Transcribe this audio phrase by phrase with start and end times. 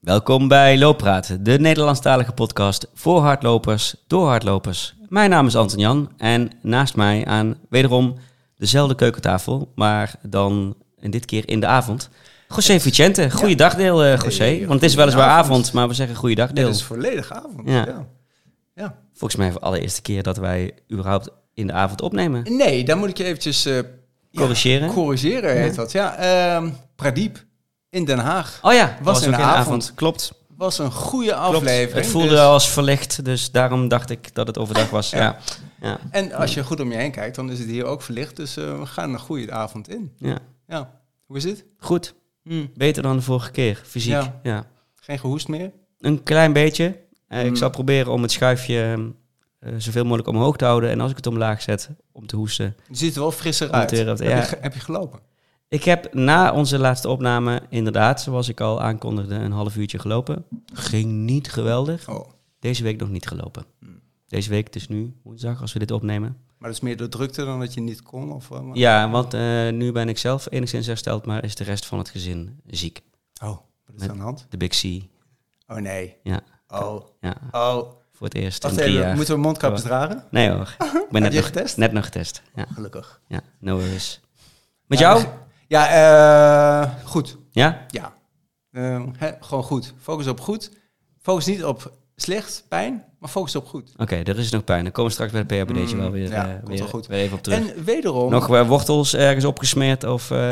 [0.00, 4.94] Welkom bij Looppraat, de Nederlandstalige podcast voor hardlopers, door hardlopers.
[5.08, 8.14] Mijn naam is Anton Jan en naast mij aan wederom
[8.56, 12.10] dezelfde keukentafel, maar dan in dit keer in de avond.
[12.48, 14.58] José Vicente, goeiedag deel uh, José.
[14.58, 16.66] Want het is weliswaar avond, maar we zeggen goeiedag deel.
[16.66, 17.68] Het is volledig avond.
[17.68, 17.86] Ja.
[17.86, 18.06] Ja.
[18.74, 18.98] ja.
[19.12, 22.56] Volgens mij voor de allereerste keer dat wij überhaupt in de avond opnemen.
[22.56, 23.78] Nee, dan moet ik je eventjes eh,
[24.34, 24.86] Corrigeren?
[24.86, 25.92] Ja, corrigeren heet dat.
[25.92, 27.48] Ja, Ehm Pradiep
[27.90, 28.58] in Den Haag.
[28.62, 29.42] Oh ja, Was de avond.
[29.56, 29.92] avond.
[29.94, 30.32] Klopt.
[30.56, 31.56] Was een goede Klopt.
[31.56, 32.04] aflevering.
[32.04, 35.10] Het voelde dus- als verlicht, dus daarom dacht ik dat het overdag was.
[35.20, 35.36] Ja.
[35.82, 38.02] Ja, ja, En als je goed om je heen kijkt, dan is het hier ook
[38.02, 38.36] verlicht.
[38.36, 40.12] Dus eh, we gaan een goede avond in.
[40.16, 40.38] ja.
[40.66, 40.90] Ja.
[41.26, 41.64] Hoe is het?
[41.78, 42.14] Goed.
[42.42, 42.66] Hm.
[42.74, 44.10] Beter dan de vorige keer, fysiek.
[44.12, 44.40] Ja.
[44.42, 44.66] Ja.
[44.94, 45.70] Geen gehoest meer?
[46.00, 46.96] Een klein beetje.
[47.28, 47.56] Eh, Ik Mm.
[47.56, 49.12] zal proberen om het schuifje
[49.58, 50.90] eh, zoveel mogelijk omhoog te houden.
[50.90, 52.76] En als ik het omlaag zet, om te hoesten.
[52.88, 53.90] Je ziet er wel frisser het uit.
[54.18, 54.36] ja.
[54.36, 55.20] je, heb je gelopen?
[55.70, 60.44] Ik heb na onze laatste opname inderdaad, zoals ik al aankondigde, een half uurtje gelopen.
[60.72, 62.08] Ging niet geweldig.
[62.08, 62.28] Oh.
[62.58, 63.64] Deze week nog niet gelopen.
[63.80, 64.00] Mm.
[64.26, 66.36] Deze week, het is nu woensdag als we dit opnemen.
[66.58, 68.32] Maar dat is meer door drukte dan dat je niet kon?
[68.32, 71.86] Of, eh, Ja, want eh, nu ben ik zelf enigszins hersteld, maar is de rest
[71.86, 73.02] van het gezin ziek.
[73.42, 73.48] Oh,
[73.86, 74.46] wat is aan de hand?
[74.48, 74.84] De Big C.
[75.70, 76.16] Oh nee.
[76.22, 77.04] Ja, Oh.
[77.20, 77.92] ja Oh.
[78.12, 79.16] voor het eerst Wacht even, jaar.
[79.16, 80.24] moeten we mondkapjes dragen?
[80.30, 81.76] Nee hoor, ik ben net je nog, getest?
[81.76, 82.42] net nog getest.
[82.54, 83.20] Ja, Gelukkig.
[83.26, 84.20] ja no worries.
[84.86, 85.26] Met Ja, jou?
[85.70, 85.88] Ja,
[86.82, 87.36] eh, goed.
[87.50, 87.84] Ja?
[87.88, 88.12] Ja.
[88.70, 89.94] Eh, hè, gewoon goed.
[90.00, 90.70] Focus op goed.
[91.20, 93.92] Focus niet op slecht, pijn, maar focus op goed.
[93.96, 94.82] Oké, er is nog pijn.
[94.82, 97.06] Dan komen we straks bij de PHBD'tje Mm, wel weer, ja, komt weer, goed.
[97.06, 97.58] weer even op terug.
[97.58, 98.30] En wederom...
[98.30, 100.30] nog eh, wortels ergens opgesmeerd of...
[100.30, 100.48] Eh,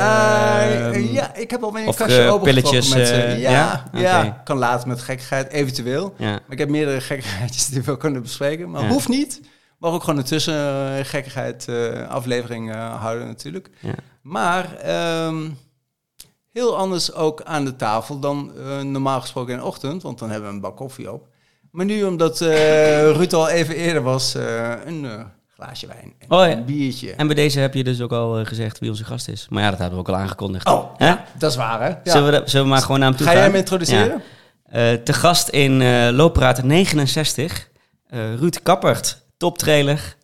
[0.87, 3.15] ehm, ja, ik heb een of, kastje opengetrokken pilletjes, met ze.
[3.15, 4.01] ja, ja?
[4.01, 6.15] ja, kan later met gekkigheid, eventueel.
[6.17, 8.71] Ja, Maar ik heb meerdere gekkigheidjes die we kunnen bespreken.
[8.71, 8.89] Maar Ja.
[8.89, 9.41] hoeft niet.
[9.79, 11.69] Maar ook gewoon een tussen gekkigheid
[12.09, 13.71] aflevering eh, houden natuurlijk.
[14.29, 14.33] Ja.
[14.33, 15.49] Maar ehm,
[16.53, 20.03] heel anders ook aan de tafel dan eh, normaal gesproken in de ochtend.
[20.03, 21.27] Want dan hebben we een bak koffie op.
[21.71, 25.07] Maar nu, omdat eh Ruud al even eerder was, eh, een
[25.55, 26.53] glaasje wijn en Oh ja.
[26.53, 27.13] een biertje.
[27.13, 29.47] En bij deze heb je dus ook al gezegd wie onze gast is.
[29.51, 30.67] Maar ja, dat hebben we ook al aangekondigd.
[30.69, 31.15] Oh, Hè?
[31.39, 31.89] dat is waar hè?
[31.89, 31.99] Ja.
[32.05, 33.41] Zullen, we, zullen we maar gewoon naar hem toe Ga gaan?
[33.43, 34.23] jij hem introduceren?
[35.05, 37.69] Te gast in eh Loopraad 69,
[38.07, 40.17] eh, Ruud Kappert, toptrailer,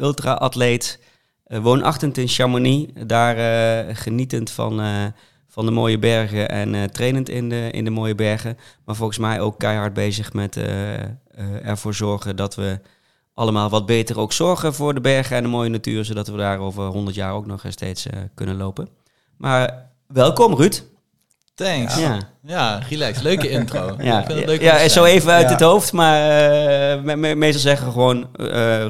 [0.00, 0.98] ultra-atleet,
[1.48, 5.04] eh, woonachtig in Chamonix, daar eh, genietend van, eh,
[5.48, 8.58] van de mooie bergen en trainend in de, in de mooie bergen.
[8.84, 10.56] Maar volgens mij ook keihard bezig met
[11.62, 12.78] ervoor zorgen dat we
[13.34, 16.58] allemaal wat beter ook zorgen voor de bergen en de mooie natuur, zodat we daar
[16.58, 18.88] over 100 jaar ook nog steeds kunnen lopen.
[19.36, 20.82] Maar welkom Ruud.
[21.54, 21.98] Thanks.
[21.98, 22.80] Ja, Ja.
[22.88, 23.20] relax.
[23.20, 23.94] Leuke intro.
[23.98, 25.50] Ja, Ik vind het leuk ja, zo even uit Ja.
[25.52, 26.20] het hoofd, maar
[27.02, 28.28] me- me- meestal zeggen gewoon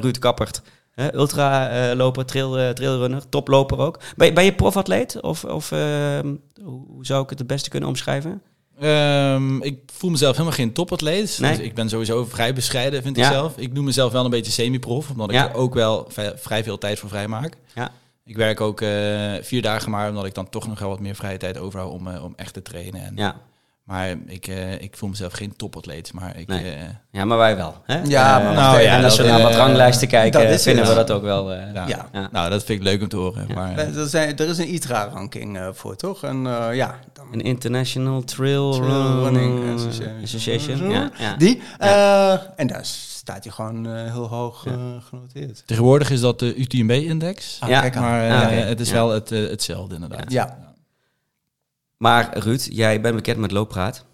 [0.01, 0.61] Ruud Kappert.
[0.99, 3.99] Hè, Ultraloper, trail, eh, trailrunner, toploper ook.
[4.17, 5.21] Ben, je- ben je profatleet?
[5.21, 8.41] Of, of ehm, hoe zou ik het het beste kunnen omschrijven?
[8.79, 11.37] Ehm, ik voel mezelf helemaal geen topatleet.
[11.41, 11.55] Nee.
[11.57, 13.25] Dus ik ben sowieso vrij bescheiden, vind Ja.
[13.27, 13.57] ik zelf.
[13.57, 15.45] Ik noem mezelf wel een beetje semi-prof, omdat Ja.
[15.45, 17.53] ik er ook wel vrij, veel tijd voor vrij maak.
[17.75, 17.91] Ja.
[18.25, 21.15] Ik werk ook eh, vier dagen maar, omdat ik dan toch nog wel wat meer
[21.15, 23.03] vrije tijd overhoud om, eh, om echt te trainen.
[23.05, 23.35] En, Ja,
[23.89, 26.47] Maar ik, eh, ik voel mezelf geen topatleet, maar ik...
[26.47, 26.71] Nee.
[26.71, 27.75] eh, ja maar wij wel.
[27.85, 28.01] Hè?
[28.03, 30.93] Ja, Eh, nou ja, en als we naar wat ranglijsten kijken, vinden het.
[30.93, 31.53] we dat ook wel.
[31.53, 31.87] eh, ja.
[31.87, 32.07] Ja.
[32.11, 32.29] Ja.
[32.31, 33.45] Nou, dat vind ik leuk om te horen.
[33.47, 33.53] Ja.
[33.55, 36.23] Maar, Er, zijn, er is een ITRA-ranking eh, voor, toch?
[36.23, 40.23] En eh, ja, dan, Een International Trail, Trail Running Run- Association.
[40.23, 40.89] Association.
[40.89, 41.35] Ja, ja.
[41.37, 41.61] die.
[41.77, 44.71] eh, en daar staat hij gewoon eh, heel hoog Ja.
[45.09, 45.63] genoteerd.
[45.65, 47.57] Tegenwoordig is dat de UTMB-index.
[47.59, 47.89] Ah, Ja.
[47.95, 48.93] Maar eh, Ah, het is Ja.
[48.93, 50.31] wel het, hetzelfde inderdaad.
[50.31, 50.57] Ja.
[51.99, 54.05] Maar Ruud, jij bent bekend met looppraat.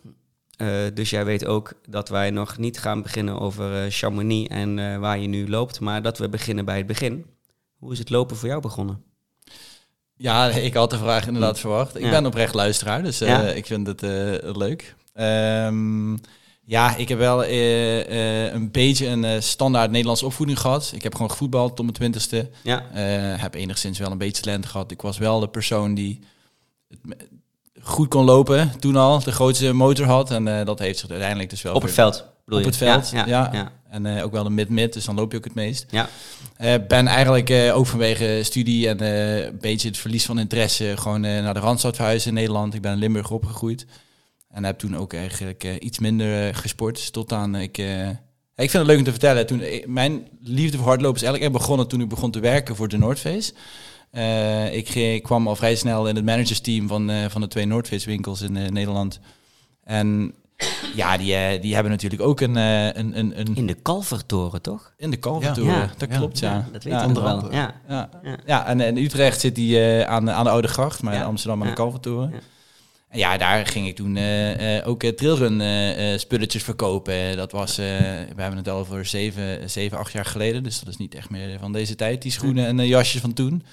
[0.58, 4.80] Eh, dus jij weet ook dat wij nog niet gaan beginnen over eh, Chamonix en
[4.80, 7.26] eh, waar je nu loopt, maar dat we beginnen bij het begin.
[7.78, 9.04] Hoe is het lopen voor jou begonnen?
[10.16, 11.96] Ja, ik had de vraag inderdaad verwacht.
[11.96, 12.10] Ik Ja.
[12.10, 13.42] ben oprecht luisteraar, dus Ja.
[13.42, 14.02] ik vind het
[14.58, 14.96] leuk.
[15.14, 16.14] Ehm,
[16.64, 20.92] ja, ik heb wel een beetje een standaard Nederlandse opvoeding gehad.
[20.96, 22.50] Ik heb gewoon gevoetbald tot mijn twintigste.
[22.64, 22.84] Ja,
[23.38, 24.92] heb enigszins wel een beetje talent gehad.
[24.92, 26.20] Ik was wel de persoon die
[27.86, 30.32] goed kon lopen toen al, de grootste motor had.
[30.32, 31.74] En eh, dat heeft zich uiteindelijk dus wel...
[31.74, 32.86] op het weer- veld bedoel Op je?
[32.86, 33.26] het veld, ja.
[33.28, 33.50] ja.
[33.54, 33.72] ja.
[33.90, 35.86] En eh, ook wel de mid-mid, dus dan loop je ook het meest.
[35.90, 36.10] Ja.
[36.58, 41.22] Eh, ben eigenlijk eh, ook vanwege studie en een beetje het verlies van interesse gewoon
[41.22, 42.74] naar de Randstad verhuisd in Nederland.
[42.74, 43.86] Ik ben in Limburg opgegroeid.
[44.50, 47.14] En heb toen ook eigenlijk iets minder gesport.
[47.14, 47.78] Tot aan ik...
[48.56, 49.46] ik vind het leuk om te vertellen.
[49.46, 52.98] Toen, mijn liefde voor hardlopen is eigenlijk begonnen toen ik begon te werken voor de
[52.98, 53.54] Noordface.
[54.16, 57.66] Eh, ik, ik kwam al vrij snel in het managersteam van, eh, van de twee
[57.66, 59.20] Noordface winkels in eh, Nederland.
[59.84, 60.34] En
[60.96, 64.94] ja, die, die hebben natuurlijk ook een, eh, een, een, een In de Kalvertoren, toch?
[64.98, 65.74] in de Kalvertoren.
[65.74, 65.92] Ja.
[65.98, 66.18] Dat Ja.
[66.18, 66.68] klopt, ja.
[66.72, 67.52] dat weet ja, je nog wel.
[67.54, 67.74] Ja.
[67.90, 68.38] Ja, Ja.
[68.46, 68.66] ja.
[68.66, 71.20] en in Utrecht zit die eh, aan, de- aan de Oude Gracht, maar Ja.
[71.20, 71.74] in Amsterdam aan Ja.
[71.74, 72.30] de Kalvertoren.
[72.30, 72.38] Ja.
[73.10, 77.38] En ja, daar ging ik toen eh, eh, ook trailrun eh, eh, spulletjes verkopen.
[77.38, 77.86] Dat was, eh,
[78.36, 80.64] we hebben het al over zeven, zeven, acht jaar geleden.
[80.64, 83.64] Dus dat is niet echt meer van deze tijd, die schoenen en jasjes van toen.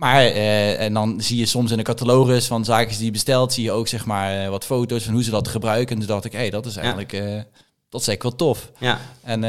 [0.00, 3.52] Maar eh, en dan zie je soms in de catalogus van zaken die je bestelt,
[3.52, 5.94] zie je ook zeg maar eh, wat foto's van hoe ze dat gebruiken.
[5.94, 7.20] En toen dacht ik, hé, hey, dat is eigenlijk, eh,
[7.88, 8.70] dat is eigenlijk wel tof.
[8.78, 9.40] Ja, En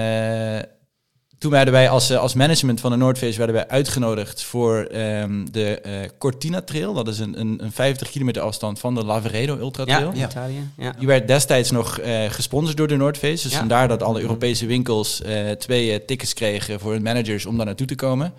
[1.38, 5.82] toen werden wij als, als management van de Noordface werden wij uitgenodigd voor ehm, de
[6.18, 6.94] Cortina Trail.
[6.94, 10.12] Dat is een, een, een 50 kilometer afstand van de Lavaredo Ultra ja, Trail.
[10.12, 10.70] in Italië.
[10.78, 10.94] Ja.
[10.98, 12.00] Die werd destijds nog
[12.30, 13.44] gesponsord door de Noordface.
[13.44, 13.58] Dus Ja.
[13.58, 15.22] vandaar dat alle Europese winkels
[15.58, 18.34] twee tickets kregen voor hun managers om daar naartoe te komen.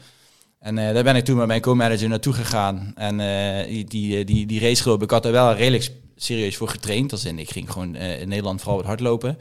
[0.62, 2.92] En eh, daar ben ik toen met mijn co-manager naartoe gegaan.
[2.96, 7.12] En eh, die, die, die, die gelopen, ik had er wel redelijk serieus voor getraind.
[7.12, 9.38] Als in, ik ging gewoon eh, in Nederland vooral wat hardlopen.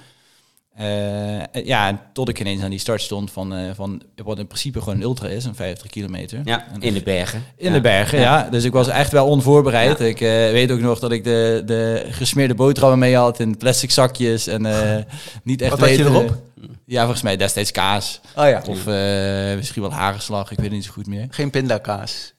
[0.76, 4.48] Eh, ja, en tot ik ineens aan die start stond van, eh, van wat in
[4.48, 6.42] principe gewoon een ultra is, een 50 kilometer.
[6.44, 7.44] ja, En in de bergen.
[7.58, 7.74] in Ja.
[7.74, 8.48] de bergen, ja.
[8.50, 10.00] Dus ik was echt wel onvoorbereid.
[10.00, 13.92] Ik eh, weet ook nog dat ik de, de gesmeerde boterhammen mee had in plastic
[13.92, 14.48] zakjes.
[14.48, 15.04] En eh,
[15.44, 16.36] niet echt Wat had je erop?
[16.86, 18.22] Ja, volgens mij destijds kaas.
[18.36, 18.62] Oh ja.
[18.68, 21.28] Of eh, misschien wel hagelslag, ik weet het niet zo goed meer.
[21.30, 22.34] Geen pindakaas.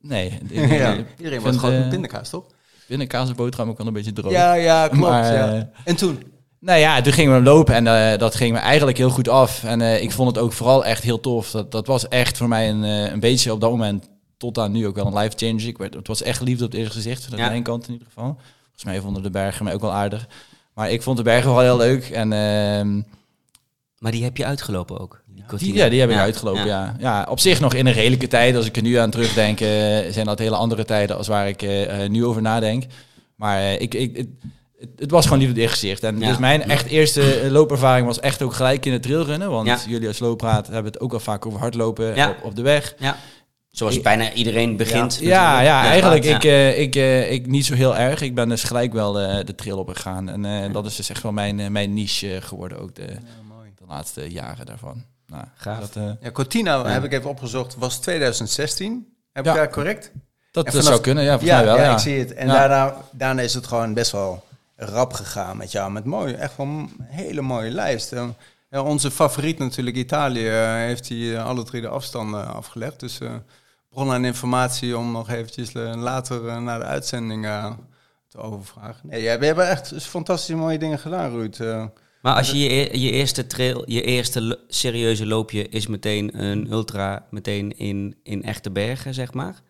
[0.00, 0.96] Nee, Ja.
[1.18, 2.44] Iedereen was gewoon eh, pindakaas, toch?
[2.86, 4.32] binnen kaas en boterham ook wel een beetje droog.
[4.32, 5.02] Ja, ja, klopt.
[5.02, 5.52] Maar, ja.
[5.54, 6.22] eh, En toen?
[6.60, 9.28] Nou ja, toen gingen we hem lopen en eh, dat ging me eigenlijk heel goed
[9.28, 9.64] af.
[9.64, 11.50] En eh, ik vond het ook vooral echt heel tof.
[11.50, 14.72] Dat, dat was echt voor mij een, eh, een beetje op dat moment tot aan
[14.72, 15.62] nu ook wel een life change.
[15.62, 17.48] Ik werd, het was echt liefde op het eerste gezicht, Ja.
[17.48, 18.36] mijn kant in ieder geval.
[18.62, 20.26] Volgens mij vonden de bergen mij ook wel aardig.
[20.74, 22.10] Maar ik vond de bergen wel heel leuk.
[22.10, 23.02] En ehm,
[23.98, 25.22] Maar die heb je uitgelopen ook.
[25.58, 26.96] Die ja, die heb ik Ja, uitgelopen, ja.
[26.98, 27.26] ja.
[27.30, 28.56] op zich nog in een redelijke tijd.
[28.56, 29.58] Als ik er nu aan terugdenk,
[30.12, 31.66] zijn dat hele andere tijden als waar ik
[32.08, 32.84] nu over nadenk.
[33.34, 34.26] Maar ik, ik,
[34.96, 36.02] het, was gewoon liefde op het eerste gezicht.
[36.02, 36.28] En Ja.
[36.28, 39.50] dus mijn echt eerste eh, loopervaring was echt ook gelijk in het trailrunnen.
[39.50, 39.78] Want Ja.
[39.86, 42.28] jullie als looppraat hebben het ook al vaak over hardlopen Ja.
[42.30, 42.94] op, op de weg.
[42.98, 43.16] Ja.
[43.70, 45.18] Zoals bijna iedereen begint.
[45.20, 46.36] Ja, ja, eigenlijk ja.
[46.36, 48.20] Ik, eh, ik, eh, ik niet zo heel erg.
[48.20, 50.28] Ik ben dus gelijk wel eh, de trail opgegaan.
[50.28, 53.06] En eh, dat is dus echt wel mijn, mijn niche geworden ook de,
[53.76, 55.04] de laatste jaren daarvan.
[55.26, 55.78] Nou, Gaaf.
[55.80, 56.88] Dat, eh, Ja, Cortina Ja.
[56.88, 59.06] heb ik even opgezocht, was 2016.
[59.32, 59.50] Heb Ja.
[59.50, 60.10] ik daar correct?
[60.50, 61.76] dat, En dat vanaf- zou kunnen, ja, volgens Ja, mij wel.
[61.76, 62.34] ja, Ja, ik zie het.
[62.34, 62.52] En Ja.
[62.52, 64.44] daarna, daarna is het gewoon best wel
[64.80, 65.90] rap gegaan met jou.
[65.92, 68.14] Met mooi, echt wel een hele mooie lijst.
[68.70, 73.00] Ja, onze favoriet natuurlijk, Italië, eh, heeft hij eh, alle drie de afstanden afgelegd.
[73.00, 73.34] Dus eh
[73.90, 77.46] bron aan informatie om nog eventjes later naar de uitzending
[78.28, 79.08] te overvragen.
[79.08, 81.58] Nee, jij- we hebben echt fantastische mooie dingen gedaan, Ruud.
[82.22, 86.70] Maar als je je, e- je eerste trail, je eerste serieuze loopje is meteen een
[86.72, 89.62] ultra, meteen in, in echte bergen, zeg maar.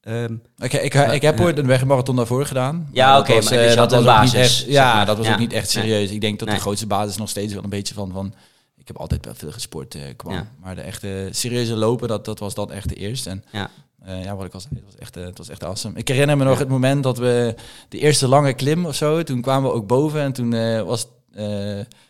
[0.00, 2.88] Ehm, Ik, ik, ik heb ooit een wegmarathon daarvoor gedaan.
[2.92, 5.06] Ja, oké, maar dus had dat was ook niet basis, echt, ja, maar.
[5.06, 5.32] dat was Ja.
[5.32, 5.84] ook niet echt Nee.
[5.84, 6.10] serieus.
[6.10, 6.56] Ik denk dat Nee.
[6.56, 8.12] de grootste basis nog steeds wel een beetje van...
[8.12, 8.34] van
[8.76, 10.32] ik heb altijd wel veel gesport eh, kwam.
[10.32, 10.46] Ja.
[10.60, 13.30] Maar de echte serieuze lopen, dat, dat was dan echt de eerste.
[13.30, 13.70] En ja.
[14.04, 15.98] eh, ja, wat ik al zei, het was echt, het was echt awesome.
[15.98, 17.54] Ik herinner me nog het moment dat we
[17.88, 19.22] de eerste lange klim of zo...
[19.22, 21.44] Toen kwamen we ook boven en toen eh, was het eh,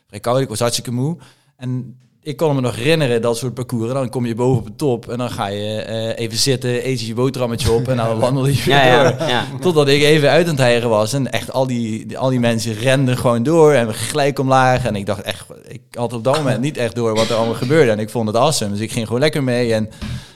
[0.07, 0.41] vrij koud.
[0.41, 1.17] Ik was hartstikke moe.
[1.57, 3.93] En ik kon me nog herinneren, dat soort parcours.
[3.93, 7.01] Dan kom je boven op de top en dan ga je eh, even zitten, eet
[7.01, 9.19] je je boterhammetje op en dan wandel je weer Ja, door.
[9.19, 9.45] ja, ja.
[9.61, 11.13] Totdat ik even uit aan het hijgen was.
[11.13, 14.85] En echt al die, die- al die mensen renden gewoon door en we gelijk omlaag.
[14.85, 17.55] En ik dacht echt, ik had op dat moment niet echt door wat er allemaal
[17.55, 17.91] gebeurde.
[17.91, 18.71] En ik vond het awesome.
[18.71, 19.75] Dus ik ging gewoon lekker mee.
[19.75, 19.91] En,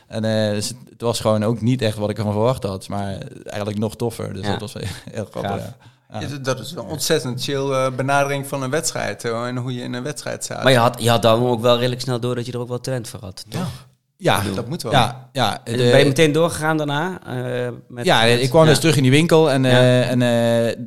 [0.09, 2.89] en eh, dus het, was gewoon ook niet echt wat ik ervan verwacht had.
[2.89, 4.33] Maar eigenlijk nog toffer.
[4.35, 4.51] Dus Ja.
[4.57, 4.73] dat was
[5.11, 5.57] heel grappig.
[5.57, 5.77] Ja.
[6.21, 6.21] Ja.
[6.21, 9.25] Ja, dat is een ontzettend chill eh, benadering van een wedstrijd.
[9.25, 10.63] eh, en hoe je in een wedstrijd staat.
[10.63, 12.69] Maar je had, je had dan ook wel redelijk snel door dat je er ook
[12.69, 13.87] wel talent voor had, toch?
[14.17, 14.93] Ja, dat moet wel.
[14.93, 15.61] ja, ja.
[15.65, 17.21] En de- ben je meteen doorgegaan daarna?
[17.27, 18.69] eh, met, ja, met- ik kwam ja.
[18.69, 19.71] dus terug in die winkel en, Ja.
[19.71, 20.85] eh, en eh,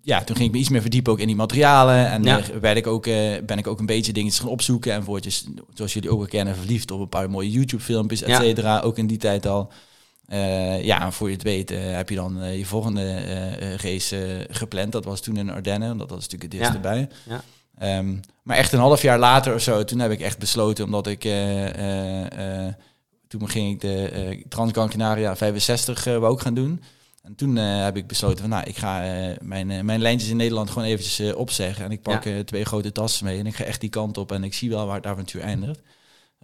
[0.00, 2.10] ja, toen ging ik me iets meer verdiepen ook in die materialen.
[2.10, 2.38] En Ja.
[2.38, 3.14] eh, werd ik ook, eh,
[3.46, 4.92] ben ik ook een beetje dingetjes gaan opzoeken.
[4.92, 8.40] En woordjes, zoals jullie ook wel kennen, verliefd op een paar mooie YouTube-filmpjes, et Ja.
[8.40, 8.80] cetera.
[8.80, 9.70] Ook in die tijd al.
[10.32, 13.20] Eh, ja, en voor je het weet eh, heb je dan eh, je volgende
[13.76, 14.92] race gepland.
[14.92, 16.80] Dat was toen in Ardennen, dat was natuurlijk het eerste Ja.
[16.80, 17.08] bij.
[17.28, 17.42] Ja.
[17.78, 21.06] Ehm, maar echt een half jaar later of zo, toen heb ik echt besloten, omdat
[21.06, 21.24] ik...
[21.24, 22.74] eh, eh, eh,
[23.28, 26.82] toen ging ik de eh Transgran Canaria 65 eh, wou ik gaan doen.
[27.22, 29.02] En toen eh, heb ik besloten van, nou, ik ga
[29.42, 31.84] mijn, mijn lijntjes in Nederland gewoon eventjes opzeggen.
[31.84, 34.44] En ik pak twee grote tassen mee en ik ga echt die kant op en
[34.44, 35.80] ik zie wel waar het avontuur eindigt.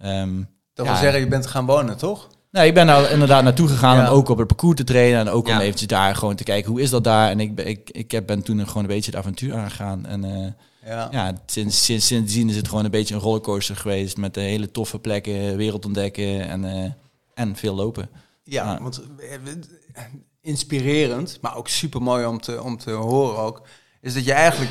[0.00, 0.36] Ehm,
[0.74, 0.92] Dat ja.
[0.92, 2.28] wil zeggen, je bent gaan wonen, toch?
[2.50, 4.10] Nou, ik ben daar inderdaad naartoe gegaan Ja.
[4.10, 6.70] om ook op het parcours te trainen en ook om eventjes daar gewoon te kijken
[6.70, 7.30] hoe is dat daar.
[7.30, 10.06] En ik, ben- ik, ik heb, ben toen gewoon een beetje het avontuur aangegaan.
[10.06, 10.46] En eh,
[10.86, 11.08] Ja.
[11.10, 14.70] ja, sinds, sinds, sindsdien is het gewoon een beetje een rollercoaster geweest met de hele
[14.70, 16.90] toffe plekken, wereld ontdekken en, eh,
[17.34, 18.08] en veel lopen.
[18.44, 20.02] Ja, want eh,
[20.40, 23.62] inspirerend, maar ook super mooi om te, om te horen ook,
[24.00, 24.70] is dat je eigenlijk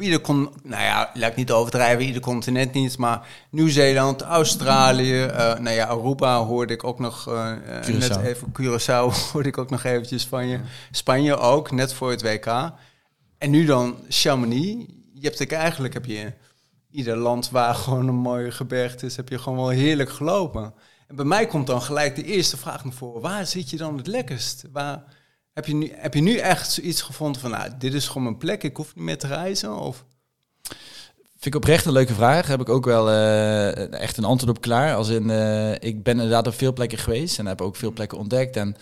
[0.00, 5.24] op ieder con, nou ja, laat ik niet overdrijven, ieder continent niet, maar Nieuw-Zeeland, Australië,
[5.24, 7.52] uh, nou ja, Aruba hoorde ik ook nog, uh,
[7.86, 12.22] net even, Curaçao hoorde ik ook nog eventjes van je, Spanje ook, net voor het
[12.22, 12.46] WK.
[13.38, 14.86] En nu dan Chamonix.
[15.14, 16.32] Je hebt ik eigenlijk, heb je
[16.90, 20.74] ieder land waar gewoon een mooie gebergte is, heb je gewoon wel heerlijk gelopen.
[21.08, 23.96] En bij mij komt dan gelijk de eerste vraag naar voren, waar zit je dan
[23.96, 24.64] het lekkerst?
[24.72, 25.02] Waar
[25.60, 28.36] heb je nu, heb je nu echt zoiets gevonden van, nou, dit is gewoon mijn
[28.36, 29.76] plek, ik hoef niet meer te reizen?
[29.76, 30.04] Of?
[31.40, 32.46] Vind ik oprecht een leuke vraag.
[32.46, 34.94] Heb ik ook wel uh, echt een antwoord op klaar.
[34.94, 38.18] Als in, uh, ik ben inderdaad op veel plekken geweest en heb ook veel plekken
[38.18, 38.56] ontdekt.
[38.56, 38.76] En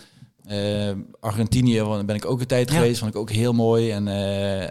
[0.51, 3.91] uh, Argentinië ben ik ook een tijd geweest, vond ik ook heel mooi.
[3.91, 4.09] En,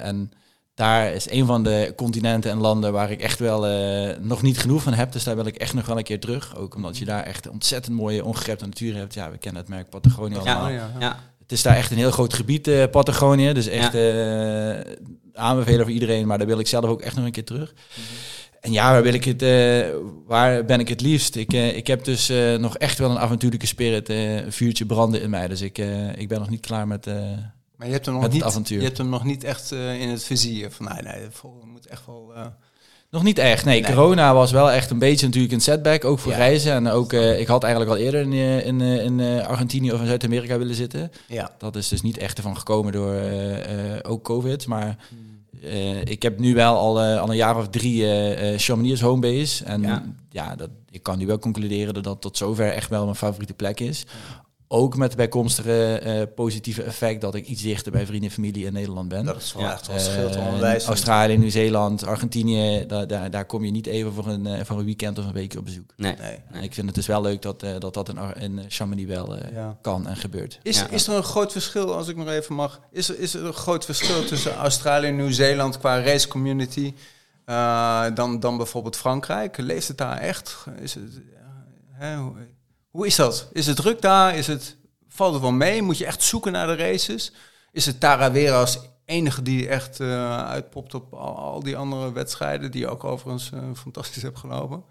[0.02, 0.32] en
[0.74, 3.62] daar is een van de continenten en landen waar ik echt wel
[4.22, 5.12] nog niet genoeg van heb.
[5.12, 6.56] Dus daar wil ik echt nog wel een keer terug.
[6.58, 9.14] Ook omdat je daar echt ontzettend mooie ongerepte natuur hebt.
[9.14, 10.70] Ja, we kennen het merk Patagonië allemaal.
[10.70, 11.20] Ja, ja.
[11.48, 13.54] Het is daar echt een heel groot gebied, uh, Patagonië.
[13.54, 14.76] Dus echt ja.
[14.76, 14.96] uh,
[15.34, 16.28] aanbevelen voor iedereen.
[16.28, 17.74] Maar daar wil ik zelf ook echt nog een keer terug.
[17.74, 18.02] Mhm.
[18.62, 19.86] En ja, waar, wil ik het, uh,
[20.26, 21.36] waar ben ik het liefst?
[21.36, 25.48] Ik, ik heb dus nog echt wel een avontuurlijke spirit, een vuurtje branden in mij.
[25.48, 25.78] Dus ik,
[26.16, 27.06] ik ben nog niet klaar met,
[27.76, 28.78] maar je hebt hem nog niet, avontuur.
[28.78, 32.06] Je hebt hem nog niet echt in het vizier van, nee, nee, het moet echt
[32.06, 32.34] wel...
[33.10, 33.66] Nog niet echt.
[33.66, 36.72] Nee, corona was wel echt een beetje natuurlijk een setback, ook voor reizen.
[36.72, 40.00] En ook, uh, ik had eigenlijk al eerder in, eh, in, eh, in Argentinië of
[40.00, 41.12] in Zuid-Amerika willen zitten.
[41.28, 41.52] Ja.
[41.58, 43.16] Dat is dus niet echt ervan gekomen door
[44.02, 44.68] ook COVID.
[44.68, 46.02] Maar hmm.
[46.04, 48.06] ik heb nu wel al, al een jaar of drie
[48.58, 49.64] Chamonix homebase.
[49.64, 53.04] En ja, ja dat, ik kan nu wel concluderen dat dat tot zover echt wel
[53.04, 54.06] mijn favoriete plek is.
[54.70, 58.66] Ook met het bijkomstige uh, positieve effect dat ik iets dichter bij vrienden en familie
[58.66, 59.26] in Nederland ben.
[59.26, 63.88] Dat is wel echt wel uh, Australië, Nieuw-Zeeland, Argentinië, daar, daar, daar, kom je niet
[63.88, 65.94] even voor een, uh, voor een weekend of een weekje op bezoek.
[65.96, 66.16] Nee.
[66.52, 66.64] nee.
[66.64, 69.78] Ik vind het dus wel leuk dat dat, dat in, in Chamonix wel ja.
[69.82, 70.60] kan en gebeurt.
[70.64, 73.46] Is, is er een groot verschil, als ik nog even mag, is er, is er
[73.46, 76.94] een groot verschil tussen Australië en Nieuw-Zeeland qua race community
[78.14, 79.58] dan, dan bijvoorbeeld Frankrijk?
[79.58, 80.66] Leeft het daar echt?
[80.80, 81.22] Is het,
[81.92, 82.34] hè, hoe
[83.06, 83.50] is dat?
[83.52, 84.36] Is het druk daar?
[84.36, 84.78] Is het,
[85.08, 85.82] valt het wel mee?
[85.82, 87.32] Moet je echt zoeken naar de races?
[87.72, 92.72] Is het Tara weer als enige die echt uh, uitpopt op al, die andere wedstrijden,
[92.72, 94.84] die ook overigens uh, fantastisch heb gelopen?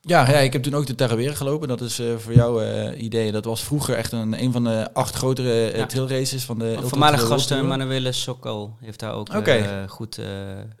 [0.00, 1.68] Ja, ja, ik heb toen ook de Terraweren gelopen.
[1.68, 3.32] Dat is uh, voor jou idee.
[3.32, 5.86] Dat was vroeger echt een, een van de acht grotere ja.
[5.86, 6.78] trailraces van de.
[6.82, 9.88] Voormalige gasten Manuele Sokol heeft daar ook okay.
[9.88, 10.20] goed,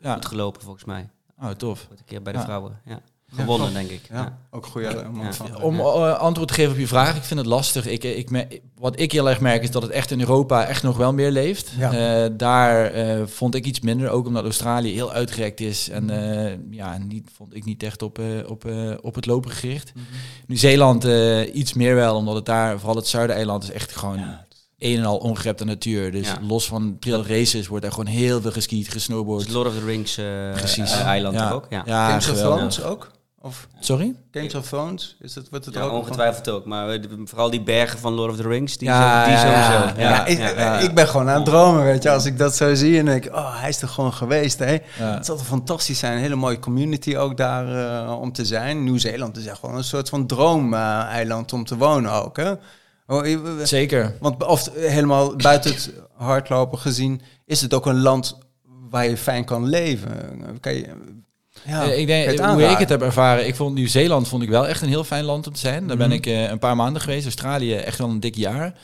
[0.00, 0.14] ja.
[0.14, 1.10] goed gelopen volgens mij.
[1.38, 1.86] Oh, tof.
[1.90, 2.80] Een keer bij de vrouwen.
[2.84, 3.00] Ja
[3.36, 4.00] gewonnen, denk ik.
[4.10, 5.06] Ja, ook goede
[5.60, 7.86] Om uh, antwoord te geven op je vraag, ik vind het lastig.
[7.86, 10.82] Ik, eh, ik, wat ik heel erg merk is dat het echt in Europa echt
[10.82, 11.72] nog wel meer leeft.
[11.78, 15.88] Uh, daar uh, vond ik iets minder, ook omdat Australië heel uitgerekt is.
[15.88, 16.08] En
[16.70, 18.64] ja, niet, vond ik niet echt op, op,
[19.00, 19.92] op het lopen gericht.
[19.94, 20.18] Mm -hmm.
[20.46, 21.04] Nieuw-Zeeland
[21.54, 24.18] iets meer wel, omdat het daar, vooral het Zuidereiland, is echt gewoon...
[24.78, 26.12] een en al ongerepte natuur.
[26.12, 29.50] Dus los van trail races wordt er gewoon heel veel geskiet, gesnowboard.
[29.50, 30.14] Lord of the Rings
[30.54, 30.92] Precies.
[30.92, 31.50] eiland ja.
[31.50, 31.66] ook.
[31.70, 33.10] Ja, ja Games of Thrones ook?
[33.42, 34.14] Of Sorry?
[34.30, 35.16] Games of Thrones?
[35.20, 35.92] Is dat wat het ja, ook?
[35.92, 36.64] ongetwijfeld ook.
[36.64, 40.00] Maar vooral die bergen van Lord of the Rings, die, ja, die sowieso.
[40.00, 42.10] Ja, ik, ik, ben gewoon aan het dromen, weet je.
[42.10, 44.78] Als ik dat zo zie en denk oh, hij is er gewoon geweest, hè.
[44.92, 46.12] Het zal toch fantastisch zijn.
[46.12, 47.68] Een hele mooie community ook daar
[48.06, 48.84] uh, om te zijn.
[48.84, 52.52] Nieuw-Zeeland is echt gewoon een soort van droom-eiland om te wonen ook, hè.
[53.06, 53.24] Oh,
[53.62, 54.16] Zeker.
[54.20, 58.38] Want of helemaal buiten het hardlopen gezien, is het ook een land
[58.90, 60.10] waar je fijn kan leven.
[60.60, 60.86] Kan je,
[61.66, 64.68] ja, eh, ik denk, hoe ik het heb ervaren, ik vond Nieuw-Zeeland vond ik wel
[64.68, 65.86] echt een heel fijn land om te zijn.
[65.86, 66.16] Daar ben mhm.
[66.16, 67.24] ik uh, een paar maanden geweest.
[67.24, 68.78] Australië echt wel een dik jaar.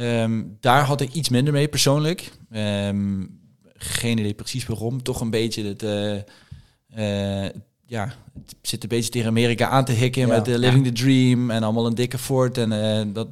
[0.00, 2.32] Um, daar had ik iets minder mee persoonlijk.
[2.52, 3.40] Um,
[3.74, 5.02] geen idee precies waarom.
[5.02, 7.48] Toch een beetje het, uh,
[7.86, 8.04] ja,
[8.34, 11.50] het zit een beetje tegen Amerika aan te hikken ja, met de Living the Dream
[11.50, 12.58] en allemaal een dikke fort.
[12.58, 13.28] En dat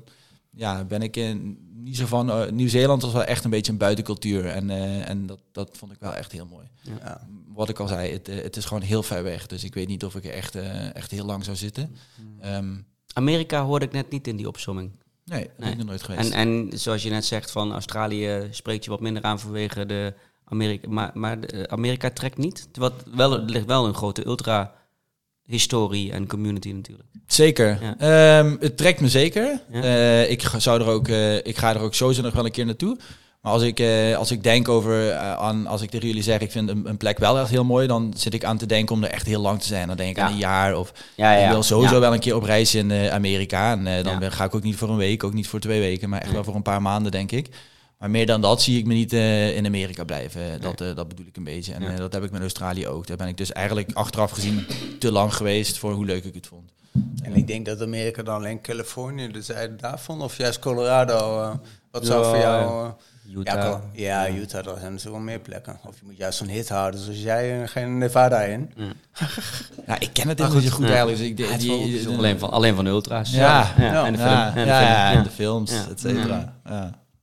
[0.56, 2.28] ja, ben ik in, niet zo van.
[2.28, 4.46] Uh, Nieuw-Zeeland was wel echt een beetje een buitencultuur.
[4.46, 6.66] En, uh, en dat, dat vond ik wel echt heel mooi.
[7.00, 7.28] Ja.
[7.48, 9.46] Wat ik al zei, het, uh, het is gewoon heel ver weg.
[9.46, 10.54] Dus ik weet niet of ik er echt,
[10.92, 11.96] echt heel lang zou zitten.
[12.44, 14.90] Um, Amerika hoorde ik net niet in die opsomming.
[15.24, 15.50] Nee, nee.
[15.56, 16.30] ben ik nog nooit geweest.
[16.30, 20.14] En, en zoals je net zegt, van Australië spreekt je wat minder aan vanwege de
[20.44, 20.88] Amerika.
[20.88, 22.68] Maar, maar de, Amerika trekt niet.
[22.72, 24.74] Wat wel, er ligt wel een grote ultra
[25.46, 27.08] historie en community natuurlijk.
[27.26, 27.78] Zeker.
[27.98, 29.60] Ehm, het trekt me zeker.
[29.72, 32.66] Uh, ik, zou er ook, uh, ik ga er ook sowieso nog wel een keer
[32.66, 32.98] naartoe.
[33.40, 36.50] Maar als ik, uh, als ik denk over, aan, als ik tegen jullie zeg, ik
[36.50, 39.04] vind een, een, plek wel echt heel mooi, dan zit ik aan te denken om
[39.04, 39.88] er echt heel lang te zijn.
[39.88, 42.42] Dan denk ik aan een jaar of ja, ik wil sowieso wel een keer op
[42.42, 43.72] reis in Amerika.
[43.72, 46.20] En dan ga ik ook niet voor een week, ook niet voor twee weken, maar
[46.20, 47.48] echt wel voor een paar maanden, denk ik.
[47.98, 50.60] Maar meer dan dat zie ik me niet uh, in Amerika blijven.
[50.60, 51.72] Dat, uh, dat bedoel ik een beetje.
[51.72, 53.06] En uh, dat heb ik met Australië ook.
[53.06, 54.66] Daar ben ik dus eigenlijk achteraf gezien
[54.98, 56.70] te lang geweest voor hoe leuk ik het vond.
[57.22, 61.50] En ik denk dat Amerika dan alleen Californië de zijde daarvan, of juist Colorado.
[61.90, 62.92] wat zou voor jou
[63.34, 63.80] Utah.
[63.92, 65.78] Ja, Utah, daar zijn er wel meer plekken.
[65.86, 68.70] Of je moet juist zo'n hit houden, zoals jij, en geen Nevada in.
[69.86, 70.90] Ja, ik ken het helemaal niet zo goed Ja.
[70.94, 71.36] eigenlijk.
[71.36, 72.08] Dus ik, Ja, die.
[72.08, 73.30] Alleen van, alleen van ultra's.
[73.30, 73.74] Ja.
[73.78, 74.66] en de film.
[74.66, 75.86] ja, en de films, Ja.
[75.90, 76.54] et cetera.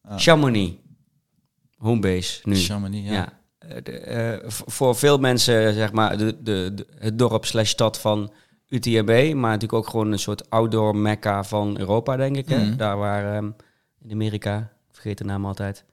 [0.10, 0.18] Ja.
[0.18, 0.76] Chamonix.
[1.78, 2.56] Homebase nu.
[2.56, 3.14] Chamonix, ja.
[3.14, 3.34] Ja.
[3.60, 8.32] Eh, de, eh, voor veel mensen, zeg maar, de, de, het dorp slash stad van
[8.68, 12.50] UTMB, maar natuurlijk ook gewoon een soort outdoor mecca van Europa, denk ik.
[12.50, 12.58] Hè?
[12.66, 12.78] Mhm.
[12.78, 13.50] Daar waar ehm,
[14.02, 15.86] in Amerika, ik vergeet de naam altijd.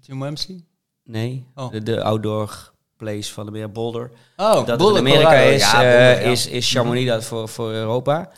[0.00, 0.64] Jim Wemsley?
[1.04, 1.70] Nee, Oh.
[1.70, 4.10] de, de outdoor place van de meer Boulder.
[4.36, 5.50] Oh, dat Boulder, in Amerika Colorado.
[5.50, 6.30] is, Ja, eh, Boulder, ja.
[6.30, 8.30] is, is Chamonix dat voor, voor Europa.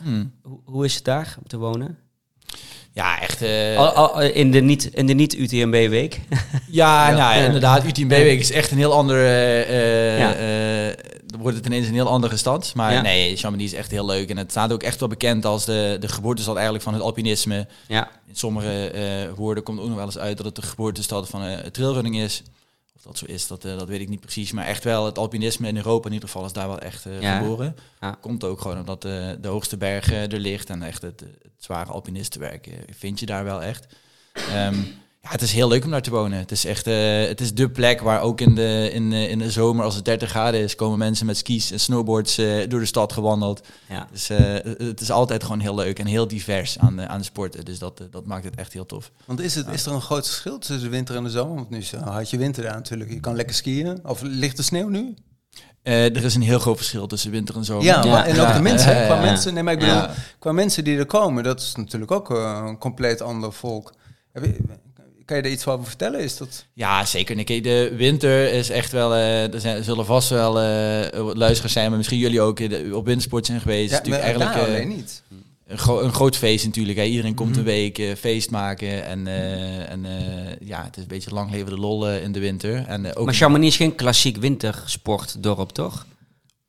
[0.43, 1.99] Hoe, hoe is het daar om te wonen?
[2.97, 3.43] Ja, echt.
[3.43, 6.21] eh, Al, al- in de niet- in de niet-UTMB-week.
[6.71, 7.17] Ja, Ja.
[7.17, 7.45] nou, Ja.
[7.45, 7.85] inderdaad.
[7.85, 9.27] UTMB-week is echt een heel andere...
[9.65, 10.35] eh, Ja.
[10.35, 12.73] eh, dan wordt het ineens een heel andere stad.
[12.75, 13.01] Maar Ja.
[13.01, 14.31] nee, Chamonix is echt heel leuk.
[14.31, 17.67] En het staat ook echt wel bekend als de, de geboortestad eigenlijk van het alpinisme.
[17.87, 19.03] ja, In sommige eh,
[19.37, 22.43] woorden komt ook nog wel eens uit dat het de geboortestad van trailrunning is.
[23.07, 24.53] Dat zo is, dat, eh, dat weet ik niet precies.
[24.53, 27.21] Maar echt wel, het alpinisme in Europa in ieder geval is daar wel echt eh,
[27.21, 27.39] Ja.
[27.39, 27.77] geboren.
[28.01, 28.11] Ja.
[28.21, 30.71] Komt ook gewoon omdat eh, de hoogste berg eh, er ligt.
[30.71, 33.87] En echt het, het zware alpinistenwerk vind je daar wel echt.
[34.33, 34.77] Ehm,
[35.27, 36.39] ja, het is heel leuk om daar te wonen.
[36.39, 39.39] Het is echt eh, het is de plek waar ook in de, in, eh, in
[39.39, 42.81] de zomer, als het 30 graden is, komen mensen met skis en snowboards eh, door
[42.81, 43.67] de stad gewandeld.
[43.89, 44.09] ja.
[44.13, 44.39] Dus eh,
[44.79, 47.65] het is altijd gewoon heel leuk en heel divers aan de, aan de sporten.
[47.65, 49.11] Dus dat, dat maakt het echt heel tof.
[49.25, 51.55] Want is, het, is er een groot verschil tussen de winter en de zomer?
[51.55, 53.11] Want nu is, had je winter daar natuurlijk.
[53.11, 53.99] Je kan lekker skiën.
[54.05, 55.15] Of ligt er sneeuw nu?
[55.83, 57.85] Eh, er is een heel groot verschil tussen winter en zomer.
[57.85, 58.11] Ja, Ja.
[58.11, 58.97] maar- en ook de mensen.
[58.97, 59.07] hè?
[59.07, 60.15] Qua mensen, nee, maar ik bedoel, Ja.
[60.39, 63.95] qua mensen die er komen, dat is natuurlijk ook een compleet ander volk.
[64.33, 64.57] Heb je-
[65.27, 66.21] Kan je er iets over vertellen?
[66.21, 66.65] Is dat...
[66.73, 67.37] Ja, zeker.
[67.37, 67.61] Nicky.
[67.61, 69.15] De winter is echt wel...
[69.15, 72.61] eh, er, zijn, er zullen vast wel eh, wat luisteraars zijn, maar misschien jullie ook
[72.61, 73.91] eh, de- op wintersport zijn geweest.
[73.91, 75.23] Ja, natuurlijk maar eigenlijk eh, alleen niet.
[75.67, 76.99] een, gro- een groot feest natuurlijk.
[76.99, 77.05] Hè.
[77.05, 77.59] Iedereen komt Mhm.
[77.59, 79.05] een week feest maken.
[79.05, 82.41] En, eh, en eh, ja, het is een beetje lang leven de lol in de
[82.41, 82.85] winter.
[82.87, 86.07] En, ook Maar Chamonix is geen klassiek wintersportdorp, toch?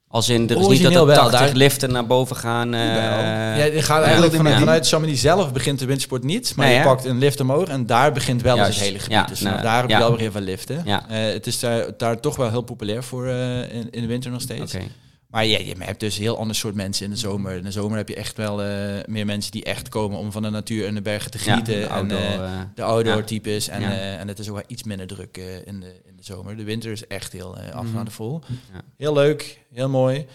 [0.10, 2.74] Als in, er is niet dat er wel, 80 daar- liften naar boven gaan.
[2.74, 4.38] eh, Ja, je gaat eigenlijk Ja.
[4.38, 6.54] vanuit, vanuit Chamonix zelf begint de wintersport niet.
[6.56, 8.78] Maar Nee, je pakt een lift omhoog en daar begint wel Juist.
[8.78, 9.14] het hele gebied.
[9.18, 10.86] Ja, dus nou, daar heb je wel weer veel liften.
[10.86, 14.32] Eh, het is daar, daar toch wel heel populair voor eh, in, in de winter
[14.32, 14.74] nog steeds.
[15.28, 17.56] Maar ja, je hebt dus een heel ander soort mensen in de zomer.
[17.56, 20.42] In de zomer heb je echt wel eh, meer mensen die echt komen om van
[20.42, 21.74] de natuur en de bergen te Ja, genieten.
[21.74, 23.24] de en, outdoor, eh, de outdoor ja.
[23.24, 23.68] types.
[23.68, 24.18] En, Ja.
[24.18, 26.58] en het is ook wel iets minder druk in, de, in de zomer.
[26.58, 28.54] De winter is echt heel Mhm.
[28.74, 28.82] Ja.
[28.98, 30.26] Heel leuk, heel mooi.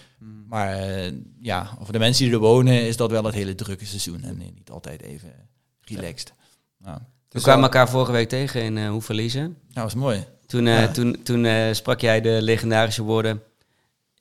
[0.49, 3.87] Maar eh, ja, voor de mensen die er wonen is dat wel het hele drukke
[3.87, 4.23] seizoen.
[4.25, 5.33] En niet altijd even
[5.81, 6.33] relaxed.
[6.79, 9.43] Nou, We kwamen elkaar vorige week tegen in uh, Hoeverliezen.
[9.43, 10.25] nou, dat is mooi.
[10.47, 13.43] Toen, toen, toen sprak jij de legendarische woorden...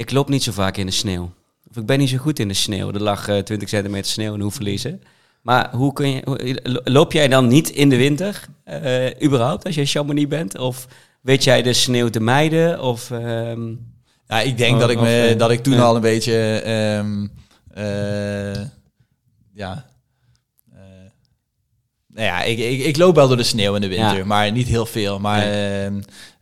[0.01, 1.31] Ik loop niet zo vaak in de sneeuw.
[1.69, 2.91] Of ik ben niet zo goed in de sneeuw.
[2.93, 5.01] Er lag eh, 20 centimeter sneeuw in Hoeverliezen.
[5.41, 9.65] Maar hoe kun je, hoe- lo- loop jij dan niet in de winter, eh, überhaupt,
[9.65, 10.57] als je Chamonix bent?
[10.57, 10.87] Of
[11.21, 12.81] weet jij de sneeuw te mijden?
[12.81, 13.69] Of, ehm,
[14.27, 16.59] Ja, ik denk Oh, dat, ik me, dat ik toen al een beetje...
[16.59, 17.27] ehm,
[17.73, 18.61] eh,
[19.53, 19.85] ja...
[22.13, 24.25] nou ja, ik, ik, ik loop wel door de sneeuw in de winter, Ja.
[24.25, 25.19] maar niet heel veel.
[25.19, 26.01] Maar ehm,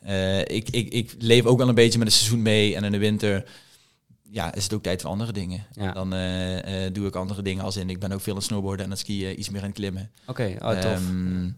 [0.10, 2.76] eh, ik, ik, ik leef ook wel een beetje met het seizoen mee.
[2.76, 3.46] En in de winter
[4.32, 5.66] ja, is het ook tijd voor andere dingen.
[5.74, 5.92] Ja.
[5.92, 7.90] Dan eh, eh, doe ik andere dingen als in.
[7.90, 9.76] Ik ben ook veel aan het snowboarden en aan het skiën, iets meer aan het
[9.76, 10.12] klimmen.
[10.26, 10.84] Oké, oh, tof.
[10.84, 11.50] Ehm,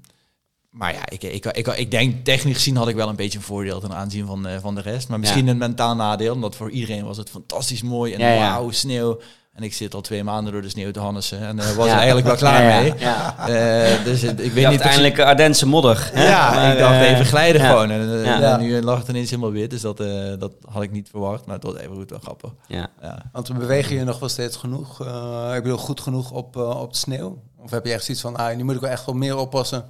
[0.70, 3.44] maar ja, ik, ik, ik, ik denk technisch gezien had ik wel een beetje een
[3.44, 5.08] voordeel ten aanzien van, van de rest.
[5.08, 8.38] Maar misschien een mentaal nadeel, omdat voor iedereen was het fantastisch mooi en ja.
[8.38, 9.20] wauw, sneeuw.
[9.54, 11.92] En ik zit al twee maanden door de sneeuw te hannissen en eh, was Ja.
[11.92, 12.94] er eigenlijk wel klaar Ja, mee.
[12.98, 13.36] Ja.
[13.48, 16.10] Eh, dus het- ik weet dacht niet eindelijk Ardense modder.
[16.14, 16.28] hè?
[16.28, 17.68] Ja, Maar, ik dacht eh, even glijden ja.
[17.70, 17.90] gewoon.
[17.92, 20.08] En, eh, nu lag het ineens helemaal wit, dus dat, eh,
[20.40, 21.46] dat had ik niet verwacht.
[21.46, 22.50] Maar het was even goed wel grappig.
[22.68, 22.88] Ja.
[23.02, 23.18] Ja.
[23.32, 25.02] Want we bewegen je nog wel steeds genoeg.
[25.06, 27.42] eh, ik bedoel, goed genoeg op, eh, op de sneeuw?
[27.58, 29.86] Of heb je echt zoiets van, ah, nu moet ik wel echt wel meer oppassen...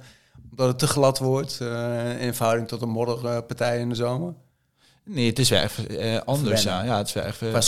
[0.50, 4.32] omdat het te glad wordt eh, in verhouding tot een modderpartij in de zomer?
[5.04, 6.62] Nee, het is wel echt eh, anders.
[6.62, 6.82] Ja.
[6.82, 7.62] Ja, het is wel echt eh, Qua en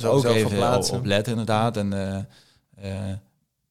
[0.00, 0.94] zo Ook zelf even verplaatsen.
[0.94, 1.76] op, opletten inderdaad.
[1.76, 2.16] En eh,
[2.92, 3.16] eh,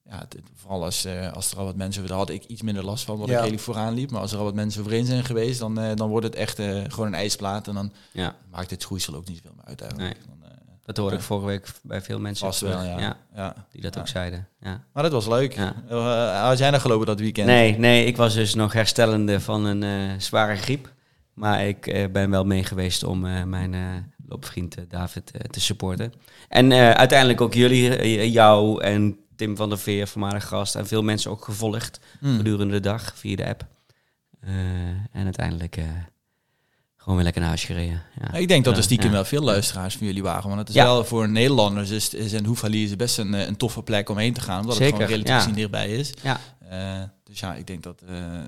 [0.10, 2.84] ja, het- vooral als, eh, als er al wat mensen over had ik iets minder
[2.86, 3.34] last van, wat Ja.
[3.34, 4.12] ik redelijk vooraan liep.
[4.12, 6.60] Maar als er al wat mensen overheen zijn geweest, dan, eh, dan wordt het echt
[6.60, 7.68] eh, gewoon een ijsplaat.
[7.68, 10.18] En dan ja, maakt het schoeisel ook niet veel meer uit eigenlijk.
[10.28, 12.74] Dan, eh, dat hoorde ik vorige week bij veel mensen vast terug.
[12.76, 13.00] wel, ja.
[13.00, 13.18] ja.
[13.36, 13.56] ja.
[13.72, 14.00] Die dat Ja.
[14.00, 14.48] ook zeiden.
[14.62, 14.84] Ja.
[14.94, 15.54] Maar dat was leuk.
[15.56, 15.74] Ja.
[15.90, 17.48] Eh, had jij nog gelopen dat weekend?
[17.48, 20.96] Nee, nee, ik was dus nog herstellende van een eh, zware griep.
[21.38, 23.82] Maar ik eh, ben wel mee geweest om eh, mijn eh,
[24.28, 26.13] loopvriend David te supporten.
[26.47, 30.76] En uiteindelijk ook jullie, jou en Tim van der Veer, voormalig gast.
[30.76, 32.38] En veel mensen ook gevolgd Hmm.
[32.38, 33.65] gedurende de dag via de app.
[35.12, 35.78] En uiteindelijk
[36.97, 38.02] gewoon weer lekker naar huis gereden.
[38.21, 38.34] Ja.
[38.34, 39.13] Ik denk dat er stiekem ja.
[39.13, 40.47] wel veel luisteraars van jullie waren.
[40.47, 40.84] Want het is Ja.
[40.84, 44.41] wel voor Nederlanders is, is een Hoefalier best een, een toffe plek om heen te
[44.41, 44.60] gaan.
[44.60, 46.13] Omdat Zeker, het gewoon relatief gezien dichtbij is.
[46.23, 46.39] Ja.
[47.28, 48.02] Dus ja, ik denk dat...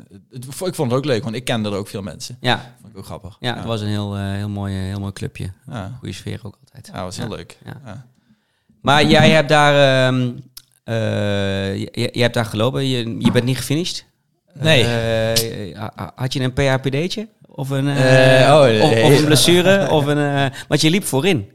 [0.09, 2.37] het, het- ik vond het ook leuk, want ik kende er ook veel mensen.
[2.41, 3.37] Ja, Vond ik ook grappig.
[3.39, 5.51] ja, het was een heel, eh, heel, mooi, eh, heel mooi clubje.
[5.67, 6.89] Ja, Goede sfeer ook altijd.
[6.93, 7.57] ja, was heel leuk.
[8.81, 9.73] Maar jij hebt daar,
[10.83, 12.87] eh, je, je hebt daar gelopen.
[12.87, 14.05] Je, je bent niet gefinished.
[14.53, 14.85] Nee.
[15.75, 17.27] Ha- had je een PHPD'tje?
[17.45, 18.81] Of een, oh, nee.
[18.83, 19.89] of, of een blessure?
[19.89, 21.51] of een, want je liep voorin.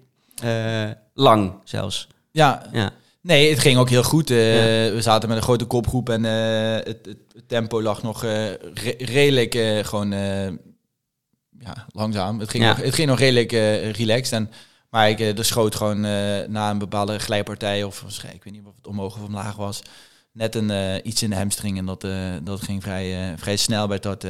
[1.15, 2.09] Lang zelfs.
[2.31, 2.91] ja, Ja.
[3.25, 4.31] Nee, het ging ook heel goed.
[4.31, 4.93] Eh, Ja.
[4.95, 8.95] We zaten met een grote kopgroep en eh, het, het, tempo lag nog eh, re-
[8.99, 9.55] redelijk
[9.87, 10.11] gewoon
[11.59, 12.39] ja, langzaam.
[12.41, 12.69] Het ging, Ja.
[12.69, 13.53] nog, het ging nog redelijk
[13.97, 14.33] relaxed.
[14.33, 14.51] En,
[14.91, 16.01] maar ik er schoot gewoon
[16.51, 19.83] na een bepaalde glijpartij, of ik weet niet of het omhoog of omlaag was,
[20.33, 20.71] net een,
[21.09, 21.79] iets in de hamstring.
[21.79, 22.07] En dat,
[22.43, 23.89] dat ging vrij, vrij snel.
[23.89, 24.27] Werd dat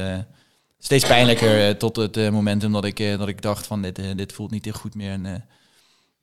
[0.79, 4.65] steeds pijnlijker tot het momentum dat ik, dat ik dacht van dit, dit voelt niet
[4.65, 5.11] heel goed meer.
[5.11, 5.45] En,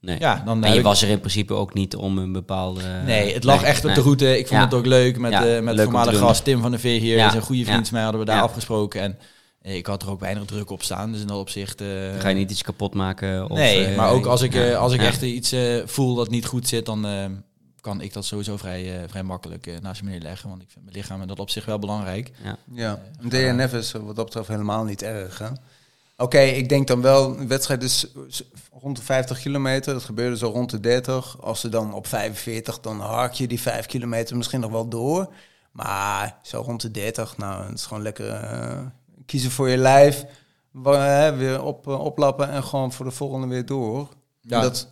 [0.03, 0.19] Nee.
[0.19, 2.81] ja, dan en je ik- was er in principe ook niet om een bepaalde...
[3.05, 3.95] Nee, het lag nee, echt op nee.
[3.95, 4.39] de route.
[4.39, 4.65] Ik vond Ja.
[4.67, 6.81] het ook leuk met, Ja, eh leuk met de te voormalige gast Tim van der
[6.81, 7.17] Veer hier.
[7.17, 7.27] Ja.
[7.29, 7.85] is een goede vriend Ja.
[7.85, 8.43] van mij, hadden we daar Ja.
[8.43, 9.01] afgesproken.
[9.01, 9.19] En
[9.63, 11.13] eh, ik had er ook weinig druk op staan.
[11.13, 11.81] Dus in dat opzicht...
[11.81, 11.87] eh,
[12.19, 13.51] Ga je niet iets kapot maken?
[13.51, 15.07] Of, nee, eh, maar ook als ik, ja, eh, als ik ja.
[15.07, 17.25] echt iets eh, voel dat niet goed zit, dan eh,
[17.81, 20.49] kan ik dat sowieso vrij, eh, vrij makkelijk eh, naast me neerleggen.
[20.49, 22.31] Want ik vind mijn lichaam in dat opzicht wel belangrijk.
[22.75, 25.39] Ja, een DNF is wat dat betreft helemaal niet erg.
[25.39, 25.47] hè?
[26.17, 28.07] Oké, ik denk dan wel, een wedstrijd is
[28.73, 29.93] rond de 50 kilometer.
[29.93, 31.41] Dat gebeurde zo rond de 30.
[31.41, 35.33] Als ze dan op 45, dan hark je die 5 kilometer misschien nog wel door.
[35.73, 38.81] Maar zo rond de 30, nou, het is gewoon lekker eh,
[39.27, 40.25] kiezen voor je lijf.
[40.83, 44.09] hè, weer op, eh, oplappen en gewoon voor de volgende weer door.
[44.41, 44.57] Ja.
[44.57, 44.89] En dat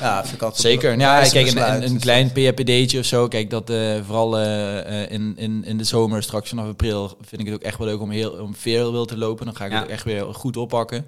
[0.00, 0.92] ja, vind ik altijd Zeker.
[0.92, 1.82] een Ja, kijk, een, besluit.
[1.82, 3.28] een, een klein PHPD'tje of zo.
[3.28, 7.40] Kijk, dat eh, vooral eh, eh, in, in, in de zomer, straks vanaf april, vind
[7.40, 9.44] ik het ook echt wel leuk om, heel, om veel wil te lopen.
[9.46, 9.76] Dan ga ik Ja.
[9.76, 11.06] het ook echt weer goed oppakken.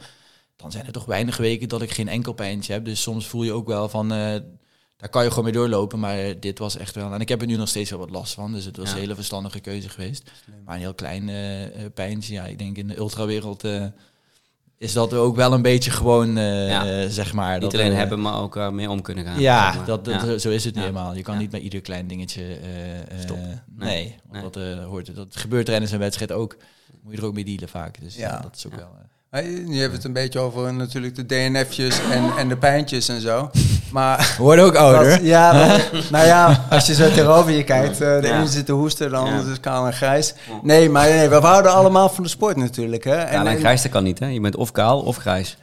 [0.57, 2.85] Dan zijn er toch weinig weken dat ik geen enkel pijntje heb.
[2.85, 4.19] Dus soms voel je ook wel van, eh,
[4.97, 5.99] daar kan je gewoon mee doorlopen.
[5.99, 7.12] Maar dit was echt wel...
[7.12, 8.53] En ik heb er nu nog steeds wel wat last van.
[8.53, 8.95] Dus het was Ja.
[8.95, 10.31] een hele verstandige keuze geweest.
[10.65, 11.31] Maar een heel klein
[11.95, 13.65] pijntje, ja, ik denk in de ultrawereld...
[13.65, 13.85] eh
[14.79, 16.87] is dat ook wel een beetje gewoon, eh, Ja.
[17.03, 17.53] eh, zeg maar...
[17.53, 19.41] Niet dat, alleen hebben, maar ook eh, mee om kunnen gaan.
[19.41, 19.87] ja, zeg maar.
[19.87, 20.39] dat, dat, Ja.
[20.39, 20.91] zo is het niet Ja.
[20.91, 21.15] helemaal.
[21.15, 21.41] Je kan Ja.
[21.41, 22.43] niet bij ieder klein dingetje...
[22.43, 23.37] eh, eh, Stop.
[23.37, 24.17] nee, Nee.
[24.31, 24.73] want Nee.
[24.73, 26.57] Dat, eh, hoort, dat gebeurt tijdens een wedstrijd ook.
[27.03, 28.01] Moet je er ook mee dealen vaak.
[28.01, 28.41] Dus ja, Ja.
[28.41, 28.79] dat is ook Ja.
[28.79, 28.89] wel...
[29.37, 33.09] eh, Eh, Je hebt het een beetje over natuurlijk de DNF'jes en, en de pijntjes
[33.09, 33.51] en zo.
[33.92, 35.11] Maar We worden ook ouder.
[35.11, 38.01] Dat- ja, dat- nou ja, als je zo tegenover je kijkt.
[38.01, 38.37] eh, de Ja.
[38.38, 39.51] ene zit te hoesten, de andere Ja.
[39.53, 40.35] is kaal en grijs.
[40.62, 43.05] Nee, maar nee, we houden allemaal van de sport natuurlijk.
[43.05, 43.25] Hè?
[43.25, 44.27] Kaal en grijs, dat kan niet, hè?
[44.27, 45.57] Je bent of kaal of grijs.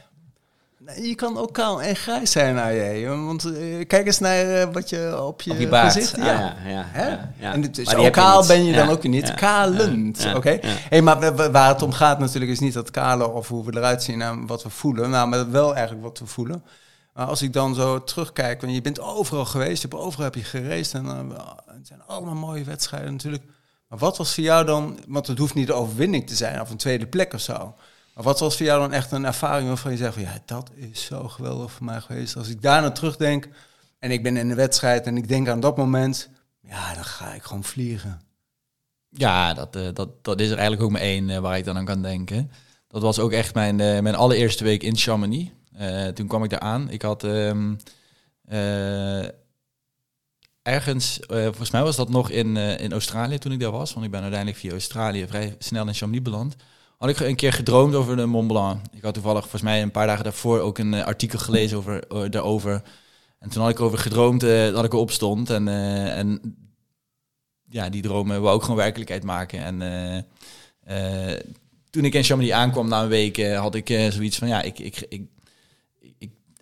[1.02, 3.06] Je kan ook kaal en grijs zijn, AJ.
[3.08, 5.92] Want eh, kijk eens naar eh, wat je op je, Op je baard.
[5.92, 6.18] gezicht...
[6.18, 7.08] Ah, ja, ja, Hè?
[7.08, 7.52] ja, ja.
[7.52, 9.34] En Maar je kaal ben je dan ook niet.
[9.34, 10.58] Kalend, oké?
[10.62, 13.64] Hey, maar wa- wa- waar het om gaat natuurlijk is niet dat kale of hoe
[13.64, 15.10] we eruit zien en wat we voelen.
[15.10, 16.64] Nou, maar wel eigenlijk wat we voelen.
[17.12, 20.34] Maar als ik dan zo terugkijk, want je bent overal geweest, je hebt overal heb
[20.34, 21.18] je gereisd en eh,
[21.66, 23.44] het zijn allemaal mooie wedstrijden natuurlijk.
[23.88, 26.70] Maar wat was voor jou dan, want het hoeft niet de overwinning te zijn of
[26.70, 27.74] een tweede plek of zo.
[28.14, 31.04] Wat was voor jou dan echt een ervaring waarvan je zegt van ja, dat is
[31.04, 32.36] zo geweldig voor mij geweest.
[32.36, 33.48] Als ik daar naar terugdenk
[33.98, 36.28] en ik ben in de wedstrijd en ik denk aan dat moment,
[36.60, 38.20] ja, dan ga ik gewoon vliegen.
[39.08, 41.76] Ja, dat, eh, dat, dat is er eigenlijk ook maar één eh, waar ik dan
[41.76, 42.50] aan kan denken.
[42.88, 45.50] Dat was ook echt mijn, eh, mijn allereerste week in Chamonix.
[46.14, 46.90] Toen kwam ik daar aan.
[46.90, 47.74] Ik had ehm,
[48.44, 49.24] eh,
[50.62, 53.92] ergens, volgens mij was dat nog in, in Australië toen ik daar was.
[53.92, 56.56] Want ik ben uiteindelijk via Australië vrij snel in Chamonix beland.
[56.98, 58.80] Had ik een keer gedroomd over de Mont Blanc.
[58.92, 62.06] Ik had toevallig volgens mij een paar dagen daarvoor ook een eh, artikel gelezen over,
[62.08, 62.82] eh, daarover.
[63.38, 65.50] En toen had ik over gedroomd eh, dat ik erop stond.
[65.50, 65.68] En,
[66.08, 66.56] en
[67.68, 69.80] ja, die dromen wou ook gewoon werkelijkheid maken.
[69.80, 70.26] En
[71.90, 75.06] toen ik in Chamonix aankwam na een week, had ik zoiets van, ja, ik, ik,
[75.08, 75.22] ik,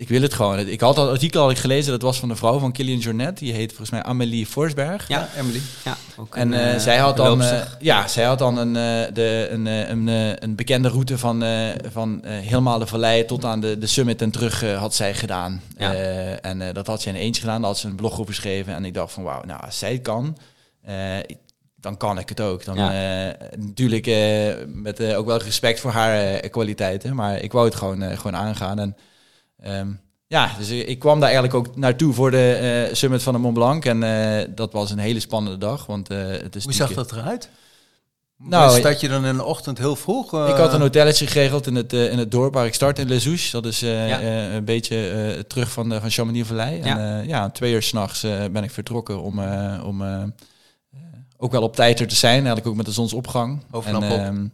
[0.03, 0.59] ik, wil het gewoon.
[0.59, 3.38] Ik had dat artikel ik gelezen, dat was van de vrouw van Kilian Jornet.
[3.38, 5.09] Die heet volgens mij Amélie Forsberg.
[5.09, 5.29] Ja.
[5.37, 5.61] Emily.
[5.85, 8.73] Ja, ook En een, eh, eh, zij had dan, eh, ja, zij had dan een,
[9.15, 10.07] de, een, een,
[10.45, 11.45] een bekende route van,
[11.93, 15.62] van helemaal de vallei tot aan de, de summit en terug had zij gedaan.
[15.77, 15.93] Ja.
[16.41, 18.75] En dat had ze in eentje gedaan, daar had ze een blog over geschreven.
[18.75, 20.37] En ik dacht van wauw, nou als zij kan,
[21.77, 22.65] dan kan ik het ook.
[22.65, 23.37] Dan, Ja.
[23.59, 24.07] natuurlijk
[24.67, 28.79] met ook wel respect voor haar kwaliteiten, maar ik wou het gewoon, gewoon aangaan.
[28.79, 28.97] En
[29.62, 29.88] ehm,
[30.27, 32.53] ja, dus ik ik kwam daar eigenlijk ook naartoe voor de
[32.88, 33.85] eh, summit van de Mont Blanc.
[33.85, 37.12] En eh, dat was een hele spannende dag, want eh, het is Hoe zag dat
[37.12, 37.48] eruit?
[38.44, 40.33] Nou, start je dan in de ochtend heel vroeg?
[40.35, 43.09] eh, ik had een hotelletje geregeld in het, in het dorp waar ik start, in
[43.09, 43.51] Les Ouches.
[43.51, 44.20] Dat is eh, Ja.
[44.20, 46.81] eh, een beetje eh, terug van, de, van Chamonix-Vallei.
[46.81, 46.96] En Ja.
[46.98, 47.20] ja.
[47.20, 50.03] ja, twee uur s'nachts nachts ben ik vertrokken om, eh, om
[51.37, 52.35] ook wel op tijd er te zijn.
[52.35, 53.62] Eigenlijk ook met de zonsopgang.
[53.85, 54.46] En, ehm,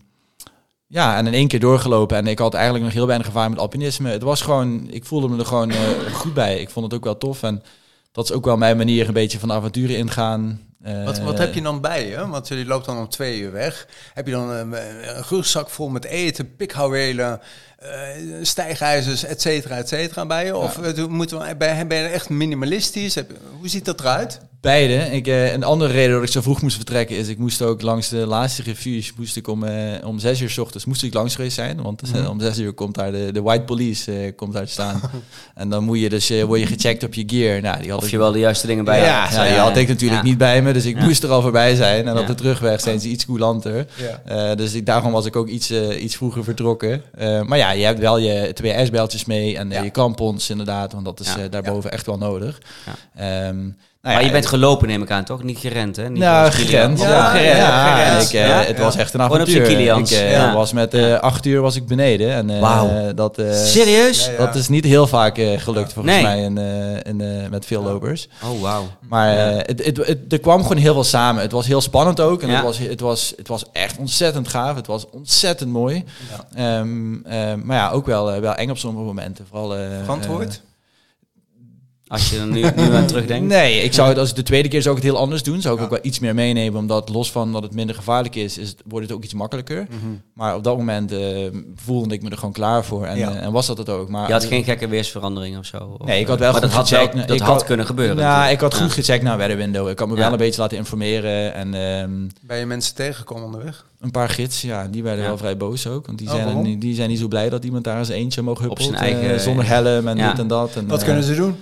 [0.89, 2.17] ja, en in één keer doorgelopen.
[2.17, 4.11] En ik had eigenlijk nog heel weinig gevaar met alpinisme.
[4.11, 5.79] Het was gewoon, ik voelde me er gewoon eh,
[6.13, 6.61] goed bij.
[6.61, 7.43] Ik vond het ook wel tof.
[7.43, 7.63] En
[8.13, 10.61] dat is ook wel mijn manier een beetje van de avonturen ingaan.
[10.83, 12.29] Eh, Wat, wat heb je dan bij je?
[12.29, 13.87] Want je loopt dan om twee uur weg.
[14.15, 17.41] Heb je dan een, een rugzak vol met eten, pikhouwelen,
[17.79, 17.89] eh
[18.43, 20.57] stijgijzers, et cetera, et cetera bij je?
[20.57, 23.15] Of eh, moeten we, ben, ben je echt minimalistisch?
[23.15, 24.41] Heb, hoe ziet dat eruit?
[24.61, 24.95] Beide.
[24.95, 27.83] Ik, eh, een andere reden dat ik zo vroeg moest vertrekken is, ik moest ook
[27.83, 31.15] langs de laatste refuge, moest ik om, eh, om zes uur s ochtends moest ik
[31.15, 31.83] langs geweest zijn.
[31.83, 34.71] Want eh, om zes uur komt daar de, de white police eh, komt daar te
[34.71, 35.01] staan.
[35.55, 37.61] en dan moet je dus, eh, word je gecheckt op je gear.
[37.61, 39.33] Nou, die had Of ik- je wel de juiste dingen bij ja, had.
[39.35, 40.29] ja, die had ik natuurlijk Ja.
[40.29, 41.05] niet bij me, dus ik Ja.
[41.05, 42.09] moest er al voorbij zijn.
[42.09, 42.21] En Ja.
[42.21, 43.87] op de terugweg zijn ze iets coulanter.
[43.97, 44.23] Ja.
[44.51, 47.03] Eh, dus ik, daarom was ik ook iets, iets vroeger vertrokken.
[47.15, 49.83] Eh, maar ja, je hebt wel je twee ijsbeltjes mee en Ja.
[49.83, 51.49] je krampons inderdaad, want dat is Ja.
[51.49, 52.59] daarboven echt wel nodig.
[53.17, 53.53] Ja.
[54.03, 55.43] Nou Maar ja, je bent gelopen, neem ik aan, toch?
[55.43, 56.09] Niet gerend, hè?
[56.11, 57.01] Niet nou, gerend.
[57.01, 57.57] Ja, gerend.
[57.57, 58.23] ja, gerend.
[58.29, 58.63] ik, eh, Ja?
[58.63, 59.63] het was echt een avontuur.
[59.71, 60.55] Ik eh, Ja.
[60.55, 62.31] was met eh, acht uur was ik beneden.
[62.33, 63.13] En eh, Wauw.
[63.15, 64.25] dat, eh, Serieus?
[64.27, 64.37] Ja, ja.
[64.39, 66.23] dat is niet heel vaak eh, gelukt volgens Nee.
[66.25, 68.29] mij in, eh, in, eh, met veel lopers.
[68.45, 68.87] Oh, wauw.
[69.09, 69.51] Maar Ja.
[69.51, 71.43] eh, het, het, het- er kwam gewoon heel veel samen.
[71.43, 72.43] Het was heel spannend ook.
[72.43, 72.55] En Ja.
[72.55, 74.77] het, was, het, was, het was echt ontzettend gaaf.
[74.77, 76.05] Het was ontzettend mooi.
[76.55, 77.11] Ehm,
[77.67, 79.47] maar ja, ook wel, wel eng op sommige momenten.
[79.51, 80.61] Vooral, eh, Verantwoord?
[82.09, 83.49] Als je er nu, nu aan terugdenkt.
[83.49, 85.61] Nee, ik zou het als het de tweede keer zou ik het heel anders doen.
[85.61, 88.59] Zou ik ook wel iets meer meenemen, omdat los van dat het minder gevaarlijk is,
[88.59, 89.87] is het, wordt het ook iets makkelijker.
[90.35, 91.19] Maar op dat moment eh,
[91.75, 93.31] voelde ik me er gewoon klaar voor en, Ja.
[93.31, 94.09] eh, en was dat het ook.
[94.09, 95.97] Maar Je had geen gekke weersverandering of zo?
[95.99, 97.65] Of, Nee, ik had eh, wel maar goed dat had, wel- dat Ik had had-
[97.65, 98.17] kunnen gebeuren.
[98.17, 98.53] ja, natuurlijk.
[98.55, 98.95] ik had goed Ja.
[98.95, 99.89] gecheckt naar Weather Window.
[99.89, 100.21] Ik had me Ja.
[100.21, 102.11] wel een beetje laten informeren en ehm,
[102.43, 103.87] Ben je mensen tegengekomen onderweg?
[104.01, 105.29] een paar gids, ja, die werden Ja.
[105.29, 106.07] wel vrij boos ook.
[106.07, 108.93] Want die, Oh, zijn, die zijn niet zo blij dat iemand daar eens eentje eh,
[108.95, 110.31] eigen- zonder helm en Ja.
[110.31, 110.75] dit en dat.
[110.77, 111.57] En, Wat kunnen ze doen?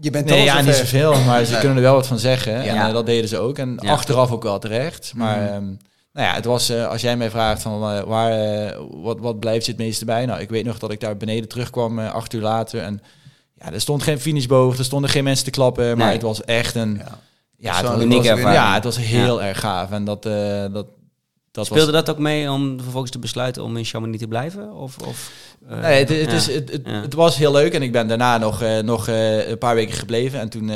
[0.00, 1.60] Je bent Nee, ja, niet zoveel, maar ze Nee.
[1.60, 2.54] kunnen er wel wat van zeggen.
[2.54, 2.88] En Ja.
[2.88, 3.58] eh, dat deden ze ook.
[3.58, 5.12] En achteraf ook wel terecht.
[5.16, 5.46] Maar Mhm.
[5.52, 5.64] ehm,
[6.12, 8.32] nou ja, het was, eh, als jij mij vraagt van eh, waar,
[8.90, 10.26] wat, wat blijft je het meeste bij?
[10.26, 12.80] Nou, ik weet nog dat ik daar beneden terugkwam, acht uur later.
[12.82, 13.00] En
[13.54, 15.86] ja, er stond geen finish boven, er stonden geen mensen te klappen.
[15.96, 16.14] Maar Nee.
[16.14, 16.94] het was echt een...
[16.94, 17.18] Ja.
[17.56, 18.54] Ja, het was, unieke ervaring.
[18.54, 19.90] Ja, het was heel erg gaaf.
[19.90, 20.22] En dat,
[20.72, 20.86] dat,
[21.54, 22.04] dat Speelde was...
[22.04, 24.72] dat ook mee om vervolgens te besluiten om in Chamonix te blijven?
[24.72, 25.32] Of, of,
[25.68, 26.32] eh, Nee, het, het, ja.
[26.36, 27.00] is, het, het, Ja.
[27.00, 29.94] het was heel leuk en ik ben daarna nog, eh, nog eh, een paar weken
[29.94, 30.40] gebleven.
[30.40, 30.68] En toen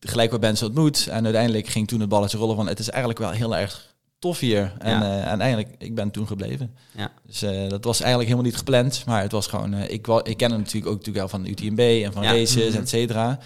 [0.00, 1.06] gelijk wat mensen ontmoet.
[1.10, 4.38] En uiteindelijk ging toen het balletje rollen van het is eigenlijk wel heel erg tof
[4.38, 4.72] hier.
[4.78, 5.02] En, Ja.
[5.02, 6.74] en uiteindelijk, ik ben toen gebleven.
[6.96, 7.10] Ja.
[7.26, 9.02] Dus dat was eigenlijk helemaal niet gepland.
[9.06, 12.12] Maar het was gewoon, ik, ik ken hem natuurlijk ook natuurlijk wel van UTMB en
[12.12, 12.78] van races, Mhm.
[12.82, 13.38] et cetera.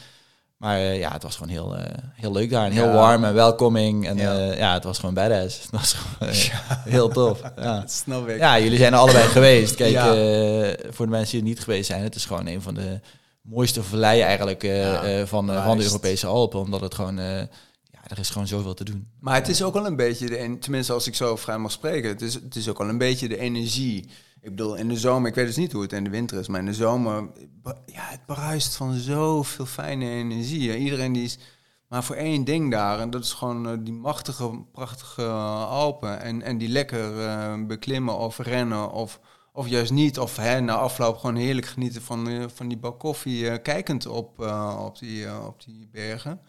[0.56, 2.64] Maar eh, ja, het was gewoon heel, eh, heel leuk daar.
[2.66, 2.92] En heel Ja.
[2.92, 4.06] warm en welcoming.
[4.06, 4.32] En Ja.
[4.32, 4.52] ja.
[4.54, 5.60] ja, het was gewoon badass.
[5.62, 6.50] Het was gewoon eh,
[6.84, 7.40] heel tof.
[7.56, 7.78] Ja.
[7.80, 8.38] Dat snap ik.
[8.38, 9.74] Ja, jullie zijn er allebei geweest.
[9.74, 12.74] Kijk, eh, voor de mensen die er niet geweest zijn, het is gewoon een van
[12.74, 13.00] de
[13.40, 15.84] mooiste valleien eigenlijk eh, eh, van, eh, van de.
[15.84, 16.60] Europese Alpen.
[16.60, 17.38] Omdat het gewoon, eh,
[17.90, 19.08] ja, er is gewoon zoveel te doen.
[19.20, 21.70] Maar het is ook wel een beetje, de, en- tenminste als ik zo vrij mag
[21.72, 24.08] spreken, het is, het is ook wel een beetje de energie.
[24.46, 26.48] Ik bedoel, in de zomer, ik weet dus niet hoe het in de winter is,
[26.48, 27.28] maar in de zomer,
[27.86, 30.78] ja, het bruist van zoveel fijne energie.
[30.78, 31.38] Iedereen die is
[31.88, 36.20] maar voor één ding daar, en dat is gewoon eh, die machtige, prachtige eh, Alpen.
[36.20, 39.20] En, en die lekker eh, beklimmen of rennen of,
[39.52, 40.18] of juist niet.
[40.18, 44.38] Of hè, na afloop gewoon heerlijk genieten van, van die bak koffie, kijkend op,
[44.78, 46.40] op, die, op die bergen.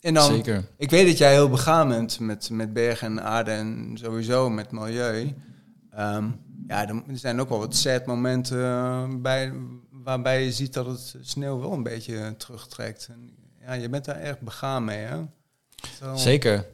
[0.00, 0.64] En dan, Zeker.
[0.76, 4.70] ik weet dat jij heel begaan bent met, met bergen en aarde en sowieso met
[4.70, 5.34] milieu.
[5.90, 6.30] Ehm,
[6.68, 9.52] ja, er zijn ook wel wat sad momenten eh, bij,
[9.90, 13.08] waarbij je ziet dat het sneeuw wel een beetje terugtrekt.
[13.10, 13.30] En,
[13.66, 15.16] ja, je bent daar erg begaan mee, hè?
[15.98, 16.16] Zo.
[16.16, 16.66] Zeker.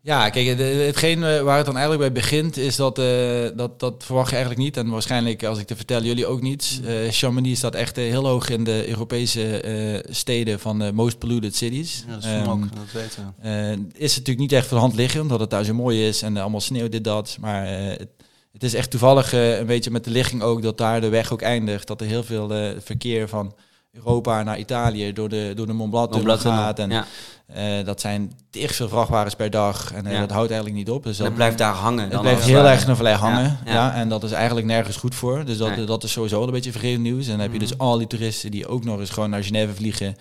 [0.00, 4.04] Ja, kijk, hetgeen eh, waar het dan eigenlijk bij begint, is dat, eh, dat, dat
[4.04, 4.76] verwacht je eigenlijk niet.
[4.76, 6.80] En waarschijnlijk, als ik te vertel, jullie ook niet.
[6.84, 12.04] Eh Chamonix staat echt heel hoog in de Europese steden van de most polluted cities.
[12.06, 13.48] Ja, dat is Ehm, smok, dat weten we.
[13.92, 16.22] Is het natuurlijk niet echt voor de hand liggen, omdat het daar zo mooi is
[16.22, 17.36] en allemaal sneeuw, dit, dat.
[17.40, 18.08] Maar het,
[18.56, 21.32] het is echt toevallig eh, een beetje met de ligging ook dat daar de weg
[21.32, 21.86] ook eindigt.
[21.86, 23.54] Dat er heel veel eh, verkeer van
[23.92, 26.78] Europa naar Italië door de, door de Mont Blanc tunnel Mont Blanc gaat.
[26.78, 27.06] En ja.
[27.46, 30.20] eh, dat zijn tig veel vrachtwagens per dag en Ja.
[30.20, 31.02] dat houdt eigenlijk niet op.
[31.04, 32.02] Dus dat, blijft daar hangen.
[32.02, 33.58] het dan blijft heel erg een vallei hangen.
[33.66, 35.44] Ja, en dat is eigenlijk nergens goed voor.
[35.44, 35.84] Dus dat, Nee.
[35.86, 37.24] dat is sowieso een beetje vergeten nieuws.
[37.24, 37.80] En dan heb je dus Mhm.
[37.80, 40.16] al die toeristen die ook nog eens gewoon naar Genève vliegen,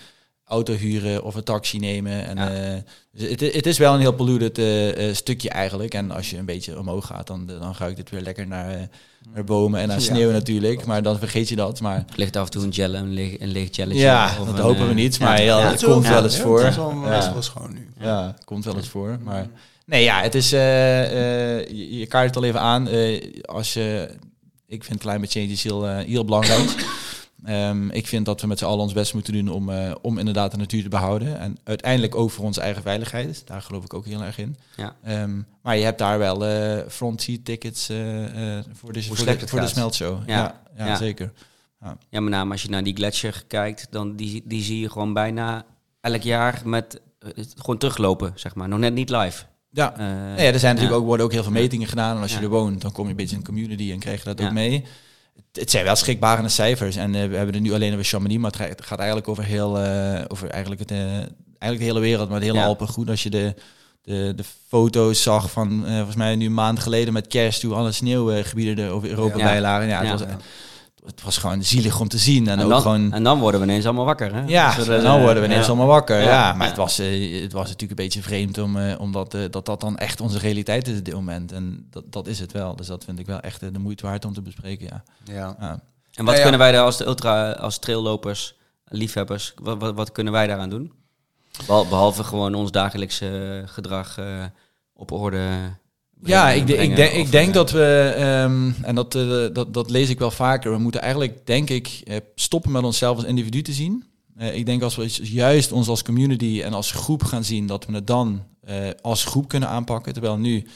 [0.47, 2.25] auto huren of een taxi nemen.
[2.25, 2.49] En, Ja.
[2.53, 2.81] eh,
[3.12, 5.93] dus het, het is wel een heel polluted eh, eh, stukje eigenlijk.
[5.93, 8.89] En als je een beetje omhoog gaat, dan, dan ruikt het weer lekker naar,
[9.34, 10.03] naar bomen en naar Ja.
[10.03, 10.86] sneeuw natuurlijk.
[10.86, 11.81] Maar dan vergeet je dat.
[11.81, 14.01] Maar ligt af en toe een, gel, een, leeg, een leeg gelletje.
[14.01, 15.19] ja, dat een, hopen we niet.
[15.19, 16.60] Maar ja, het komt wel eens voor.
[16.60, 17.10] Het is wel, Ja.
[17.13, 17.88] het is wel schoon nu.
[17.99, 19.17] Ja, komt wel eens voor.
[19.23, 19.47] Maar
[19.86, 20.49] nee, ja, het is.
[20.49, 22.88] je, je kaart het al even aan.
[23.41, 24.10] Als je,
[24.67, 26.69] ik vind climate change is heel, heel belangrijk.
[27.45, 30.17] Ehm, ik vind dat we met z'n allen ons best moeten doen om, eh, om
[30.17, 31.39] inderdaad de natuur te behouden.
[31.39, 33.47] En uiteindelijk ook voor onze eigen veiligheid.
[33.47, 34.58] Daar geloof ik ook heel erg in.
[34.75, 34.95] Ja.
[35.03, 39.47] Ehm, maar je hebt daar wel eh front seat tickets eh, voor, de, voor, de,
[39.47, 40.17] voor de smeltshow.
[40.25, 40.38] Ja.
[40.38, 40.95] Ja, ja, Ja.
[40.95, 41.31] zeker.
[42.10, 45.13] Ja, met name als je naar die gletsjer kijkt, dan die, die zie je gewoon
[45.13, 45.65] bijna
[46.01, 47.01] elk jaar met
[47.58, 48.67] gewoon teruglopen, zeg maar.
[48.67, 49.43] Nog net niet live.
[49.71, 49.93] Ja.
[49.97, 50.95] Nou ja, er zijn natuurlijk ja.
[50.95, 52.15] ook, worden ook heel veel metingen gedaan.
[52.15, 54.23] En als je er woont, dan kom je een beetje in de community en krijg
[54.23, 54.84] je dat ook mee.
[55.54, 56.95] Het, zijn wel schrikbarende cijfers.
[56.95, 59.28] En eh, we hebben er nu alleen over Chamonix, maar het ga- het gaat eigenlijk
[59.28, 62.65] over heel, eh, over eigenlijk, het, eh, eigenlijk de hele wereld, maar de hele Ja.
[62.65, 63.10] Alpen goed.
[63.10, 63.54] Als je de,
[64.04, 67.91] de, de foto's zag van, volgens mij nu een maand geleden met kerst, toen alle
[67.91, 69.43] sneeuwgebieden er over Europa Ja.
[69.43, 69.88] bij lagen.
[69.88, 70.26] Ja, het, Ja.
[70.26, 70.36] Was,
[71.05, 72.47] het was gewoon zielig om te zien.
[72.47, 73.13] En, En ook dan, gewoon...
[73.13, 74.43] en dan worden we ineens allemaal wakker, hè?
[74.45, 75.67] Ja, Dus dan worden we ineens ja.
[75.67, 76.17] allemaal wakker.
[76.21, 76.53] Ja, Ja.
[76.53, 76.67] maar Ja.
[76.67, 79.81] Het, was, eh, het was natuurlijk een beetje vreemd om, eh, omdat eh, dat dat
[79.81, 81.51] dan echt onze realiteit is op dit moment.
[81.51, 82.75] En dat, dat is het wel.
[82.75, 84.85] Dus dat vind ik wel echt eh, de moeite waard om te bespreken.
[84.85, 85.03] Ja.
[85.33, 85.55] Ja.
[85.59, 85.79] Ja.
[86.13, 86.41] En wat Ja, ja.
[86.41, 88.55] kunnen wij daar als de ultra, als traillopers,
[88.87, 90.91] liefhebbers, wat, wat, wat kunnen wij daaraan doen?
[91.67, 94.25] Behal- Behalve gewoon ons dagelijkse gedrag eh,
[94.93, 95.47] op orde.
[96.25, 100.09] Ja, ik, ik, denk, ik denk dat we, ehm, en dat, eh, dat, dat lees
[100.09, 103.73] ik wel vaker, we moeten eigenlijk, denk ik, eh, stoppen met onszelf als individu te
[103.73, 104.03] zien.
[104.38, 107.85] Eh, ik denk als we juist ons als community en als groep gaan zien, dat
[107.85, 108.43] we het dan
[109.01, 110.13] als groep kunnen aanpakken.
[110.13, 110.67] Terwijl nu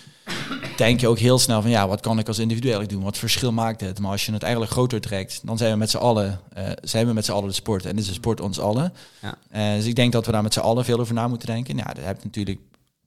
[0.77, 3.03] denk je ook heel snel van, ja, wat kan ik als individu eigenlijk doen?
[3.03, 3.99] Wat verschil maakt het?
[3.99, 6.39] Maar als je het eigenlijk groter trekt, dan zijn we met z'n allen,
[6.81, 7.85] zijn we met z'n allen de sport.
[7.85, 8.93] En dit is de sport ons allen.
[9.21, 9.75] Ja.
[9.75, 11.75] Dus ik denk dat we daar met z'n allen veel over na moeten denken.
[11.75, 12.59] Nou, daar heb je natuurlijk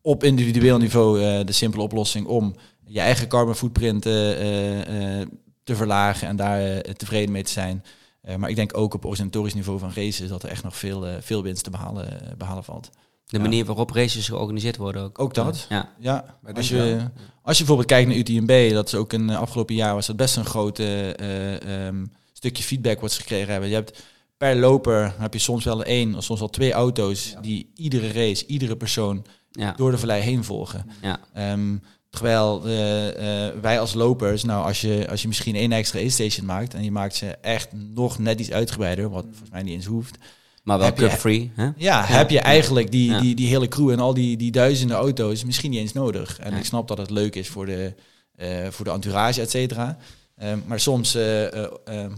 [0.03, 5.29] op individueel niveau eh, de simpele oplossing om je eigen carbon footprint eh, eh,
[5.65, 7.83] te verlagen en daar tevreden mee te zijn.
[8.23, 11.07] Eh, maar ik denk ook op organisatorisch niveau van races dat er echt nog veel,
[11.21, 12.91] veel winst te behalen, eh, behalen valt.
[13.27, 15.19] De manier waarop races georganiseerd worden ook.
[15.19, 15.67] Ook dat.
[15.69, 15.93] Ja.
[15.99, 17.09] Ja, als denk je,
[17.43, 20.37] als je bijvoorbeeld kijkt naar UTMB, dat is ook een afgelopen jaar was dat best
[20.37, 23.69] een groot eh, eh, ehm, stukje feedback wat ze gekregen hebben.
[23.69, 24.03] Je hebt
[24.37, 28.47] per loper heb je soms wel één of soms wel twee auto's die iedere race,
[28.47, 29.73] iedere persoon Ja.
[29.77, 30.87] door de vallei heen volgen.
[31.03, 31.21] Ja.
[31.33, 31.77] Ehm,
[32.11, 36.47] terwijl eh, eh, wij als lopers, nou als je, als je misschien één extra aid-station
[36.47, 39.85] maakt en je maakt ze echt nog net iets uitgebreider, wat volgens mij niet eens
[39.87, 40.19] hoeft.
[40.63, 41.51] Maar wel cup-free.
[41.55, 41.71] hè?
[41.77, 43.21] Ja, heb je eigenlijk die, Ja.
[43.21, 46.39] die, die hele crew en al die, die duizenden auto's misschien niet eens nodig.
[46.39, 47.95] En ik snap dat het leuk is voor de,
[48.37, 49.97] eh, voor de entourage, et cetera.
[50.37, 51.47] Ehm, maar soms eh,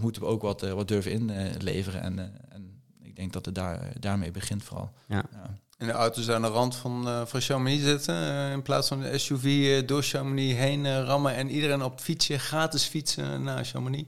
[0.01, 2.01] moeten we ook wat, wat durven inleveren.
[2.01, 2.19] en,
[2.49, 4.91] en ik denk dat het daar, daarmee begint vooral.
[5.07, 5.25] Ja.
[5.77, 8.15] En de auto's aan de rand van, eh van Chamonix zitten.
[8.15, 9.43] eh, in plaats van de SUV
[9.81, 11.35] eh, door Chamonix heen rammen.
[11.35, 14.03] En iedereen op het fietsje, gratis fietsen naar Chamonix.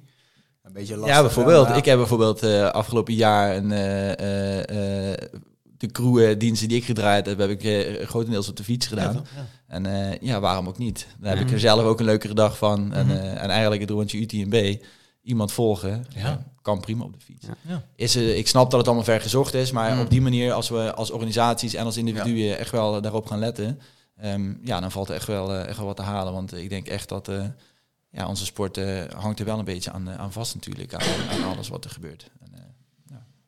[0.63, 1.15] Een beetje lastig.
[1.15, 1.69] ja, bijvoorbeeld.
[1.75, 5.17] Ik heb bijvoorbeeld eh, afgelopen jaar een, eh, eh, eh,
[5.77, 9.13] de crewdiensten die ik gedraaid heb, heb ik grotendeels op de fiets gedaan.
[9.36, 9.45] Ja.
[9.67, 11.08] En eh, ja, waarom ook niet?
[11.19, 11.53] Dan heb ik Mhm.
[11.53, 12.93] er zelf ook een leukere dag van.
[12.93, 13.15] En, Mhm.
[13.15, 14.75] eh, en eigenlijk het rondje UTMB,
[15.28, 16.26] iemand volgen, Ja.
[16.32, 17.46] eh, kan prima op de fiets.
[17.48, 17.54] Ja.
[17.62, 17.84] Ja.
[17.96, 20.02] Is, eh, ik snap dat het allemaal ver gezocht is, maar Mhm.
[20.02, 23.80] op die manier, als we als organisaties en als individuen echt wel daarop gaan letten,
[24.18, 26.34] ehm, ja, dan valt er echt wel, eh, echt wel wat te halen.
[26.34, 27.44] Want ik denk echt dat eh,
[28.12, 31.02] ja, onze sport eh, hangt er wel een beetje aan, eh, aan vast natuurlijk, aan,
[31.30, 32.30] aan alles wat er gebeurt.
[32.40, 32.60] En, eh,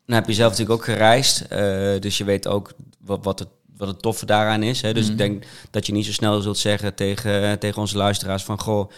[0.06, 3.48] Nou heb je zelf natuurlijk ook gereisd, eh, dus je weet ook wat, wat, het,
[3.78, 4.82] wat het toffe daaraan is.
[4.82, 4.94] Hè?
[4.94, 5.12] Dus Mhm.
[5.12, 8.60] ik denk dat je niet zo snel zult zeggen tegen, tegen onze luisteraars van...
[8.60, 8.90] Goh,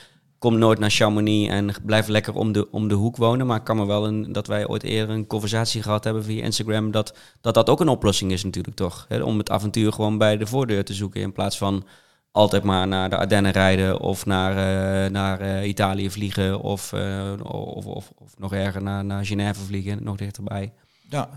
[0.41, 3.47] kom nooit naar Chamonix en blijf lekker om de, om de hoek wonen.
[3.47, 6.43] Maar ik kan me wel een, dat wij ooit eerder een conversatie gehad hebben via
[6.43, 6.91] Instagram...
[6.91, 9.05] dat dat, dat ook een oplossing is natuurlijk toch.
[9.09, 9.21] Hè?
[9.21, 11.83] Om het avontuur gewoon bij de voordeur te zoeken in plaats van...
[12.31, 17.31] Altijd maar naar de Ardennen rijden of naar, eh, naar eh, Italië vliegen of, eh,
[17.43, 20.73] of, of, of nog erger naar, naar Genève vliegen, nog dichterbij.
[21.09, 21.29] ja,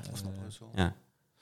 [0.74, 0.94] Ja.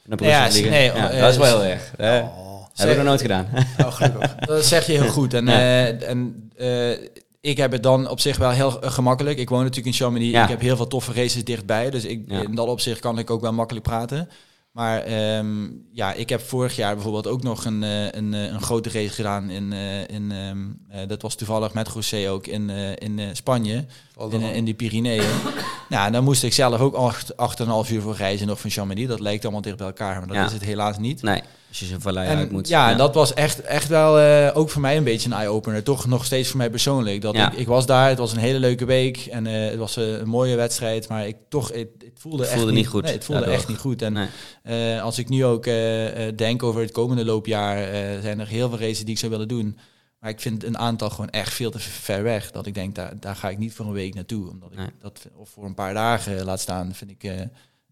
[0.05, 0.71] Naar Brussel Ja, vliegen.
[0.71, 1.93] nee, ja, eh, dat is wel heel erg.
[1.97, 2.21] hè.
[2.21, 3.47] Oh, Heb ik nog nooit gedaan.
[3.79, 4.35] oh, gelukkig.
[4.47, 5.35] Dat zeg je heel goed.
[5.35, 5.53] En, Ja.
[5.53, 7.09] eh, en eh,
[7.43, 9.39] ik heb het dan op zich wel heel eh, gemakkelijk.
[9.39, 10.33] Ik woon natuurlijk in Chamonix.
[10.33, 10.43] Ja.
[10.43, 11.91] Ik heb heel veel toffe races dichtbij.
[11.91, 12.43] Dus ik, Ja.
[12.43, 14.29] in dat opzicht kan ik ook wel makkelijk praten.
[14.73, 18.63] Maar ehm, ja, ik heb vorig jaar bijvoorbeeld ook nog een, eh, een, eh, een
[18.63, 19.51] grote race gedaan.
[19.51, 20.59] In, eh, in, ehm,
[20.89, 23.85] eh, dat was toevallig met José ook in, in Spanje.
[24.31, 25.25] In, in die Pyreneeën.
[25.89, 28.47] nou, en daar moest ik zelf ook acht, acht en een half uur voor reizen
[28.47, 29.09] nog van Chamonix.
[29.09, 30.45] Dat lijkt allemaal dicht bij elkaar, maar dat Ja.
[30.47, 31.23] is het helaas niet.
[31.23, 32.69] Nee, als je zo'n vallei En uit moet.
[32.69, 34.19] ja, dat was echt, echt wel
[34.55, 35.83] ook voor mij een beetje een eye-opener.
[35.83, 37.21] Toch nog steeds voor mij persoonlijk.
[37.23, 37.53] Dat Ja.
[37.53, 40.57] ik, ik was daar, het was een hele leuke week en het was een mooie
[40.57, 41.09] wedstrijd.
[41.09, 43.79] Maar ik toch, het, het voelde, Het echt niet goed Nee, het voelde echt niet
[43.79, 44.03] goed.
[44.03, 44.27] En Nee.
[44.63, 48.47] Eh, als ik nu ook eh, eh, denk over het komende loopjaar, eh, zijn er
[48.49, 49.79] heel veel races die ik zou willen doen.
[50.21, 52.51] Maar ik vind een aantal gewoon echt veel te ver weg.
[52.51, 54.51] Dat ik denk, daar, daar ga ik niet voor een week naartoe.
[54.51, 54.89] Omdat ik Nee.
[54.99, 57.25] dat of voor een paar dagen laat staan, vind ik.
[57.25, 57.41] eh,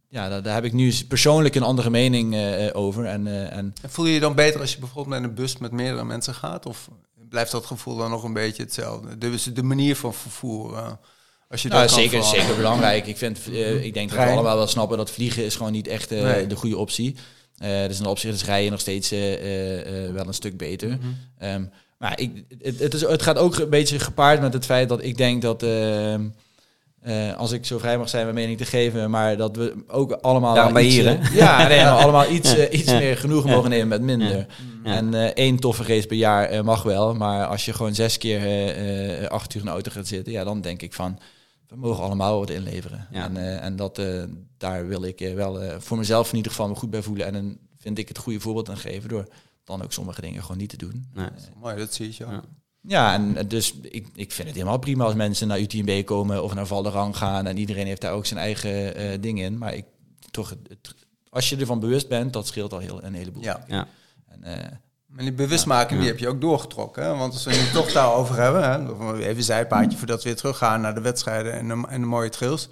[0.08, 2.36] ja, daar, daar heb ik nu persoonlijk een andere mening
[2.72, 3.04] over.
[3.04, 5.56] En, eh, en En voel je je dan beter als je bijvoorbeeld met een bus
[5.58, 6.66] met meerdere mensen gaat?
[6.66, 6.88] Of
[7.28, 9.18] blijft dat gevoel dan nog een beetje hetzelfde?
[9.18, 10.98] Dus de manier van vervoer.
[11.50, 12.40] Als je Nou, dat zeker, veranderen.
[12.42, 13.06] zeker belangrijk.
[13.06, 15.88] Ik, vind, eh, ik denk dat we allemaal wel snappen dat vliegen is gewoon niet
[15.88, 16.46] echt eh, Nee.
[16.46, 17.16] de goede optie.
[17.58, 19.10] Eh dus in opzicht is rijden nog steeds
[20.12, 20.88] wel een stuk beter.
[20.88, 20.98] Mhm.
[21.38, 21.64] Ehm,
[21.98, 22.30] maar ik,
[22.62, 25.42] het, het, is, het gaat ook een beetje gepaard met het feit dat ik denk
[25.42, 26.20] dat, ehm,
[27.02, 30.12] eh, als ik zo vrij mag zijn mijn mening te geven, maar dat we ook
[30.12, 32.98] allemaal Daarom je iets, hier, ja, nee, allemaal iets, iets Ja.
[32.98, 33.54] meer genoegen Ja.
[33.56, 34.36] mogen nemen met minder.
[34.36, 34.46] Ja.
[34.84, 34.94] Ja.
[34.96, 38.40] En één toffe race per jaar mag wel, maar als je gewoon zes keer
[39.28, 41.18] acht uur in de auto gaat zitten, ja, dan denk ik van,
[41.70, 43.06] we mogen allemaal wat inleveren.
[43.10, 43.24] Ja.
[43.24, 44.22] En, eh, en dat, eh,
[44.56, 47.26] daar wil ik eh, wel eh, voor mezelf in ieder geval me goed bij voelen.
[47.26, 49.28] En dan vind ik het goede voorbeeld aan geven door
[49.64, 51.06] dan ook sommige dingen gewoon niet te doen.
[51.14, 51.28] Nee.
[51.60, 52.24] Mooi, dat zie je.
[52.26, 52.42] Ja.
[52.82, 56.54] Ja, en dus ik, ik vind het helemaal prima als mensen naar UTMB komen of
[56.54, 57.46] naar Valderang gaan.
[57.46, 59.58] En iedereen heeft daar ook zijn eigen eh, ding in.
[59.58, 59.84] Maar ik,
[60.30, 60.94] toch, het, het-
[61.28, 63.42] als je ervan bewust bent, dat scheelt al heel, een heleboel.
[63.42, 63.64] Ja.
[63.68, 63.86] Ja.
[64.28, 64.42] En,
[65.10, 65.98] Maar die bewustmaking Ja.
[65.98, 67.04] die heb je ook doorgetrokken.
[67.04, 67.16] Hè?
[67.16, 69.16] Want als we het toch daarover hebben, hè?
[69.18, 72.28] even een zijpaadje voordat we weer teruggaan naar de wedstrijden en de, en de mooie
[72.28, 72.68] trails.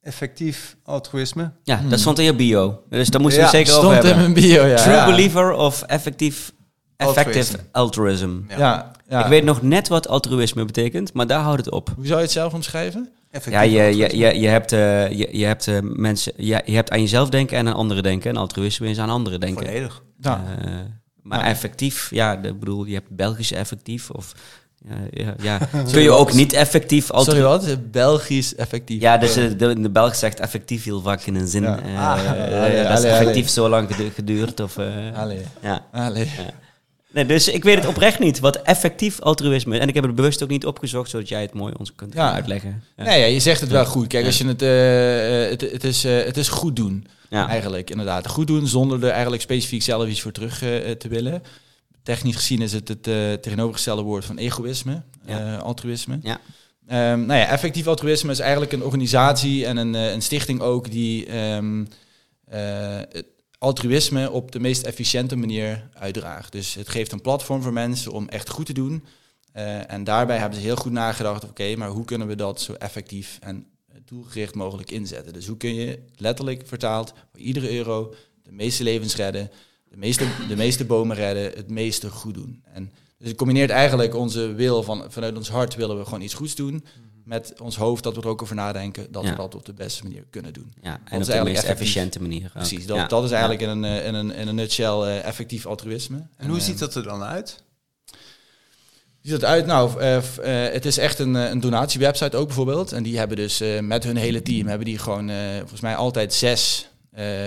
[0.00, 1.52] Effectief altruïsme.
[1.62, 2.82] ja, dat stond in je bio.
[2.88, 4.32] Dus daar moeten we Ja, het zeker over stond in hebben.
[4.32, 4.76] mijn bio, ja.
[4.76, 5.06] True ja.
[5.06, 6.52] believer of effectief,
[6.96, 7.58] effective Altruïsme.
[7.72, 8.30] altruism.
[8.48, 8.58] Ja.
[8.58, 9.22] Ja, ja.
[9.22, 11.92] Ik weet nog net wat altruïsme betekent, maar daar houdt het op.
[11.96, 13.08] Hoe zou je het zelf omschrijven?
[13.30, 16.74] Effectief Ja, je, je, je, je hebt, eh, je, je hebt eh, mensen, je, je
[16.74, 18.30] hebt aan jezelf denken en aan anderen denken.
[18.30, 19.66] En altruïsme is aan anderen denken.
[19.66, 20.02] Volledig.
[20.20, 20.44] Ja.
[20.64, 20.70] Eh,
[21.28, 21.44] maar Ja.
[21.44, 24.32] effectief, ja, de, bedoel, je hebt Belgisch effectief of
[24.88, 25.58] ja, ja, ja.
[25.92, 27.90] kun je ook niet effectief Sorry, altru- wat?
[27.90, 29.00] Belgisch effectief.
[29.00, 31.62] Ja, dus eh, de, de Belg zegt effectief heel vaak in een zin.
[31.62, 31.78] Ja.
[31.82, 33.48] eh, Ah, eh, allee, dat is allee, effectief allee.
[33.48, 34.60] zo lang gedu- geduurd.
[34.60, 35.40] Of, eh, Allee.
[35.62, 35.86] ja.
[35.92, 36.30] Allee.
[37.12, 39.80] Nee, dus ik weet het oprecht niet wat effectief altruïsme is.
[39.80, 42.32] En ik heb het bewust ook niet opgezocht, zodat jij het mooi ons kunt Ja.
[42.32, 42.82] uitleggen.
[42.96, 43.04] Ja.
[43.04, 44.06] Nee, ja, je zegt het wel goed.
[44.06, 44.28] Kijk, Ja.
[44.28, 44.60] als je het,
[45.60, 47.06] het, het, is, eh, het is goed doen.
[47.28, 47.48] Ja.
[47.48, 48.28] Eigenlijk, inderdaad.
[48.28, 51.42] Goed doen zonder er eigenlijk specifiek zelf iets voor terug eh, te willen.
[52.02, 55.56] Technisch gezien is het het eh, tegenovergestelde woord van egoïsme, Ja.
[55.56, 56.18] eh, altruïsme.
[56.22, 56.40] Ja.
[56.86, 61.26] Ehm, nou ja, effectief altruïsme is eigenlijk een organisatie en een, een stichting ook die
[61.26, 61.84] ehm,
[62.44, 62.60] eh,
[63.10, 63.26] het
[63.58, 66.52] altruïsme op de meest efficiënte manier uitdraagt.
[66.52, 69.04] Dus het geeft een platform voor mensen om echt goed te doen.
[69.86, 73.38] En daarbij hebben ze heel goed nagedacht, oké, maar hoe kunnen we dat zo effectief
[73.40, 73.66] en
[74.08, 75.32] doelgericht mogelijk inzetten?
[75.32, 79.50] Dus hoe kun je letterlijk vertaald voor iedere euro de meeste levens redden,
[79.90, 82.62] de meeste, de meeste bomen redden, het meeste goed doen?
[82.72, 86.34] En dus het combineert eigenlijk onze wil van vanuit ons hart willen we gewoon iets
[86.34, 86.84] goeds doen.
[87.24, 89.30] Met ons hoofd dat we er ook over nadenken dat Ja.
[89.30, 90.72] we dat op de beste manier kunnen doen.
[90.82, 91.80] Ja, en op de eigenlijk meest effectief.
[91.80, 92.44] efficiënte manier.
[92.46, 92.52] ook.
[92.52, 93.06] Precies, dat, Ja.
[93.06, 93.70] dat is eigenlijk Ja.
[93.70, 96.26] in, een, eh, in, een, in een nutshell eh, effectief altruïsme.
[96.36, 97.62] En hoe eh, ziet dat er dan uit?
[99.22, 99.66] Ziet dat uit?
[99.66, 102.92] Nou, eh, eh, het is echt een, eh, een donatiewebsite ook bijvoorbeeld.
[102.92, 106.88] En die hebben dus met hun hele team, hebben die gewoon volgens mij altijd zes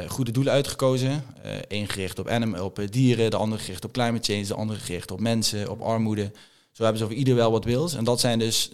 [0.07, 1.23] goede doelen uitgekozen.
[1.67, 5.19] Eén gericht op, op dieren, de andere gericht op climate change, de andere gericht op
[5.19, 6.31] mensen, op armoede.
[6.71, 7.93] Zo hebben ze voor ieder wel wat wils.
[7.93, 8.71] En dat zijn dus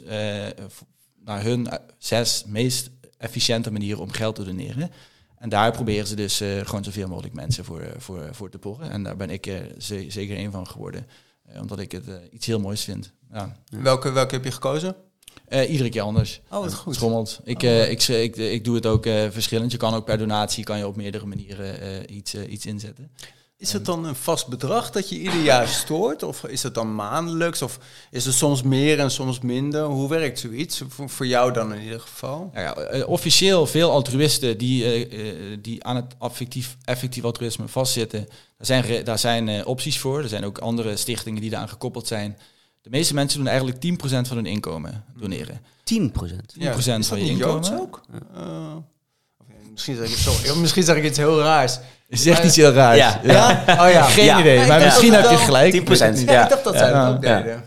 [1.25, 1.67] naar hun
[1.97, 4.91] zes meest efficiënte manieren om geld te doneren.
[5.39, 8.89] En daar proberen ze dus gewoon zoveel mogelijk mensen voor, voor, voor te porren.
[8.91, 11.07] En daar ben ik ze- zeker één van geworden.
[11.47, 13.13] Eh, omdat ik het eh, iets heel moois vind.
[13.31, 13.57] Ja.
[13.69, 14.95] Welke, welke heb je gekozen?
[15.47, 16.41] Eh, iedere keer anders.
[16.49, 16.95] Oh, wat goed.
[16.95, 17.39] Schommelt.
[17.43, 19.71] Ik, Oh, ik, ik, ik, doe het ook verschillend.
[19.71, 23.11] Je kan ook per donatie kan je op meerdere manieren iets, iets inzetten.
[23.60, 26.24] Is het dan een vast bedrag dat je ieder jaar stoort?
[26.24, 27.62] Of is het dan maandelijks?
[27.62, 27.80] Of
[28.12, 29.84] is het soms meer en soms minder?
[29.84, 30.82] Hoe werkt zoiets?
[30.88, 32.49] Voor, voor jou dan in ieder geval?
[32.53, 37.68] Nou ja, eh, officieel veel altruïsten die, eh, eh, die aan het effectief, effectief altruïsme
[37.68, 38.28] vastzitten,
[38.58, 40.22] daar zijn, daar zijn eh, opties voor.
[40.22, 42.38] Er zijn ook andere stichtingen die daaraan gekoppeld zijn.
[42.82, 45.62] De meeste mensen doen eigenlijk 10% van hun inkomen doneren.
[45.84, 46.53] 10 procent.
[46.53, 47.53] 10% is dat van je inkomen.
[47.53, 48.01] Joods ook?
[48.12, 48.76] Eh, eh,
[49.72, 51.80] misschien, zeg ik het zo, misschien zeg ik iets heel raars.
[52.10, 52.97] Je zegt iets heel raars.
[52.97, 53.20] Ja.
[53.24, 53.64] Ja?
[53.86, 54.01] Oh ja.
[54.01, 54.39] Geen Ja.
[54.39, 55.72] idee, maar misschien heb je gelijk.
[55.74, 56.43] 10%, Ja, Ja.
[56.43, 57.08] ik dacht dat zij Ja.
[57.08, 57.38] het ook Ja.
[57.41, 57.64] deden.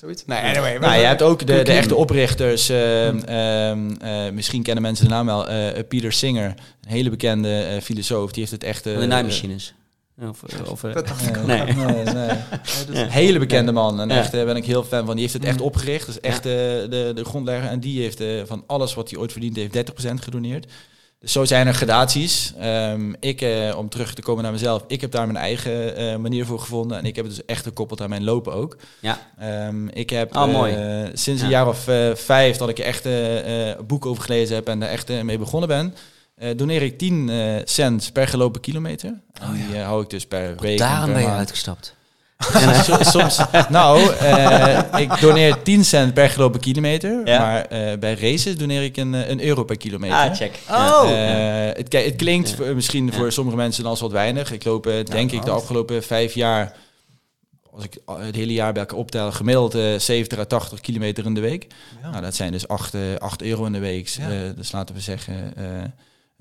[0.00, 0.24] Zoiets?
[0.26, 0.78] Nee, anyway.
[0.78, 2.68] Nou, je hebt ook de, de echte oprichters.
[2.68, 5.48] ehm, ehm, eh, misschien kennen mensen de naam wel.
[5.48, 8.30] eh, Peter Singer, een hele bekende eh, filosoof.
[8.30, 8.86] Die heeft het echt...
[8.86, 9.74] eh, de naaimachines.
[10.28, 11.46] Of, of, eh, Dat dacht ik eh, ook.
[11.46, 11.62] Nee.
[11.62, 12.26] nee, nee.
[12.88, 14.00] dus- Een hele bekende man.
[14.00, 15.12] En echt, daar ben ik heel fan van.
[15.14, 16.06] Die heeft het echt opgericht.
[16.06, 17.70] Dat is echt eh, de, de grondlegger.
[17.70, 20.66] En die heeft eh, van alles wat hij ooit verdiend heeft 30% gedoneerd.
[21.22, 22.52] Dus zo zijn er gradaties.
[22.58, 26.16] Ehm, ik, eh, om terug te komen naar mezelf, ik heb daar mijn eigen eh,
[26.16, 26.98] manier voor gevonden.
[26.98, 28.76] En ik heb het dus echt gekoppeld aan mijn lopen ook.
[29.00, 29.18] Ja.
[29.38, 30.74] Ehm, ik heb Oh, mooi.
[30.74, 31.46] eh, sinds Ja.
[31.46, 34.88] een jaar of vijf dat ik er echt eh, boek over gelezen heb en daar
[34.88, 35.94] echt mee begonnen ben.
[36.56, 39.20] doneer ik 10 eh, cent per gelopen kilometer.
[39.40, 40.78] En die eh, hou ik dus per week.
[40.78, 41.94] Daarom ben je uitgestapt.
[42.84, 43.38] So- soms,
[43.68, 47.20] nou, eh, ik doneer 10 cent per gelopen kilometer.
[47.24, 47.38] Ja.
[47.38, 50.16] Maar eh, bij races doneer ik een, eh, een euro per kilometer.
[50.16, 50.58] Ah, check.
[50.70, 51.10] Oh.
[51.10, 52.74] Eh, het, klinkt Ja.
[52.74, 53.12] misschien Ja.
[53.12, 54.52] voor sommige mensen als wat weinig.
[54.52, 56.72] Ik loop, eh, denk ik, de afgelopen vijf jaar,
[57.72, 61.34] als ik het hele jaar bij elkaar optel, gemiddeld eh 70 à 80 kilometer in
[61.34, 61.66] de week.
[62.02, 62.10] Ja.
[62.10, 64.08] Nou, dat zijn dus 8, 8 euro in de week.
[64.08, 64.30] Ja.
[64.30, 65.64] Eh, dus laten we zeggen, eh,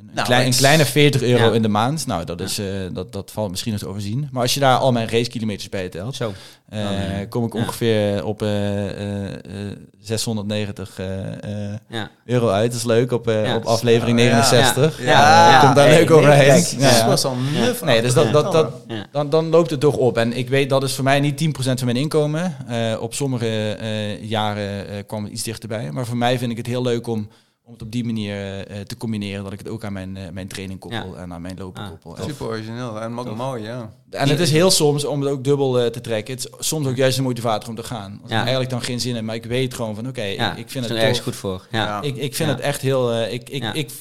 [0.07, 1.53] een, Nou, klein, een kleine 40 euro Ja.
[1.53, 2.07] in de maand.
[2.07, 4.27] Nou, dat, is, eh, dat, dat valt misschien nog te overzien.
[4.31, 6.33] Maar als je daar al mijn racekilometers bij telt, Zo.
[6.69, 11.27] eh, Dan, eh, kom ik ongeveer op eh, eh, eh, 690 eh,
[11.71, 12.09] eh, Ja.
[12.25, 12.71] euro uit.
[12.71, 14.31] Dat is leuk op, op aflevering Oh, ja.
[14.31, 15.03] 69.
[15.03, 15.59] Ja.
[15.61, 16.63] Komt daar Hey, leuk overheen.
[16.79, 17.83] Dat was al nuf.
[17.83, 18.71] Nee, dus dat, dat, dat,
[19.11, 20.17] dan, dan loopt het toch op.
[20.17, 22.55] En ik weet dat is voor mij niet 10% van mijn inkomen.
[22.99, 23.77] Op sommige
[24.21, 25.91] jaren kwam het iets dichterbij.
[25.91, 27.29] Maar voor mij vind ik het heel leuk om,
[27.71, 29.43] om het op die manier eh, te combineren.
[29.43, 31.89] Dat ik het ook aan mijn, eh, mijn training koppel en aan mijn lopen Ah,
[31.89, 32.23] koppel.
[32.23, 33.93] Super origineel en ook mooi, ja.
[34.09, 36.33] En het is heel soms om het ook dubbel eh, te trekken.
[36.35, 38.11] Het is soms ook juist een motivator om te gaan.
[38.11, 38.39] Als ik Ja.
[38.39, 40.85] eigenlijk dan geen zin heb, maar ik weet gewoon van oké, Ja, ik, ik vind
[40.85, 41.67] het ergens goed voor.
[41.71, 41.83] Ja.
[41.85, 42.01] Ja.
[42.01, 42.55] Ik, ik vind Ja.
[42.55, 43.11] het echt heel.
[43.11, 43.73] eh, ik, ik, Ja.
[43.73, 43.91] ik,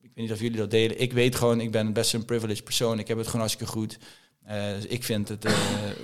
[0.00, 1.00] ik, weet niet of jullie dat delen.
[1.00, 2.98] Ik weet gewoon, ik ben best een privileged persoon.
[2.98, 3.98] Ik heb het gewoon hartstikke goed.
[4.44, 5.52] Eh, dus ik vind het, eh,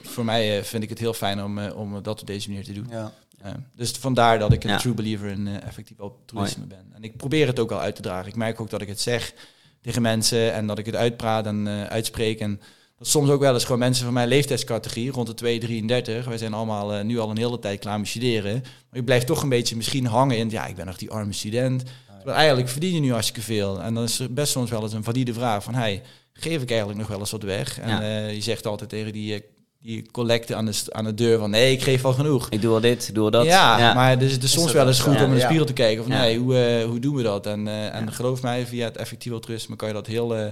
[0.02, 2.64] voor mij eh, vind ik het heel fijn om, eh, om dat op deze manier
[2.64, 2.86] te doen.
[2.90, 3.12] ja.
[3.42, 4.78] Eh, dus vandaar dat ik een Ja.
[4.78, 6.86] true believer in eh, effectief altruïsme ben.
[6.94, 8.28] En ik probeer het ook al uit te dragen.
[8.28, 9.32] Ik merk ook dat ik het zeg
[9.80, 12.40] tegen mensen en dat ik het uitpraat en eh, uitspreek.
[12.40, 12.60] En
[12.98, 16.24] dat soms ook wel eens gewoon mensen van mijn leeftijdscategorie, rond de 2, 33.
[16.26, 18.52] Wij zijn allemaal nu al een hele tijd klaar met studeren.
[18.90, 21.32] Maar ik blijf toch een beetje misschien hangen in, ja, ik ben nog die arme
[21.32, 21.82] student.
[22.16, 23.82] Terwijl eigenlijk verdien je nu hartstikke veel.
[23.82, 26.68] En dan is er best soms wel eens een valide vraag van, hey, geef ik
[26.68, 27.78] eigenlijk nog wel eens wat weg?
[27.80, 28.26] En Ja.
[28.28, 29.42] je zegt altijd tegen die,
[29.80, 32.46] die collecte aan de, aan de deur van, nee, ik geef al genoeg.
[32.50, 33.44] Ik doe al dit, doe al dat.
[33.44, 35.44] Ja, maar het is, het is soms wel eens goed om in de Ja.
[35.44, 36.20] spiegel te kijken van Ja.
[36.20, 37.46] nee, hoe, eh, hoe doen we dat?
[37.46, 40.46] En, eh, en geloof mij, via het effectief altruïsme kan je dat heel eh,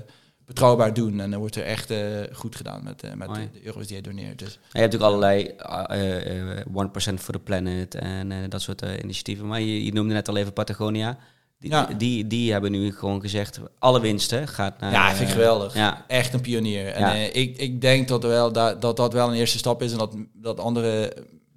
[0.46, 1.20] betrouwbaar doen.
[1.20, 1.98] En dan wordt er echt eh,
[2.32, 4.38] goed gedaan met, eh, met de, de euro's die je doneert.
[4.38, 5.44] Dus Je hebt natuurlijk allerlei
[5.88, 9.46] eh, eh, 1% for the planet en dat soort eh, initiatieven.
[9.46, 11.18] Maar je, je noemde net al even Patagonia.
[11.58, 11.88] Die, Ja.
[11.98, 14.92] die, die hebben nu gewoon gezegd, alle winsten gaat naar...
[14.92, 15.74] ja, eh, vind ik geweldig.
[15.74, 16.86] Ja, Echt een pionier.
[16.86, 17.14] En Ja.
[17.14, 19.98] eh, ik, ik denk dat, wel, dat, dat dat wel een eerste stap is en
[19.98, 21.16] dat, dat andere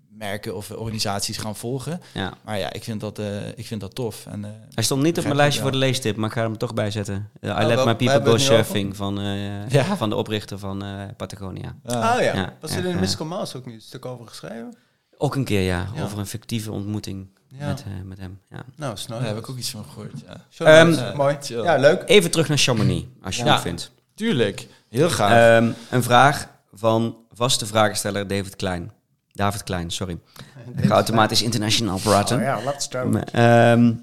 [0.09, 2.01] merken of organisaties gaan volgen.
[2.13, 2.33] ja.
[2.45, 4.25] Maar ja, ik vind dat, eh, ik vind dat tof.
[4.25, 6.57] En, eh, Hij stond niet op mijn lijstje voor de leestip, maar ik ga hem
[6.57, 7.29] toch bij zetten.
[7.41, 8.37] Uh, I Oh, Let wel- My People Go?
[8.37, 9.97] Surfing van, eh, Ja.
[9.97, 11.75] van de oprichter van eh, Patagonia.
[11.85, 14.75] Ah ja, Ja, was er in de Mouse ook nu een stuk over geschreven?
[15.17, 16.03] Ook een keer, ja, Ja.
[16.03, 17.67] over een fictieve ontmoeting Ja.
[17.67, 18.39] met, eh, met hem.
[18.49, 18.63] Ja.
[18.75, 19.17] Nou, snel.
[19.19, 20.13] Daar heb ik ook iets van gehoord.
[20.49, 20.65] Ja.
[20.65, 21.37] Ehm, mooi.
[21.41, 21.63] chill.
[21.63, 22.03] Ja, leuk.
[22.05, 23.51] Even terug naar Chamonix, als je Ja.
[23.53, 23.91] het vindt.
[24.15, 25.31] Tuurlijk, heel gaaf.
[25.31, 28.91] Ehm, een vraag van vaste vragensteller David Klein.
[29.31, 30.19] David Klein, sorry.
[30.77, 32.37] Ik ga automatisch internationaal praten.
[32.37, 33.05] Oh ja, let's go.
[33.07, 33.93] M- ehm,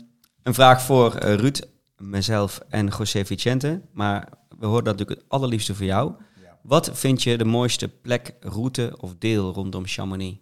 [0.42, 1.60] een vraag voor eh, Ruud,
[1.96, 3.80] mezelf en José Vicente.
[3.92, 4.28] Maar
[4.58, 6.12] we horen dat natuurlijk het allerliefste voor jou.
[6.42, 6.58] Ja.
[6.62, 10.38] Wat vind je de mooiste plek, route of deel rondom Chamonix?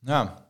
[0.00, 0.44] Ja.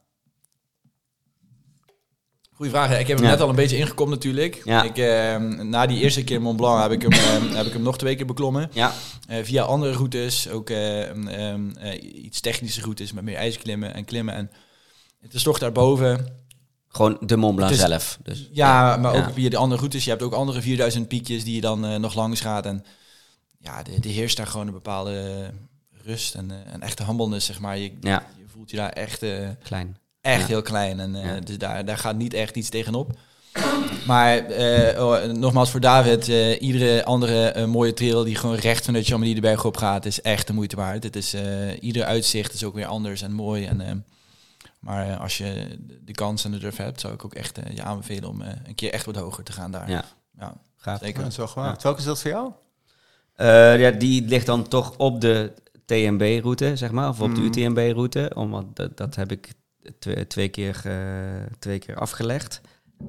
[2.57, 2.88] Goeie vraag.
[2.88, 2.98] hè.
[2.98, 3.32] Ik heb hem Ja.
[3.32, 4.61] net al een beetje ingekomen natuurlijk.
[4.64, 4.82] Ja.
[4.82, 7.82] Ik, eh, na die eerste keer Mont Blanc heb ik hem, eh, heb ik hem
[7.82, 8.70] nog twee keer beklommen.
[8.72, 8.92] Ja,
[9.28, 11.28] Eh, via andere routes, ook ehm,
[11.76, 14.34] eh, iets technische routes met meer ijsklimmen en klimmen.
[14.34, 14.50] En
[15.20, 16.44] het is toch daarboven.
[16.88, 18.18] gewoon de Mont Blanc is- zelf.
[18.22, 20.04] Dus, Ja, maar ook via de andere routes.
[20.04, 22.66] Je hebt ook andere 4000 piekjes die je dan eh, nog langs gaat.
[22.66, 22.84] En
[23.59, 25.50] ja, de, de heerst daar gewoon een bepaalde
[26.04, 27.78] rust en een echte humbleness, zeg maar.
[27.78, 28.20] Je, je
[28.52, 29.24] voelt je daar echt...
[29.62, 29.96] klein.
[30.27, 30.47] Echt Ja.
[30.47, 31.01] heel klein.
[31.01, 31.41] En eh, Ja.
[31.41, 33.18] dus daar, daar gaat niet echt iets tegenop.
[34.07, 39.07] Maar eh, oh, nogmaals voor David, eh, iedere andere mooie trail die gewoon recht vanuit
[39.07, 41.03] Chamonix de berg op gaat, is echt de moeite waard.
[41.03, 43.64] Het is, eh, ieder uitzicht is ook weer anders en mooi.
[43.66, 44.05] En,
[44.81, 47.83] maar eh, als je de kans en de durf hebt, zou ik ook echt je
[47.83, 49.91] aanbevelen om eh, een keer echt wat hoger te gaan daar.
[49.91, 50.05] Ja.
[50.39, 50.99] ja Gaaf.
[51.01, 51.16] zeker.
[51.16, 51.83] Ja, dat is wel gemaakt.
[51.83, 52.51] Welke is dat voor jou?
[53.35, 55.53] Eh, ja, die ligt dan toch op de
[55.85, 58.31] TMB-route, zeg maar, of op de UTMB-route.
[58.35, 59.53] Omdat dat, dat heb ik
[59.99, 60.82] twee, twee, keer,
[61.59, 62.61] twee keer afgelegd.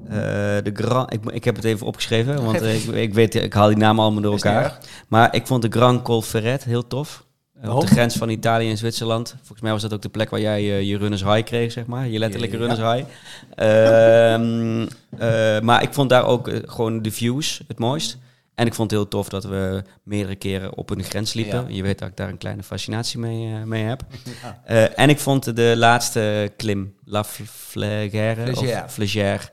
[0.04, 0.14] Eh,
[0.62, 3.76] de Gran, ik, ik heb het even opgeschreven, want ik, ik weet, ik haal die
[3.76, 4.78] namen allemaal door elkaar.
[5.08, 7.26] Maar ik vond de Gran Colferret heel tof.
[7.62, 9.34] Eh, op de grens van Italië en Zwitserland.
[9.38, 11.86] Volgens mij was dat ook de plek waar jij eh, je runners high kreeg, zeg
[11.86, 12.08] maar.
[12.08, 12.66] Je letterlijke Ja.
[12.66, 13.08] runners high.
[13.54, 14.82] Ehm,
[15.28, 18.18] eh, maar ik vond daar ook gewoon de views het mooist.
[18.58, 21.60] En ik vond het heel tof dat we meerdere keren op een grens liepen.
[21.68, 21.76] Ja.
[21.76, 24.02] Je weet dat ik daar een kleine fascinatie mee, eh, mee heb.
[24.42, 24.60] Ja.
[24.64, 29.50] Eh, en ik vond de laatste klim, La Flégère, of Flégère,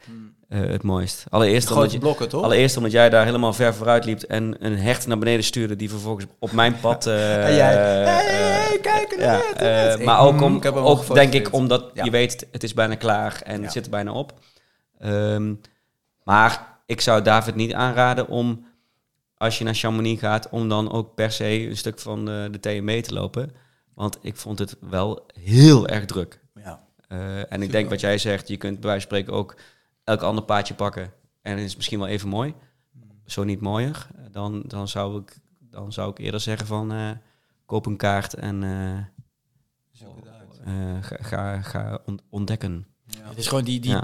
[0.49, 1.24] eh, het mooist.
[1.30, 2.43] Allereerst omdat, je, blokken, toch?
[2.43, 5.89] allereerst omdat jij daar helemaal ver vooruit liep en een hecht naar beneden stuurde die
[5.89, 7.06] vervolgens op mijn pad...
[7.08, 11.91] eh, En jij, hey, kijk, ja, net, maar ook, om, ik ook denk ik omdat
[11.93, 14.34] je weet, het is bijna klaar en het zit er bijna op.
[14.99, 15.53] Ehm,
[16.24, 18.66] maar ik zou David niet aanraden om,
[19.38, 22.59] als je naar Chamonix gaat, om dan ook per se een stuk van de, de
[22.59, 23.51] TMB te lopen.
[23.93, 26.39] Want ik vond het wel heel erg druk.
[26.53, 26.83] Ja.
[27.07, 29.55] Eh, en ik denk wat jij zegt, je kunt bij wijze van spreken ook
[30.03, 31.13] elk ander paadje pakken.
[31.41, 32.53] En het is misschien wel even mooi.
[33.25, 34.07] Zo niet mooier.
[34.31, 37.09] Dan, dan, zou, ik, dan zou ik eerder zeggen van eh,
[37.65, 38.97] koop een kaart en eh,
[41.01, 42.88] ga, ga, ga ont- ontdekken.
[43.24, 43.30] Ja.
[43.30, 43.99] Het is gewoon die, die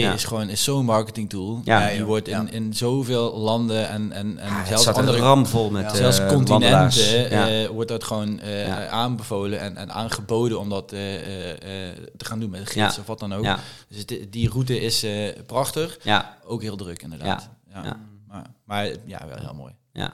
[0.00, 0.12] Ja.
[0.12, 1.60] is gewoon is zo'n marketing tool.
[1.64, 1.88] Ja.
[1.90, 2.50] die wordt in, ja.
[2.50, 5.88] in zoveel landen en, en, en Het zelfs andere ramvol met Ja.
[5.88, 6.96] eh, zelfs wandelaars.
[6.96, 7.48] continenten Ja.
[7.64, 8.86] eh, wordt dat gewoon eh, Ja.
[8.88, 11.50] aanbevolen en, en aangeboden om dat eh, eh,
[11.88, 13.00] eh, te gaan doen met gids Ja.
[13.00, 13.44] of wat dan ook.
[13.44, 13.58] Ja,
[13.88, 17.48] Dus die, die route is eh, prachtig, ja, ook heel druk inderdaad.
[17.72, 17.82] Ja.
[17.84, 17.96] Ja.
[18.28, 19.72] Maar, maar ja, wel heel mooi.
[19.92, 20.12] ja.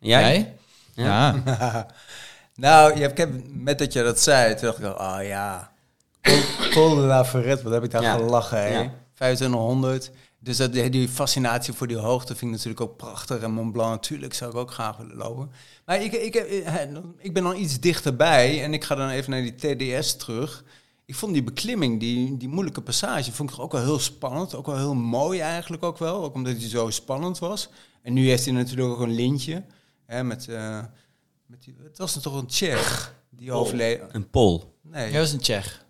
[0.00, 0.54] Jij?
[0.94, 1.34] Ja.
[2.56, 5.70] Nou, ja, ik heb, met dat je dat zei, toen dacht ik oh ja,
[6.28, 8.14] Col- Col de la Ferret, wat heb ik daar Ja.
[8.16, 8.68] gelachen, hè?
[8.80, 8.92] Ja.
[9.14, 10.10] 2500.
[10.38, 13.38] Dus dat, die, fascinatie voor die hoogte vind ik natuurlijk ook prachtig.
[13.40, 15.50] En Mont Blanc, natuurlijk zou ik ook graag willen lopen.
[15.86, 16.82] Maar ik, ik, heb- eh,
[17.18, 19.54] ik ben dan iets dichterbij en ik ga dan even naar die
[20.00, 20.64] TDS terug.
[21.06, 24.54] Ik vond die beklimming, die, die moeilijke passage, vond ik ook wel heel spannend.
[24.54, 27.68] Ook wel heel mooi eigenlijk ook wel, ook omdat hij zo spannend was.
[28.02, 29.64] En nu heeft hij natuurlijk ook een lintje.
[30.06, 30.78] Hè, met, eh,
[31.46, 34.00] met die, het was toch een Tsjech die overleed.
[34.12, 34.74] Een pol.
[34.82, 35.10] Nee.
[35.10, 35.83] Jij was een Tsjech.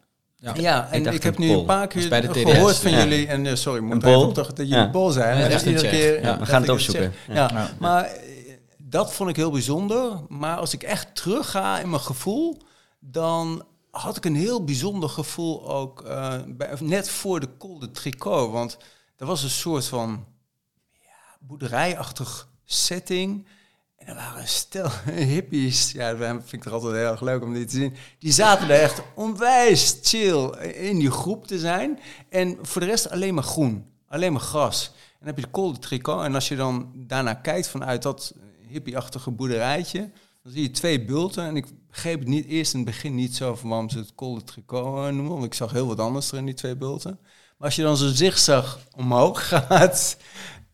[0.44, 0.52] Ja.
[0.54, 2.40] Ja, en ik, heb nu een paar keer bij de TDS.
[2.52, 2.98] gehoord van Ja.
[2.98, 3.26] jullie.
[3.26, 4.86] En eh, sorry, ik moet even toch dat jullie Ja.
[4.86, 5.38] Pol zijn.
[5.38, 7.12] Ja, En echt een iedere keer, Ja, we gaan het opzoeken.
[7.28, 7.34] Ja.
[7.34, 7.50] Ja.
[7.52, 7.70] Ja.
[7.78, 10.12] maar eh, dat vond ik heel bijzonder.
[10.28, 12.56] Maar als ik echt terug ga in mijn gevoel,
[13.00, 17.90] dan had ik een heel bijzonder gevoel ook eh, bij, net voor de Col de
[17.90, 18.50] Tricot.
[18.52, 18.76] Want
[19.16, 20.24] er was een soort van
[20.92, 23.46] ja, boerderijachtig setting.
[24.04, 24.90] Er waren stel
[25.34, 25.92] hippies.
[25.92, 27.94] Ja, dat vind ik toch altijd heel erg leuk om die te zien.
[28.18, 31.98] Die zaten er echt onwijs chill in die groep te zijn.
[32.28, 33.86] En voor de rest alleen maar groen.
[34.08, 34.86] Alleen maar gras.
[34.94, 36.24] En dan heb je de Col de Tricot.
[36.24, 38.34] En als je dan daarnaar kijkt vanuit dat
[38.68, 40.10] hippieachtige boerderijtje...
[40.42, 41.44] dan zie je twee bulten.
[41.44, 44.14] En ik begreep het niet eerst in het begin niet zo van waarom ze het
[44.14, 45.32] Col de Tricot eh, noemen.
[45.32, 47.18] Want ik zag heel wat anders er in die twee bulten.
[47.56, 50.16] Maar als je dan zo zigzag omhoog gaat...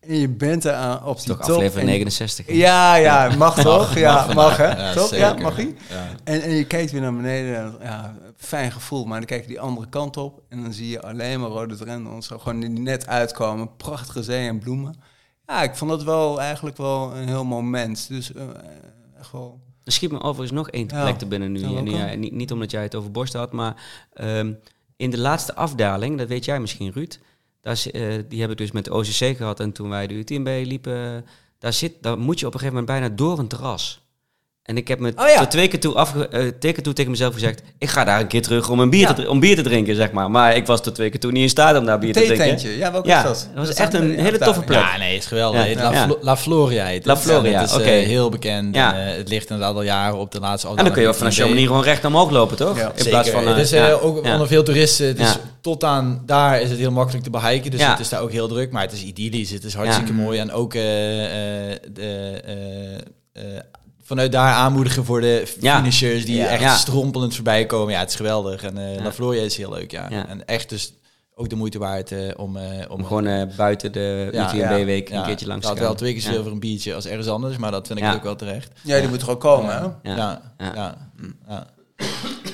[0.01, 1.55] en je bent er aan, op die Toch top...
[1.55, 2.47] aflevering en- 69.
[2.47, 2.53] hè?
[2.53, 3.95] ja, ja, mag toch?
[3.99, 4.67] Ja, mag hè?
[4.87, 5.15] Ja, toch?
[5.15, 5.75] Ja, mag hij?
[5.89, 6.07] Ja.
[6.25, 7.57] En, en je kijkt weer naar beneden.
[7.57, 9.05] en, Ja, fijn gevoel.
[9.05, 10.43] Maar dan kijk je die andere kant op.
[10.49, 12.27] En dan zie je alleen maar rode drendels.
[12.27, 13.77] Zo gewoon die net uitkomen.
[13.77, 14.95] Prachtige zee en bloemen.
[15.47, 18.09] Ja, ik vond dat wel eigenlijk wel een heel moment.
[18.09, 18.43] Dus eh,
[19.19, 19.61] echt wel...
[19.85, 21.03] Er schiet me overigens nog één Ja.
[21.03, 21.59] plek te binnen nu.
[21.61, 21.91] Ja, En welke?
[21.91, 23.75] ja, niet, niet omdat jij het over borst had, maar
[24.13, 24.53] ehm,
[24.97, 27.19] in de laatste afdaling, dat weet jij misschien Ruud,
[27.63, 31.27] eh, die heb ik dus met de OCC gehad en toen wij de UTMB liepen,
[31.59, 34.10] daar, zit, daar moet je op een gegeven moment bijna door een terras.
[34.71, 35.39] En ik heb me Oh ja.
[35.39, 38.21] tot twee keer toe, afge, eh, twee keer toe tegen mezelf gezegd, ik ga daar
[38.21, 39.13] een keer terug om, een bier, Ja.
[39.13, 40.31] te, om bier te drinken, zeg maar.
[40.31, 42.77] Maar ik was tot twee keer toe niet in staat om daar bier te drinken.
[42.77, 43.49] Ja, welke Ja, is dat?
[43.55, 44.79] dat was echt een hele toffe plek.
[44.81, 45.75] Ja, nee, is geweldig.
[45.75, 46.05] La, Ja.
[46.05, 47.07] Flo- La Floria heet het.
[47.07, 47.83] La Floria, is oké.
[47.83, 48.75] eh, heel bekend.
[48.75, 48.95] Ja.
[48.95, 51.15] En, eh, het ligt inderdaad al jaren op de laatste En dan kun je ook
[51.15, 51.55] vanaf afdaling.
[51.57, 52.77] Chamonix gewoon recht omhoog lopen, toch?
[52.79, 53.11] Ja, in Zeker.
[53.11, 53.43] plaats van...
[53.43, 55.17] eh, het is ja, eh, ook onder veel toeristen.
[55.17, 55.37] Dus Ja.
[55.61, 57.71] tot aan daar is het heel makkelijk te behiken.
[57.71, 57.91] Dus Ja.
[57.91, 58.73] het is daar ook heel druk.
[58.73, 59.51] Maar het is idyllisch.
[59.51, 60.39] Het is hartstikke mooi.
[60.39, 62.95] En ook eh, eh, de, eh,
[63.57, 63.61] eh,
[64.11, 65.77] vanuit daar aanmoedigen voor de Ja.
[65.77, 66.47] finishers die Ja.
[66.47, 66.75] echt Ja.
[66.77, 67.93] strompelend voorbij komen.
[67.93, 68.63] Ja, het is geweldig.
[68.63, 69.03] En eh Ja.
[69.03, 69.91] La Floria is heel leuk.
[69.91, 70.07] Ja.
[70.11, 70.29] Ja.
[70.29, 70.93] En echt dus
[71.35, 75.09] ook de moeite waard eh, om, eh, om, Om gewoon eh, buiten de Ja, UTMB-week
[75.09, 75.87] ja, een keertje langs te het gaan.
[75.89, 76.43] wel twee keer zoveel Ja.
[76.45, 77.57] voor een biertje als ergens anders.
[77.57, 78.15] Maar dat vind ik Ja.
[78.15, 78.73] ook wel terecht.
[78.83, 79.81] Ja, die moet er ook komen, hè?
[79.81, 79.93] Ja.
[80.03, 80.73] Ja, ja, Ja.
[80.75, 80.97] ja.
[81.49, 81.67] ja.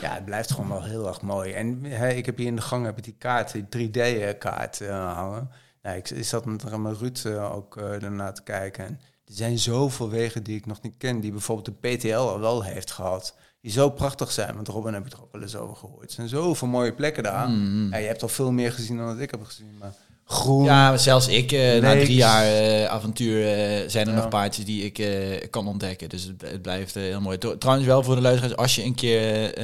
[0.02, 1.52] Ja, het blijft gewoon wel heel erg mooi.
[1.52, 5.14] En hè, ik heb hier in de gang heb ik die kaart, die 3D-kaart eh
[5.14, 5.50] hangen.
[5.82, 6.64] Nou, ik, ik zat met,
[7.00, 8.84] Ruud ook uh, daarna te kijken.
[8.86, 12.40] En er zijn zoveel wegen die ik nog niet ken, die bijvoorbeeld de PTL al
[12.40, 13.34] wel heeft gehad.
[13.60, 16.08] Die zo prachtig zijn, want Robin heb ik er ook wel eens over gehoord.
[16.08, 17.48] Er zijn zoveel mooie plekken daar.
[17.48, 17.88] Mm.
[17.90, 19.76] Ja, je hebt al veel meer gezien dan dat ik heb gezien.
[19.78, 20.64] Maar groen.
[20.64, 24.18] Ja, maar zelfs ik, eh, na drie jaar eh, avontuur, eh, zijn er Ja.
[24.20, 26.08] nog paardjes die ik kan ontdekken.
[26.08, 27.38] Dus het, het blijft heel mooi.
[27.38, 29.54] Tr- Trouwens wel voor de luisteraars, als je een keer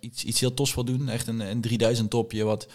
[0.00, 2.66] iets, iets heel tofs wil doen, echt een, een 3000 topje, wat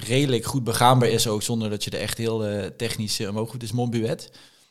[0.00, 2.44] redelijk goed begaanbaar is ook, zonder dat je er echt heel
[2.76, 4.30] technisch omhoog moet, is Montbuet.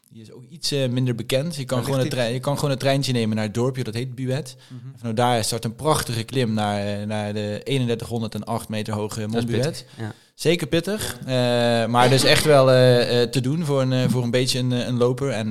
[0.10, 1.56] Die is ook iets eh, minder bekend.
[1.56, 3.94] Je kan, gewoon een trein, je kan gewoon een treintje nemen naar het dorpje, dat
[3.94, 4.56] heet Buet.
[4.68, 4.98] Mhm.
[4.98, 10.14] Vanuit daar start een prachtige klim naar, eh, naar de 3108 meter hoge pittig, Ja.
[10.36, 11.26] Zeker pittig, eh,
[11.86, 12.66] maar dus echt wel
[13.30, 15.30] te doen voor een, voor een beetje een, een loper.
[15.30, 15.50] En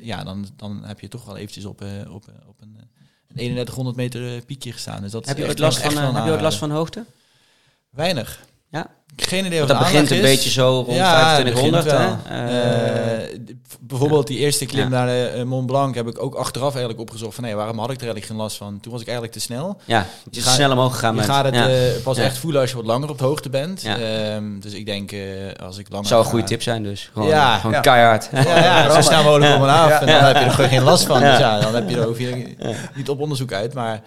[0.00, 2.82] ja, dan, dan heb je toch wel eventjes op, op, op een, eh,
[3.28, 5.02] een 3100 meter piekje gestaan.
[5.02, 7.04] Dus dat Heb je ooit echt- last van, heb je ooit last van hoogte?
[7.90, 8.46] Weinig.
[8.70, 8.86] Ja.
[9.16, 11.92] Geen idee wat dat begint een beetje zo rond Ja, 2500, het
[12.24, 12.34] hè?
[12.46, 13.38] Eh, Eh,
[13.80, 14.88] bijvoorbeeld die eerste klim Ja.
[14.88, 17.90] naar de eh, Mont Blanc heb ik ook achteraf eigenlijk opgezocht van nee, waarom had
[17.90, 18.78] ik er eigenlijk geen last van?
[18.80, 19.80] Toen was ik eigenlijk te snel.
[19.84, 21.26] ja, je is gaat- snel omhoog gegaan Je met.
[21.30, 23.84] gaat het pas echt voelen als je wat langer op de hoogte bent.
[23.84, 25.12] Ehm, dus ik denk
[25.62, 27.10] als ik langer zou een ga- goede tip zijn dus.
[27.12, 28.28] Gewoon, Ja, gewoon keihard.
[28.32, 30.00] Ja, zo snel mogelijk om en af.
[30.00, 31.20] En dan heb je er gewoon geen last van.
[31.20, 31.30] Ja.
[31.30, 32.56] Dus ja, dan heb je er je
[32.94, 33.74] niet op onderzoek uit.
[33.74, 34.00] Maar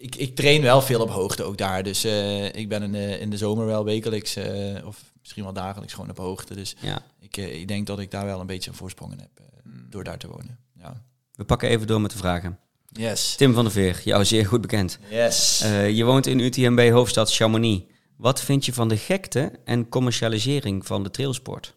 [0.00, 1.82] ik, ik train wel veel op hoogte ook daar.
[1.82, 5.52] Dus eh, ik ben in de, in de zomer wel wekelijks eh, of misschien wel
[5.52, 6.54] dagelijks gewoon op hoogte.
[6.54, 7.02] Dus Ja.
[7.20, 9.44] ik, eh, ik denk dat ik daar wel een beetje een voorsprong in heb eh,
[9.90, 10.58] door daar te wonen.
[10.78, 11.02] Ja.
[11.34, 12.58] We pakken even door met de vragen.
[12.92, 13.34] Yes.
[13.36, 14.98] Tim van der Veer, jou zeer goed bekend.
[15.10, 15.60] Yes.
[15.60, 17.84] Eh, je woont in UTMB hoofdstad Chamonix.
[18.16, 21.74] Wat vind je van de gekte en commercialisering van de trailsport?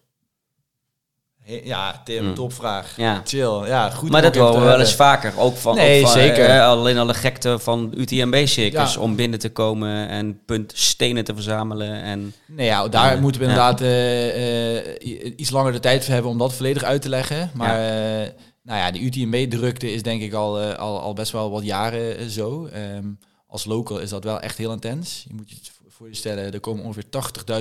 [1.46, 2.34] Ja, Tim, Mm.
[2.34, 2.94] topvraag.
[2.98, 3.22] Ja.
[3.26, 3.66] Chill.
[3.66, 4.10] Ja, goed.
[4.10, 5.34] maar dat ook even wel eens vaker.
[5.38, 6.46] Ook van, Nee, ook van, zeker.
[6.46, 9.00] eh, alleen al de gekte van UTMB-circus Ja.
[9.00, 12.02] om binnen te komen en punt stenen te verzamelen.
[12.02, 16.32] En, Nee, ja, daar moeten we inderdaad eh, eh, iets langer de tijd voor hebben
[16.32, 17.52] om dat volledig uit te leggen.
[17.54, 18.30] Maar eh,
[18.64, 22.66] nou ja, de UTMB-drukte is denk ik al, al, al best wel wat jaren zo.
[22.66, 23.08] Ehm,
[23.48, 25.26] als local is dat wel echt heel intens.
[25.28, 25.56] Je moet je
[25.96, 27.10] voor- je stellen, er komen ongeveer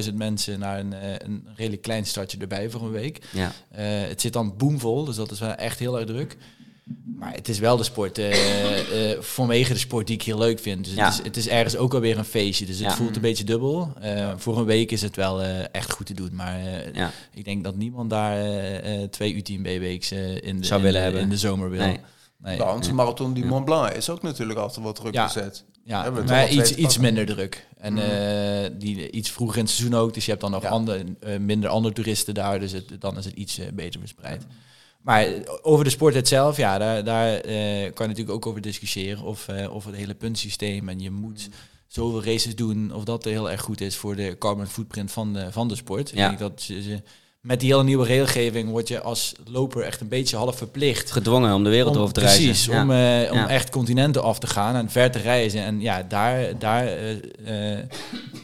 [0.09, 3.19] 80.000 mensen naar een, eh, een redelijk klein stadje erbij voor een week.
[3.33, 3.53] ja.
[3.71, 6.37] Eh, het zit dan boomvol, dus dat is wel echt heel erg druk.
[7.17, 10.59] Maar het is wel de sport, eh, eh, vanwege de sport die ik heel leuk
[10.59, 10.85] vind.
[10.85, 11.05] Dus Ja.
[11.05, 12.95] het, is, het is ergens ook alweer een feestje, dus het Ja.
[12.97, 13.93] voelt een beetje dubbel.
[14.01, 17.11] Eh, voor een week is het wel eh, echt goed te doen, maar eh, Ja.
[17.35, 20.93] ik denk dat niemand daar eh, eh, twee UTMB-weeks eh in, de, Zou in, willen
[21.01, 21.21] de- hebben.
[21.21, 21.81] in de zomer wil.
[21.81, 22.01] Nee.
[22.39, 22.59] Nee.
[22.59, 25.27] Nou, onze marathon die Mont Blanc is ook natuurlijk altijd wat druk Ja.
[25.27, 25.65] gezet.
[25.85, 27.67] Ja, maar iets, iets minder druk.
[27.79, 27.99] En Mm.
[27.99, 30.15] eh, die, iets vroeger in het seizoen ook.
[30.15, 30.69] Dus je hebt dan nog Ja.
[30.69, 32.61] ander, eh, minder andere toeristen daar.
[32.61, 34.47] Dus het, dan is het iets eh, beter verspreid.
[35.01, 35.27] Maar
[35.63, 39.23] over de sport zelf, ja, daar, daar kan je natuurlijk ook over discussiëren.
[39.25, 41.49] Of, of het hele puntsysteem en je moet
[41.87, 42.95] zoveel races doen.
[42.95, 46.11] Of dat heel erg goed is voor de carbon footprint van de, van de sport.
[46.15, 46.31] Ja.
[46.31, 47.03] Ik denk dat ze, ze-
[47.43, 51.55] met die hele nieuwe regelgeving word je als loper echt een beetje half verplicht Gedwongen
[51.55, 52.45] om de wereld om, over te reizen.
[52.45, 52.83] Precies, Ja.
[52.83, 53.49] om, eh, om Ja.
[53.49, 55.63] echt continenten af te gaan en ver te reizen.
[55.65, 57.85] En ja, daar, daar eh, eh,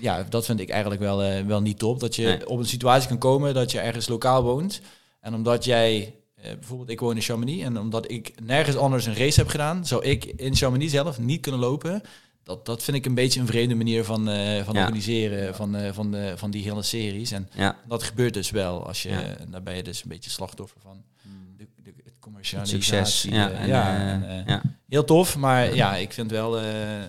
[0.00, 2.00] ja, dat vind ik eigenlijk wel, wel niet top.
[2.00, 2.48] Dat je Nee.
[2.48, 4.80] op een situatie kan komen dat je ergens lokaal woont.
[5.20, 9.40] En omdat jij, bijvoorbeeld ik woon in Chamonix, en omdat ik nergens anders een race
[9.40, 12.02] heb gedaan, zou ik in Chamonix zelf niet kunnen lopen.
[12.48, 14.80] Dat, dat vind ik een beetje een vreemde manier van, eh, van Ja.
[14.84, 17.30] organiseren van, eh, van, de, van die hele series.
[17.30, 17.76] En Ja.
[17.88, 18.86] dat gebeurt dus wel.
[18.86, 19.36] Als je, Ja.
[19.50, 21.02] Daar ben je dus een beetje slachtoffer van.
[21.56, 22.82] De, de, het commercialisatie.
[22.82, 23.22] succes.
[23.22, 24.62] Ja, eh, en, ja, eh, en, eh, ja.
[24.88, 27.02] Heel tof, maar ja, ik vind wel eh,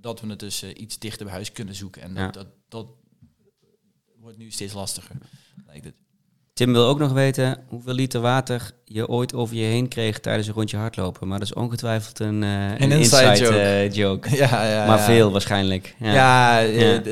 [0.00, 2.02] dat we het dus eh, iets dichter bij huis kunnen zoeken.
[2.02, 2.30] En dat, Ja.
[2.30, 2.86] dat, dat
[4.20, 5.16] wordt nu steeds lastiger.
[5.66, 5.94] Lijkt het.
[6.52, 10.46] Tim wil ook nog weten hoeveel liter water je ooit over je heen kreeg tijdens
[10.46, 11.28] een rondje hardlopen.
[11.28, 13.58] Maar dat is ongetwijfeld een, eh, een, inside inside, joke.
[13.58, 14.28] eh, joke.
[14.36, 15.04] Ja, ja, maar ja.
[15.04, 15.94] veel waarschijnlijk.
[15.98, 16.12] Ja.
[16.12, 17.02] Ja, eh, Ja.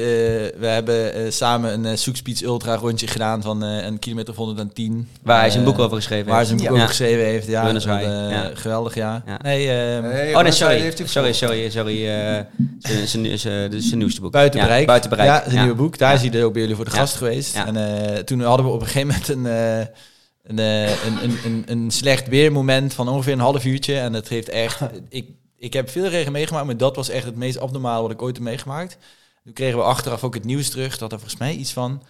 [0.59, 4.37] we hebben eh, samen een uh, Soekspeeds Ultra rondje gedaan van eh, een kilometer of
[4.39, 5.09] 110.
[5.23, 6.61] Waar hij zijn boek over geschreven Waar hij heeft.
[6.61, 6.85] zijn boek Ja.
[6.85, 7.47] over geschreven heeft.
[7.47, 8.51] Ja, Runners dat, High, ja.
[8.55, 9.23] geweldig, ja.
[9.27, 9.39] Ja.
[9.43, 10.93] Nee, ehm, Nee, Oh nee, sorry.
[11.05, 12.09] Sorry, sorry, sorry.
[12.09, 12.41] eh,
[12.79, 14.33] zijn- zijn- zijn zijn nieuwste boek.
[14.33, 14.87] Buiten Ja, bereik.
[14.87, 15.29] buiten bereik.
[15.29, 15.61] Ja, zijn Ja.
[15.61, 15.99] nieuwe boek.
[15.99, 16.21] Daar Ja.
[16.23, 16.97] is hij ook bij jullie voor de Ja.
[16.97, 17.55] gast geweest.
[17.55, 17.67] Ja.
[17.67, 19.87] En eh, toen hadden we op een gegeven moment een, eh,
[20.45, 23.99] een, eh, een, een, een, een slecht weermoment van ongeveer een half uurtje.
[23.99, 24.81] En het heeft echt...
[25.09, 28.23] ik, ik heb veel regen meegemaakt, maar dat was echt het meest abnormale wat ik
[28.23, 28.99] ooit heb meegemaakt.
[29.45, 32.03] Toen kregen we achteraf ook het nieuws terug dat er volgens mij iets van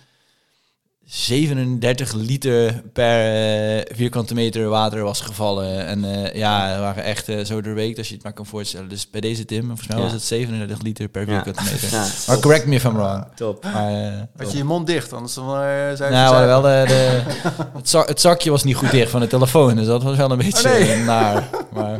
[1.07, 5.87] 37 liter per eh, vierkante meter water was gevallen.
[5.87, 8.89] En eh, ja, we waren echt eh, zo doorweekt als je het maar kan voorstellen.
[8.89, 10.03] Dus bij deze Tim, volgens mij Ja.
[10.03, 11.43] was het 37 liter per Ja.
[11.43, 11.91] vierkante meter.
[11.91, 12.07] Ja.
[12.27, 13.25] Maar correct me if I'm wrong.
[13.35, 13.65] Top.
[13.65, 14.51] Maar, eh, Had top.
[14.51, 17.23] je je mond dicht, anders dan, zou je nou, wel de, de,
[17.79, 20.31] het, zak- het zakje was niet goed dicht van de telefoon, dus dat was wel
[20.31, 20.93] een beetje nee.
[20.93, 21.49] eh, naar.
[21.73, 21.99] Maar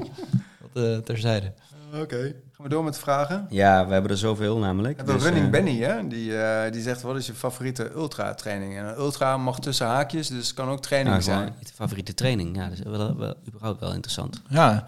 [0.73, 1.53] dat terzijde.
[2.01, 2.35] Oké.
[2.57, 3.47] Gaan we door met de vragen?
[3.51, 4.91] Ja, we hebben er zoveel namelijk.
[4.97, 6.09] We hebben Dus, Running eh, Benny, hè?
[6.09, 8.77] Die, eh, die zegt, wat is je favoriete ultra-training?
[8.77, 11.55] En een ultra mag tussen haakjes, dus het kan ook training nou, zijn.
[11.61, 12.57] je favoriete training.
[12.57, 14.43] Ja, dat is wel, wel, überhaupt wel interessant.
[14.49, 14.85] Ja.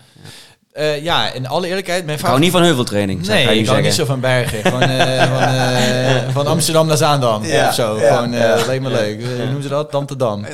[0.73, 3.83] Eh, ja, in alle eerlijkheid, mijn Ik hou niet van heuveltraining, zou Nee, ik hou
[3.83, 4.63] niet zo van bergen.
[4.63, 7.99] Gewoon, eh, van, eh, van Amsterdam naar Zaandam Ja, of zo.
[7.99, 8.81] ja, Gewoon, eh, ja.
[8.81, 9.21] me leuk.
[9.21, 9.95] Eh, Hoe noemen ze dat?
[9.95, 10.45] Amsterdam.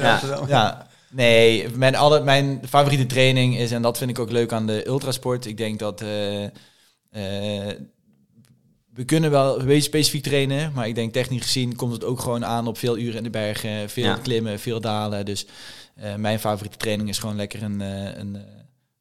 [0.48, 0.86] Ja.
[1.10, 4.86] Nee, mijn, alle, mijn favoriete training is, en dat vind ik ook leuk aan de
[4.86, 5.46] ultrasport.
[5.46, 6.50] Ik denk dat eh, eh,
[8.94, 12.20] we kunnen wel een beetje specifiek trainen, maar ik denk technisch gezien komt het ook
[12.20, 14.14] gewoon aan op veel uren in de bergen, veel Ja.
[14.16, 15.24] klimmen, veel dalen.
[15.24, 15.46] Dus
[15.94, 18.42] eh, mijn favoriete training is gewoon lekker een, eh, een eh,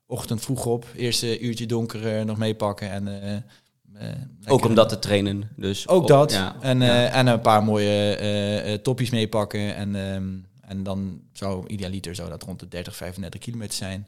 [0.05, 4.89] ochtend vroeg op, eerste uurtje donker eh, nog meepakken en eh, eh, Ook om dat
[4.89, 5.49] te trainen.
[5.55, 6.31] Dus ook op- dat.
[6.31, 6.87] Ja, en, ja.
[7.09, 9.75] eh, en een paar mooie eh, eh, toppies meepakken.
[9.75, 10.29] En, ehm,
[10.61, 14.07] en dan zou idealiter zou dat rond de 30, 35 kilometer zijn.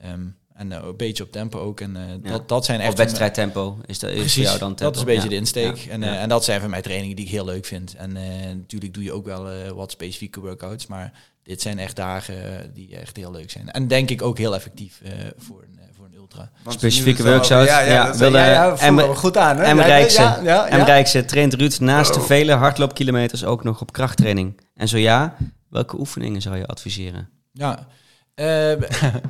[0.00, 1.80] Ehm, en eh, een beetje op tempo ook.
[1.80, 2.30] En eh, Ja.
[2.30, 4.84] dat, dat zijn echt Op wedstrijdtempo is, dat, is voor Precies, jou dan tempo.
[4.84, 5.28] dat is een beetje Ja.
[5.28, 5.76] de insteek.
[5.76, 5.90] Ja.
[5.90, 6.06] En, Ja.
[6.14, 7.94] eh, en dat zijn van mijn trainingen die ik heel leuk vind.
[7.94, 8.22] En eh,
[8.54, 10.86] natuurlijk doe je ook wel eh, wat specifieke workouts.
[10.86, 13.70] Maar dit zijn echt dagen die echt heel leuk zijn.
[13.70, 16.50] En denk ik ook heel effectief eh, voor, een, voor een ultra.
[16.62, 18.76] Want Specifieke workouts, Ja, ja, ja, wilde- ja,
[19.14, 19.62] goed aan, hè?
[19.62, 20.20] en Ja, Rijkse.
[20.20, 20.84] Ja, ja, En ja.
[20.84, 22.26] Rijkse traint Ruud naast de Oh.
[22.26, 24.60] vele hardloopkilometers ook nog op krachttraining.
[24.74, 25.36] En zo ja,
[25.68, 27.28] welke oefeningen zou je adviseren?
[27.52, 27.86] Ja,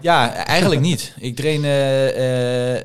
[0.00, 1.14] ja eigenlijk niet.
[1.18, 1.64] Ik train...
[1.64, 2.84] eh, eh,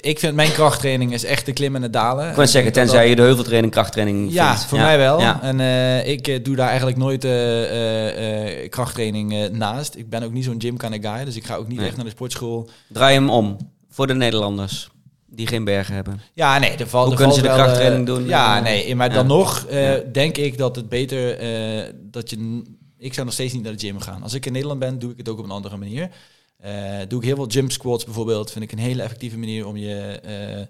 [0.00, 2.28] ik vind mijn krachttraining is echt de klimmen en het dalen.
[2.28, 4.64] Ik wou zeggen, Dat- dat- tenzij je de heuveltraining krachttraining Ja, vindt.
[4.64, 5.20] voor mij wel.
[5.20, 5.42] Ja.
[5.42, 9.94] En eh, ik eh, doe daar eigenlijk nooit eh, eh, eh, krachttraining eh, naast.
[9.96, 11.86] Ik ben ook niet zo'n gym kind of guy, dus ik ga ook niet Nee.
[11.86, 12.68] echt naar de sportschool.
[12.88, 13.56] Draai hem om
[13.90, 14.88] voor de Nederlanders.
[15.26, 16.20] die geen bergen hebben?
[16.34, 18.26] Ja, nee, er valt Hoe er kunnen valt ze de krachttraining eh, doen?
[18.26, 18.62] Ja, Ja.
[18.62, 19.14] nee, maar Ja.
[19.14, 20.00] dan nog eh, Ja.
[20.12, 22.62] denk ik dat het beter eh, dat je.
[23.04, 24.22] Ik zou nog steeds niet naar de gym gaan.
[24.22, 26.10] Als ik in Nederland ben, doe ik het ook op een andere manier.
[26.56, 28.50] Eh, doe ik heel veel jump squats bijvoorbeeld.
[28.50, 30.62] Vind ik een hele effectieve manier om je eh,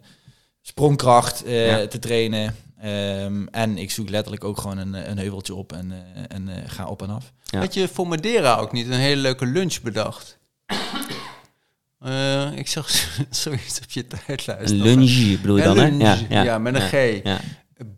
[0.63, 1.87] sprongkracht eh, Ja.
[1.87, 2.57] te trainen.
[2.81, 6.71] Ehm, en ik zoek letterlijk ook gewoon een, een heuveltje op en, eh, en eh,
[6.71, 7.33] ga op en af.
[7.45, 7.59] Ja.
[7.59, 10.39] Had je voor Madeira ook niet een hele leuke lunch bedacht?
[11.99, 12.91] Eh, ik zag
[13.31, 14.71] zoiets op je tijdlijst.
[14.71, 15.85] Een lunge bedoel je dan, hè?
[15.89, 17.23] lunge, ja, met een G.
[17.25, 17.41] Ja.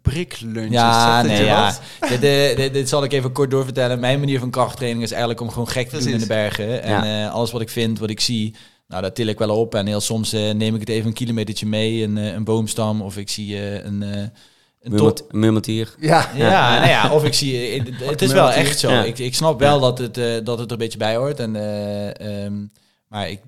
[0.02, 0.72] Briklunches.
[0.72, 1.64] Ja, nee, ja.
[1.64, 1.80] wat?
[2.20, 4.00] Dit, dit, zal ik even kort doorvertellen.
[4.00, 6.82] Mijn manier van krachttraining is eigenlijk om gewoon gek te doen in de bergen.
[6.82, 8.54] En eh, alles wat ik vind, wat ik zie,
[8.88, 9.74] nou, dat til ik wel op.
[9.74, 13.02] En heel soms eh, neem ik het even een kilometertje mee, een, eh, een boomstam.
[13.02, 14.30] Of ik zie eh, een, eh een.
[14.92, 15.94] Murmelt- Murmeltier.
[16.00, 16.30] Ja.
[16.34, 17.68] Ja, nou ja, of ik zie...
[17.68, 18.90] eh, Het, het is wel echt zo.
[18.90, 19.04] Ja.
[19.04, 21.40] Ik, ik snap wel dat, het, eh, dat het er een beetje bij hoort.
[21.40, 22.54] En, eh, ehm,
[23.08, 23.40] maar ik,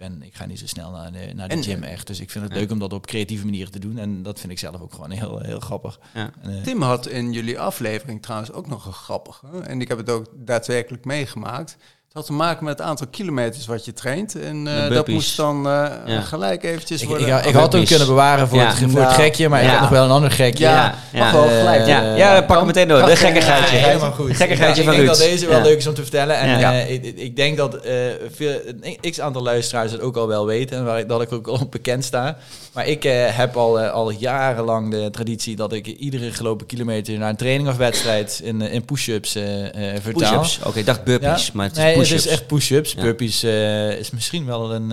[0.00, 2.06] ben, ik ga niet zo snel naar de, naar de En- gym echt.
[2.06, 3.98] Dus ik vind het leuk om dat op creatieve manieren te doen.
[3.98, 6.00] En dat vind ik zelf ook gewoon heel, heel grappig.
[6.12, 9.46] En, eh, Tim had in jullie aflevering trouwens ook nog een grappige.
[9.60, 11.76] En ik heb het ook daadwerkelijk meegemaakt.
[12.10, 14.34] Het had te maken met het aantal kilometers wat je traint.
[14.40, 16.20] En eh, dat moest dan eh, Ja.
[16.20, 17.28] gelijk eventjes Ik, worden...
[17.38, 18.66] ik, ik had hem kunnen bewaren voor, Ja.
[18.66, 19.72] het, voor Nou, het gekje, maar ik ja.
[19.72, 20.64] had nog wel een ander gekje.
[20.64, 21.86] Ja, mag wel Eh, gelijk.
[21.86, 23.04] Ja, ja, pak hem meteen door.
[23.06, 23.76] De gekkigheidje.
[23.76, 24.36] Ja, helemaal goed.
[24.36, 25.64] Gekkigheidje Ja, van ik denk dat deze wel Ja.
[25.64, 26.36] leuk is om te vertellen.
[26.36, 26.72] En Ja.
[26.72, 27.94] eh, ik, ik denk dat eh,
[28.34, 30.76] veel, een x aantal luisteraars het ook al wel weten.
[30.76, 32.36] En waar ik, dat ik ook al bekend sta.
[32.72, 37.28] Maar ik eh, heb al, al jarenlang de traditie dat ik iedere gelopen kilometer naar
[37.28, 40.38] een training of wedstrijd in, in push-ups eh eh vertaal.
[40.40, 40.66] Push-ups.
[40.66, 41.52] Oké, ik dacht burpees, Ja.
[41.54, 42.22] maar het is nee, push-ups.
[42.24, 42.92] het is echt push-ups.
[42.92, 43.00] Ja.
[43.02, 44.88] Burpees eh, is misschien wel een,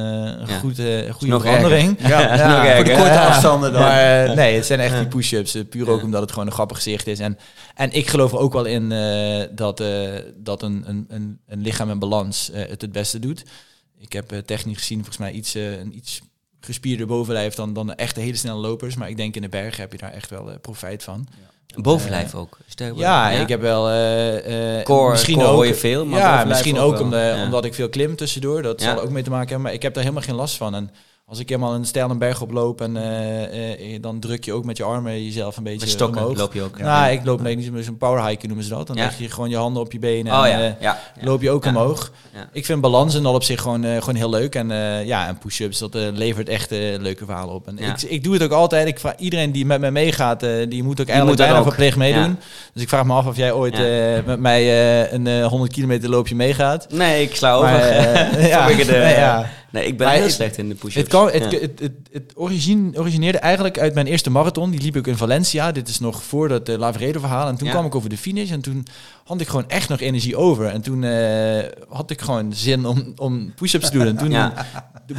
[0.48, 0.60] Ja.
[0.60, 1.98] goede, goede verandering.
[2.00, 2.36] Ja, Ja,
[2.66, 3.28] Ja, voor de korte Ja.
[3.28, 3.82] afstanden dan.
[3.82, 5.00] Maar eh, nee, het zijn echt Ja.
[5.00, 5.58] die push-ups.
[5.70, 5.92] puur Ja.
[5.92, 7.20] ook omdat het gewoon een grappig gezicht is.
[7.20, 7.38] En,
[7.76, 8.90] en ik geloof ook wel in
[9.56, 9.84] dat,
[10.36, 13.44] dat een, een, een, een lichaam in balans het het beste doet.
[14.00, 16.22] Ik heb technisch gezien volgens mij iets, een iets
[16.62, 18.96] gespierder bovenlijf dan, dan de echte hele snelle lopers.
[18.96, 21.28] Maar ik denk in de bergen heb je daar echt wel profijt van.
[21.76, 22.58] Bovenlijf ook.
[22.68, 23.90] Sterk Ja, ik heb wel...
[23.90, 27.02] eh, eh, Core- misschien core ook, hoor je veel, maar ja, misschien ook ook, wel.
[27.04, 27.44] om de- Ja.
[27.44, 28.62] omdat ik veel klim tussendoor.
[28.62, 29.66] Dat zal ook mee te maken hebben.
[29.66, 30.76] Maar ik heb daar helemaal geen last van.
[30.76, 30.90] En
[31.30, 32.82] als ik helemaal een stijl een berg oploop...
[32.82, 36.22] En, eh, eh, dan druk je ook met je armen jezelf een beetje Met stokken
[36.22, 36.38] omhoog.
[36.38, 36.80] loop je ook.
[36.80, 38.88] Nou, ik loop niet zo- zo'n power hiking noemen ze dat.
[38.88, 39.04] Dan Ja.
[39.04, 40.98] leg je gewoon je handen op je benen Oh en ja, eh, ja.
[41.20, 41.26] ja.
[41.26, 41.70] loop je ook Ja.
[41.70, 42.12] omhoog.
[42.34, 42.50] Ja.
[42.52, 44.56] Ik vind balans en dat op zich gewoon, gewoon heel leuk.
[44.56, 44.68] En
[45.06, 47.68] ja, en push-ups, dat levert echt leuke verhalen op.
[47.68, 47.88] En Ja.
[47.94, 48.88] ik, ik doe het ook altijd.
[48.88, 51.68] Ik vraag iedereen die met mij meegaat, die moet ook eigenlijk moet bijna ook.
[51.68, 52.22] verplicht meedoen.
[52.30, 52.36] Ja.
[52.74, 54.22] Dus ik vraag me af of jij ooit Ja.
[54.26, 56.88] met mij een eh, 100 kilometer loopje meegaat.
[56.92, 57.70] Nee, ik sla over.
[58.48, 60.96] Ja, nee, ik ben Maar heel het- slecht in de push-ups.
[60.96, 61.60] Het, kan, het, Ja.
[61.60, 64.72] het, het, het origine- origineerde eigenlijk uit mijn eerste marathon.
[64.72, 65.72] Die liep ik in Valencia.
[65.72, 67.48] Dit is nog voor dat uh, Lavredo verhaal.
[67.48, 67.74] En toen Ja.
[67.74, 68.52] kwam ik over de finish.
[68.52, 68.86] En toen
[69.28, 70.66] had ik gewoon echt nog energie over.
[70.66, 74.08] En toen eh, had ik gewoon zin om, om push-ups te doen.
[74.08, 74.54] En toen Ja.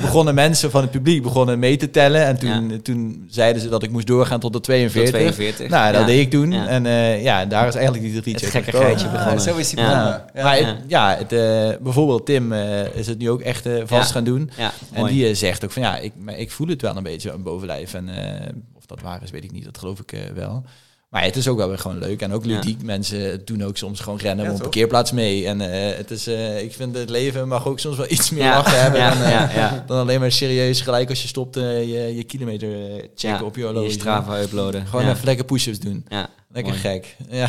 [0.01, 2.25] begonnen mensen van het publiek begonnen mee te tellen.
[2.27, 5.11] En toen, toen zeiden ze dat ik moest doorgaan tot de 42.
[5.13, 5.69] Tot 42.
[5.69, 6.07] Nou, dat Ja.
[6.07, 6.53] deed ik toen.
[6.53, 6.67] Ja.
[6.67, 9.41] En eh, ja, daar is eigenlijk die traditie Het gekke geitje Ah, begonnen.
[9.41, 9.87] zo is die Ja.
[9.89, 10.25] begonnen.
[10.35, 10.43] Ja.
[10.43, 11.11] Maar het- Ja.
[11.13, 14.15] ja, het, eh, bijvoorbeeld Tim eh, is het nu ook echt vast Ja.
[14.15, 14.51] gaan doen.
[14.57, 15.13] Ja, En mooi.
[15.13, 17.95] die zegt ook van ja, ik, maar ik voel het wel een beetje een bovenlijf.
[17.95, 19.65] En eh, of dat waar is, weet ik niet.
[19.65, 20.65] Dat geloof ik wel.
[21.09, 22.23] Maar het is ook wel weer gewoon leuk.
[22.23, 22.55] En ook Ja.
[22.55, 22.83] ludiek.
[22.83, 25.47] Mensen doen ook soms gewoon rennen Ja, op een parkeerplaats mee.
[25.47, 28.43] En eh, het is, eh, ik vind het leven mag ook soms wel iets meer
[28.43, 28.57] Ja.
[28.57, 29.01] lachen hebben.
[29.01, 29.85] Ja, dan, eh, ja, ja.
[29.87, 32.69] dan alleen maar serieus gelijk als je stopt je, je kilometer
[33.15, 33.87] checken Ja, op je horloge.
[33.87, 34.87] Je Strava uploaden.
[34.87, 35.11] Gewoon ja.
[35.13, 36.05] even lekker push-ups doen.
[36.09, 36.85] Ja, Lekker mooi.
[36.85, 37.17] gek.
[37.31, 37.49] Ja.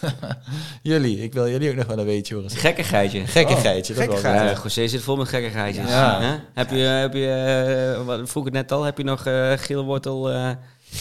[0.82, 2.50] jullie, ik wil jullie ook nog wel een beetje horen.
[2.50, 3.26] Gekkigheidje.
[3.26, 3.94] Gekke Oh, geitje.
[3.94, 4.32] dat gekke wel.
[4.34, 4.58] Ja.
[4.62, 5.88] José zit vol met gekkigheidjes.
[5.88, 6.20] Ja.
[6.20, 6.34] Hè?
[6.54, 10.44] Heb je, heb je wat vroeg het net al, heb je nog eh geelwortel, eh
[10.46, 10.56] heb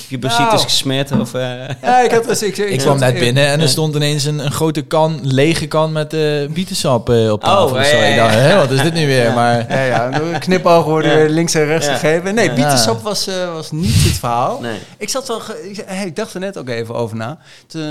[0.08, 0.60] je bursitis Nou.
[0.64, 1.12] gesmet?
[1.12, 1.42] Of, eh,
[1.82, 4.40] Ja, ik, had, dus, ik, ik, Ik kwam net binnen en er stond ineens een,
[4.40, 7.66] een grote kan, lege kan met eh bietensap eh, op tafel.
[7.68, 8.32] Oh, ja, Sorry, ja, ja.
[8.32, 9.24] dan, hè, wat is dit nu weer?
[9.24, 9.34] Ja.
[9.34, 11.94] Maar Ja, ja, knipogen worden weer links en rechts Ja.
[11.96, 12.36] gegeven.
[12.36, 12.54] Nee, Ja.
[12.54, 14.60] bietensap was, eh, was niet het verhaal.
[14.62, 14.80] nee.
[14.98, 17.38] Ik zat wel, ik, hey, ik dacht er net ook even over na.
[17.68, 17.82] Toen,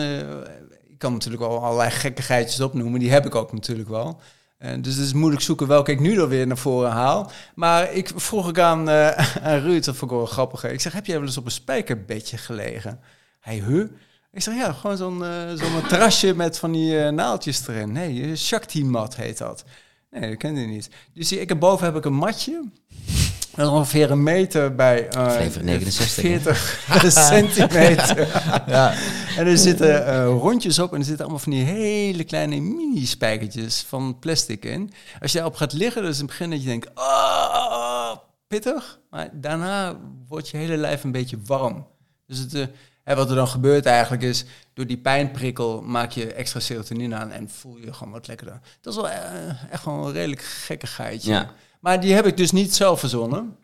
[0.90, 3.01] ik kan natuurlijk wel allerlei gekkigheidjes opnoemen.
[3.01, 4.20] Die heb ik ook natuurlijk wel.
[4.66, 7.30] Eh, dus het is moeilijk zoeken welke ik nu dan weer naar voren haal.
[7.54, 10.64] Maar ik vroeg ik aan, eh, aan Ruud, dat vond ik wel grappig.
[10.64, 13.00] Ik zeg, heb jij wel eens op een spijkerbedje gelegen?
[13.40, 13.84] Hij, huh?
[14.36, 17.92] Ik zeg, ja, gewoon zo'n eh, zo'n terrasje met van die eh, naaltjes erin.
[17.92, 19.64] Nee, eh, Shakti-mat heet dat.
[20.10, 20.90] Nee, dat kende hij niet.
[21.12, 22.62] Dus ik heb boven heb ik een matje.
[23.57, 27.00] Dat is ongeveer een meter bij eh, Aflevering 69, hè?
[27.00, 28.18] 40 centimeter.
[28.76, 28.94] ja,
[29.36, 33.84] En er zitten eh, rondjes op en er zitten allemaal van die hele kleine mini-spijkertjes
[33.88, 34.92] van plastic in.
[35.20, 38.12] Als je daarop gaat liggen, dan is het begin dat je denkt, oh,
[38.48, 38.98] pittig.
[39.11, 39.96] Maar daarna
[40.28, 41.86] wordt je hele lijf een beetje warm.
[42.26, 42.66] Dus het, eh,
[43.02, 44.44] hè, wat er dan gebeurt eigenlijk is,
[44.74, 48.61] door die pijnprikkel maak je extra serotonine aan en voel je gewoon wat lekkerder.
[48.80, 51.30] Dat is wel eh, echt wel een redelijk gekke geitje.
[51.30, 51.52] Ja.
[51.80, 53.56] Maar die heb ik dus niet zelf verzonnen.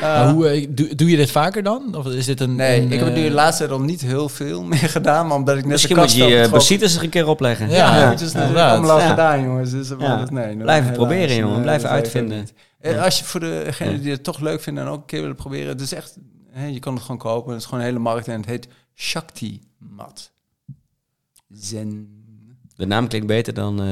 [0.00, 1.94] Maar hoe, eh, doe, doe je dit vaker dan?
[1.96, 2.54] Of is dit een...
[2.54, 4.88] Nee, een, ik heb het nu eh, de laatste tijd al niet heel veel meer
[4.88, 7.68] gedaan, maar omdat ik net Misschien de moet kast je je er een keer opleggen.
[7.68, 9.08] Ja, Ja, ja, het is allemaal Ja.
[9.08, 9.70] gedaan, jongens.
[9.70, 10.16] Dus, dat- Ja.
[10.18, 11.52] dat- nee, dat- Blijven proberen, jongen.
[11.54, 12.48] Nee, Blijven dat uitvinden.
[12.80, 13.02] Eh.
[13.02, 15.68] Als je voor degenen die het toch leuk vinden en ook een keer willen proberen,
[15.68, 16.16] het is echt,
[16.50, 17.50] hè, je kan het gewoon kopen.
[17.52, 20.30] Het is gewoon een hele markt en het heet Shakti Mat.
[21.52, 22.16] Zen.
[22.78, 23.86] De naam klinkt beter dan eh,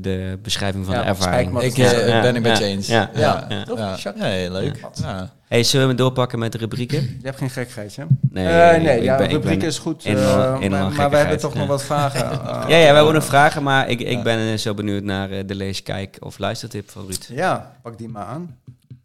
[0.00, 1.60] de beschrijving van Ja, de ervaring.
[1.60, 2.20] Ik eh, Ja.
[2.20, 2.70] ben ik met je Ja.
[2.70, 2.86] eens.
[2.86, 3.10] Ja.
[3.14, 3.46] ja.
[3.48, 3.64] Ja.
[3.64, 3.78] Toch?
[3.78, 3.96] Ja.
[3.96, 4.76] Shak- Ja, heel leuk.
[4.80, 4.90] Ja.
[5.08, 5.30] Ja.
[5.48, 7.00] Hey, zullen we doorpakken met de rubrieken?
[7.20, 8.04] Je hebt geen gekkigheid, hè?
[8.30, 10.02] Nee, Eh, nee ja, ben- de ik rubriek is goed.
[10.04, 11.58] helemaal- helemaal maar, maar we hebben toch ja.
[11.58, 12.20] nog wat vragen.
[12.44, 15.82] Ja, ja, wij hebben nog vragen, maar ik, ik ben zo benieuwd naar de lees,
[15.82, 17.24] kijk of luistertip van Ruud.
[17.32, 18.56] Ja, pak die maar aan.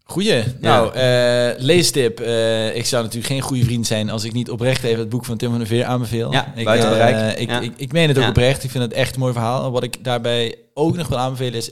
[0.04, 0.42] Goeie.
[0.60, 2.20] Nou, eh, leestip.
[2.20, 5.24] Eh, ik zou natuurlijk geen goede vriend zijn als ik niet oprecht even het boek
[5.24, 6.32] van Tim van der Veer aanbeveel.
[6.32, 7.38] Ja, ik, buiten eh, bereik.
[7.38, 7.60] ik, Ja.
[7.60, 8.64] ik, ik meen het ook oprecht.
[8.64, 9.70] Ik vind het echt een mooi verhaal.
[9.70, 11.70] Wat ik daarbij ook nog wil aanbevelen is...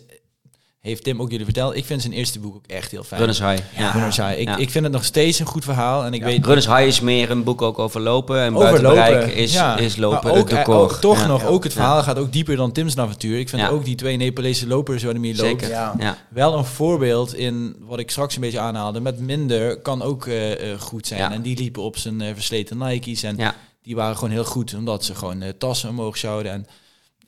[0.80, 1.76] Heeft Tim ook jullie verteld?
[1.76, 3.20] Ik vind zijn eerste boek ook echt heel fijn.
[3.20, 3.78] Runners High.
[3.78, 4.38] Ja, Runners High.
[4.40, 4.56] Ik, Ja.
[4.56, 6.04] ik vind het nog steeds een goed verhaal.
[6.04, 8.82] En ik weet Runners High is meer een boek ook over lopen en over buiten
[8.82, 9.02] lopen.
[9.02, 9.76] bereik is, ja.
[9.76, 10.74] is lopen Maar ook, het eh, decor.
[10.74, 11.26] ook- toch Ja.
[11.26, 11.78] nog, ook het Ja.
[11.80, 13.38] verhaal gaat ook dieper dan Tim's avontuur.
[13.38, 13.68] Ik vind Ja.
[13.68, 15.48] ook die twee Nepalese lopers waar hij mee loopt.
[15.48, 15.68] Zeker.
[15.68, 15.94] Ja.
[15.98, 16.16] Ja.
[16.28, 19.00] wel een voorbeeld in wat ik straks een beetje aanhaalde.
[19.00, 21.20] Met minder kan ook eh, eh, goed zijn.
[21.20, 21.32] Ja.
[21.32, 23.22] En die liepen op zijn versleten Nike's.
[23.22, 23.54] En Ja.
[23.82, 26.52] die waren gewoon heel goed, omdat ze gewoon eh, tassen omhoog zouden.
[26.52, 26.66] En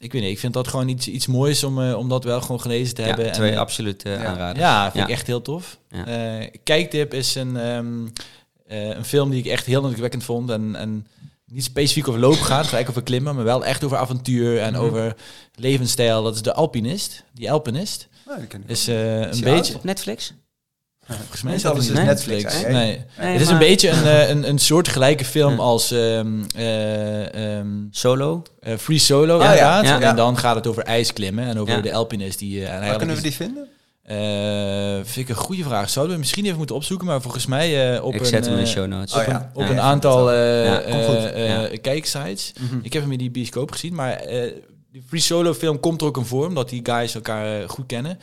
[0.03, 2.41] ik weet niet, ik vind dat gewoon iets, iets moois om, eh, om dat wel
[2.41, 3.33] gewoon gelezen te Ja, hebben.
[3.33, 4.25] twee en, absoluut eh, Ja.
[4.25, 4.63] aanraden.
[4.63, 5.03] ja, vind Ja.
[5.05, 5.79] ik echt heel tof.
[5.89, 6.07] Ja.
[6.41, 8.07] Eh, Kijktip is een, ehm,
[8.67, 10.51] eh, een film die ik echt heel indrukwekkend vond.
[10.51, 11.07] En, en
[11.47, 14.83] niet specifiek over lopen gaat, gelijk over klimmen, maar wel echt over avontuur en Mhm.
[14.83, 15.17] over
[15.55, 16.23] levensstijl.
[16.23, 18.09] Dat is de Alpinist, die Alpinist.
[18.39, 19.75] Die ken ik Is eh, een Is beetje...
[19.75, 20.35] Op Netflix?
[21.07, 22.63] Volgens mij is niet op Netflix?
[22.63, 22.73] Nee.
[22.73, 22.99] Nee,
[23.33, 25.59] het is maar- een beetje een, eh, een, een soortgelijke film Ja.
[25.59, 28.43] als ehm, eh, ehm, Solo?
[28.61, 29.85] eh, Free Solo, ja, inderdaad.
[29.85, 30.01] ja.
[30.11, 31.81] En dan gaat het over ijsklimmen en over Ja.
[31.81, 32.65] de alpinist die...
[32.67, 33.69] eh, Waar kunnen we die vinden?
[34.03, 35.91] eh, vind ik een goede vraag.
[35.91, 38.27] Zouden we misschien even moeten opzoeken, maar volgens mij eh, op ik een...
[38.27, 39.13] zet hem in de show notes.
[39.15, 39.35] op Oh, ja.
[39.35, 42.53] een, op Ja, een ja, aantal eh, Ja, eh, eh, kijksites.
[42.61, 42.79] Mhm.
[42.83, 44.53] Ik heb hem in die bioscoop gezien, maar eh
[44.93, 48.19] die Free Solo film komt er ook in voor, omdat die guys elkaar goed kennen.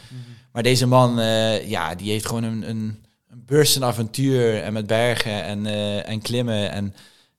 [0.60, 4.74] Maar deze man, eh, ja, die heeft gewoon een, een, een burst van avontuur en
[4.74, 6.72] met bergen en, eh, en klimmen.
[6.72, 6.93] En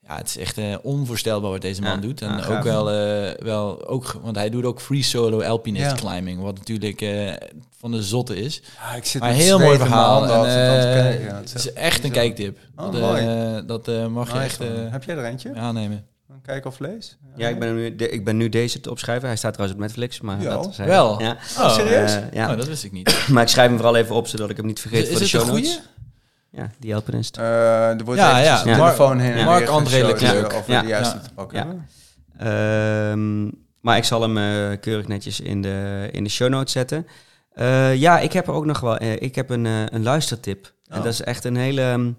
[0.07, 2.23] ja, het is echt eh, onvoorstelbaar wat deze man Ja, doet.
[2.23, 2.85] En ja, ook wel,
[3.43, 5.95] wel, ook, want hij doet ook free solo alpinist Ja.
[5.95, 7.05] climbing, wat natuurlijk
[7.79, 8.63] van de zotte is.
[8.97, 10.45] Ik zit Maar heel mooi verhaal.
[10.45, 12.59] En, het is echt een kijktip.
[12.77, 13.67] Oh, dat mooi.
[13.67, 14.59] dat mag je Nice, echt
[14.93, 15.55] Heb jij er eentje?
[15.55, 16.07] aannemen.
[16.43, 17.17] Kijken of lees?
[17.37, 19.29] Ja, ik ben, nu, de- ik ben nu deze te opschrijven.
[19.29, 20.51] Hij staat trouwens op Netflix, maar Ja.
[20.51, 20.77] dat is.
[20.77, 21.21] Wel?
[21.23, 21.37] Ja.
[21.59, 22.15] Oh, serieus?
[22.15, 22.51] Eh, ja.
[22.51, 23.19] Oh, dat wist ik niet.
[23.33, 25.31] Maar ik schrijf hem vooral even op, zodat ik hem niet vergeet Is, voor is
[25.31, 25.77] de het een show goeie?
[25.77, 25.89] notes.
[26.53, 27.37] Ja, die Alpinist.
[27.37, 28.63] Eh, er wordt Ja, ja, ja.
[28.63, 28.77] de Ja.
[28.77, 30.53] telefoon heen en Mark André Leclerc.
[30.55, 30.81] Of we Ja.
[30.83, 31.23] de juiste Ja.
[31.23, 31.59] te pakken
[32.39, 33.11] Ja.
[33.13, 33.45] Ehm,
[33.81, 37.07] maar ik zal hem eh, keurig netjes in de, in de show notes zetten.
[37.53, 39.03] Eh, ja, ik heb er ook nog wel.
[39.03, 40.73] ik heb een, een luistertip.
[40.87, 41.05] En Oh.
[41.05, 42.17] dat is echt een hele, um,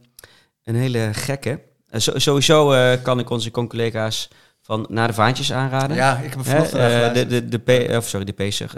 [0.63, 1.59] een hele gekke.
[1.91, 4.27] Eh, sowieso eh, kan ik onze collega's
[4.61, 5.95] van Naar de Vaantjes aanraden.
[5.95, 8.69] Ja, ik heb vanochtend eh, de, de, de, P- of sorry, de Pacer.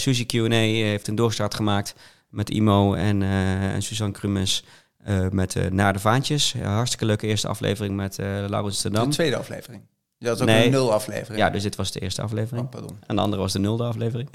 [0.00, 1.94] Suzy Q&A heeft een doorstart gemaakt
[2.28, 4.64] met Imo en, en Suzanne Krumes
[5.04, 6.54] eh, met eh, Naar de Vaantjes.
[6.62, 8.16] Hartstikke leuke eerste aflevering met
[8.48, 9.08] Laurens Dam.
[9.08, 9.82] De tweede aflevering.
[10.18, 10.64] Ja, dat is ook Nee.
[10.64, 11.38] een nul aflevering.
[11.38, 12.64] Ja, dus dit was de eerste aflevering.
[12.64, 12.98] Oh, pardon.
[13.06, 14.28] En de andere was de nulde aflevering.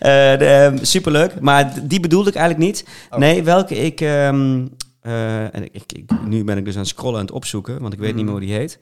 [0.00, 1.40] De, ehm, superleuk.
[1.40, 2.84] Maar die bedoelde ik eigenlijk niet.
[3.10, 3.18] Oh.
[3.18, 4.00] Nee, welke ik...
[4.00, 4.66] ehm,
[5.00, 7.92] eh, en ik, ik, nu ben ik dus aan het scrollen en het opzoeken, want
[7.92, 8.42] ik weet niet meer Mhm.
[8.42, 8.78] hoe die heet.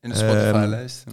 [0.00, 1.04] In de Spotify-lijst.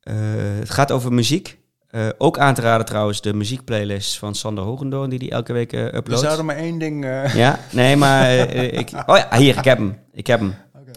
[0.00, 0.14] Eh,
[0.58, 1.58] het gaat over muziek.
[1.88, 5.70] Eh, ook aan te raden trouwens de muziekplaylist van Sander Hogendoorn, die die elke week
[5.70, 6.20] We uploadt.
[6.22, 7.04] zouden maar één ding...
[7.34, 8.38] Ja, nee, maar
[8.80, 8.90] ik...
[9.06, 9.98] Oh ja, hier, ik heb hem.
[10.12, 10.54] Ik heb hem.
[10.74, 10.90] Oké.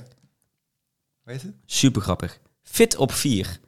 [1.23, 1.51] Weet het?
[1.65, 2.39] Super grappig.
[2.63, 3.59] Fit op 4.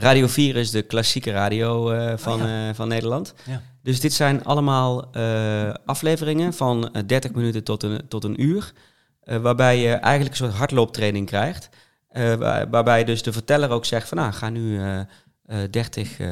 [0.00, 3.34] Radio 4 is de klassieke radio eh, van, Oh eh, van Nederland.
[3.46, 3.62] Ja.
[3.82, 8.72] Dus dit zijn allemaal eh, afleveringen van eh, 30 minuten tot een, tot een uur.
[9.24, 11.68] waarbij je eigenlijk een soort hardlooptraining krijgt.
[12.38, 15.06] waar- waarbij dus de verteller ook zegt van nou, ga nu eh, eh,
[15.70, 16.28] 30 eh,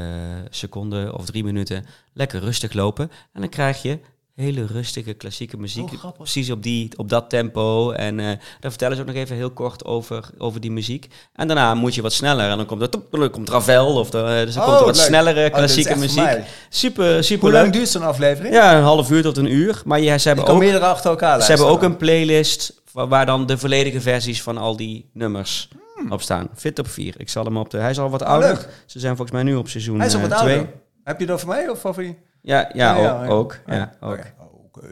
[0.50, 3.10] seconden of drie minuten lekker rustig lopen.
[3.32, 3.98] En dan krijg je
[4.38, 5.92] hele rustige klassieke muziek.
[6.04, 7.90] Oh, precies op, die, op dat tempo.
[7.90, 8.26] En eh
[8.60, 11.06] daar vertellen ze ook nog even heel kort over, over die muziek.
[11.34, 12.50] En daarna moet je wat sneller.
[12.50, 12.82] En dan komt
[13.12, 15.04] er, komt Ravel of de, dus dan Oh, komt er wat leuk.
[15.06, 16.36] snellere Oh, klassieke muziek.
[16.68, 18.54] Super, super Hoe lang duurt zo'n aflevering?
[18.54, 19.82] Ja, een half uur tot een uur.
[19.84, 23.46] Maar ze hebben ook, meerdere achter elkaar ze hebben ook een playlist waar, waar dan
[23.46, 25.68] de volledige versies van al die nummers
[26.10, 26.48] op staan.
[26.54, 27.14] Fit op 4.
[27.16, 27.78] Ik zal hem op de.
[27.78, 28.48] Hij is al wat Oh, ouder.
[28.48, 28.68] leuk.
[28.86, 30.56] Ze zijn volgens mij nu op seizoen Hij is al wat 2.
[30.56, 30.72] ouder.
[31.04, 32.18] Heb je dat voor mij of voor wie?
[32.48, 33.58] Ja, ja, Oh, ja, ook.
[33.66, 33.92] ja.
[34.00, 34.76] ook, Oh, ja, ook.
[34.76, 34.86] Oké.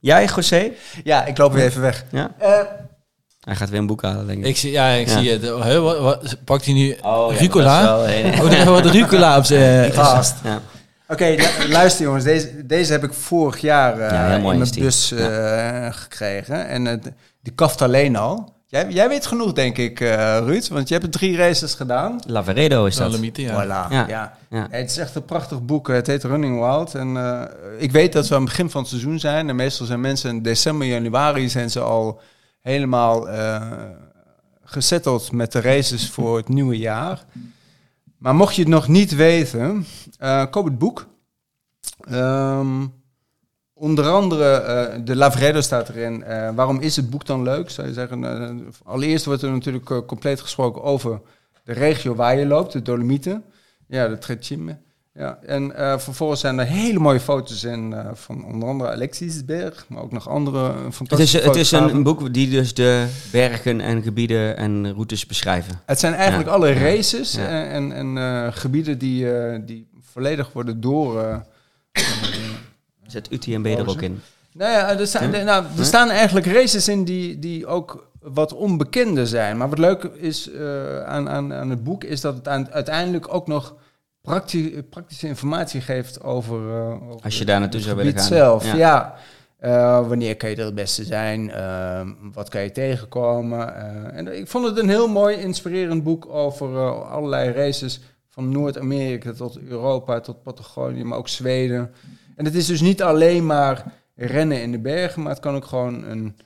[0.00, 0.70] Jij, José?
[1.04, 2.04] Ja, ik loop weer even weg.
[2.10, 2.30] Ja?
[2.38, 2.60] Eh,
[3.40, 4.46] Hij gaat weer een boek halen, denk ik.
[4.46, 5.18] Ik zie, ja, ik Ja.
[5.18, 5.42] zie het.
[5.42, 7.98] Huh, wat, wat- pakt hij nu Oh, rucola?
[7.98, 9.92] Oh, er wat rucola op zijn...
[9.92, 10.34] Vast.
[10.44, 10.60] Ja.
[11.08, 12.24] Oké, lu- luister jongens.
[12.24, 16.68] Deze, deze heb ik vorig jaar eh, Ja, in mijn bus eh, gekregen.
[16.68, 16.94] En eh,
[17.42, 18.54] die kaft alleen al.
[18.70, 20.68] Jij, jij weet genoeg, denk ik, eh, Ruud.
[20.68, 22.20] Want je hebt er drie races gedaan.
[22.26, 23.18] Laveredo is dat.
[23.32, 23.64] Ja.
[23.64, 24.08] Voilà, Ja.
[24.08, 24.36] ja.
[24.50, 24.66] Ja.
[24.70, 25.88] Het is echt een prachtig boek.
[25.88, 26.94] Het heet Running Wild.
[26.94, 27.42] En eh,
[27.78, 29.48] ik weet dat we aan het begin van het seizoen zijn.
[29.48, 32.20] En meestal zijn mensen in december, januari zijn ze al
[32.60, 33.62] helemaal eh
[34.64, 37.24] gezetteld met de races voor het nieuwe jaar.
[38.18, 39.86] Maar mocht je het nog niet weten,
[40.18, 41.06] eh, koop het boek.
[42.00, 42.86] Ehm,
[43.80, 46.24] onder andere eh, de Lavredo staat erin.
[46.24, 47.70] Eh, waarom is het boek dan leuk?
[47.70, 48.54] Zou je zeggen, eh,
[48.84, 51.20] allereerst wordt er natuurlijk compleet gesproken over
[51.64, 53.42] de regio waar je loopt, de Dolomieten.
[53.86, 54.76] Ja, de Trecime.
[55.14, 60.12] Ja, en vervolgens zijn er hele mooie foto's in van onder andere Alexisberg, maar ook
[60.12, 64.02] nog andere eh, Het is, fantastische het is een, boek die dus de bergen en
[64.02, 65.80] gebieden en routes beschrijven.
[65.86, 66.54] Het zijn eigenlijk Ja.
[66.54, 67.46] alle races Ja.
[67.48, 69.26] en, en, en gebieden die,
[69.64, 71.42] die volledig worden door...
[73.10, 74.20] Zet UTMB er ook in.
[74.52, 75.42] Nou ja, er, staan, Ja.
[75.42, 79.56] nou, er staan eigenlijk races in die, die ook wat onbekender zijn.
[79.56, 83.34] Maar wat leuk is eh, aan, aan, aan het boek, is dat het aan, uiteindelijk
[83.34, 83.74] ook nog
[84.22, 88.22] prakti- praktische informatie geeft over, eh, over Als je daar naartoe zou willen gaan.
[88.26, 88.64] zelf.
[88.64, 88.74] Ja.
[88.76, 89.14] Ja.
[89.58, 91.50] Eh, wanneer kan je er het beste zijn?
[91.50, 92.00] Eh,
[92.32, 93.76] wat kan je tegenkomen?
[93.76, 98.00] Eh, en ik vond het een heel mooi, inspirerend boek over allerlei races.
[98.28, 101.90] Van Noord-Amerika tot Europa, tot Patagonië, maar ook Zweden.
[102.40, 103.84] En het is dus niet alleen maar
[104.16, 106.36] rennen in de bergen, maar het kan ook gewoon een,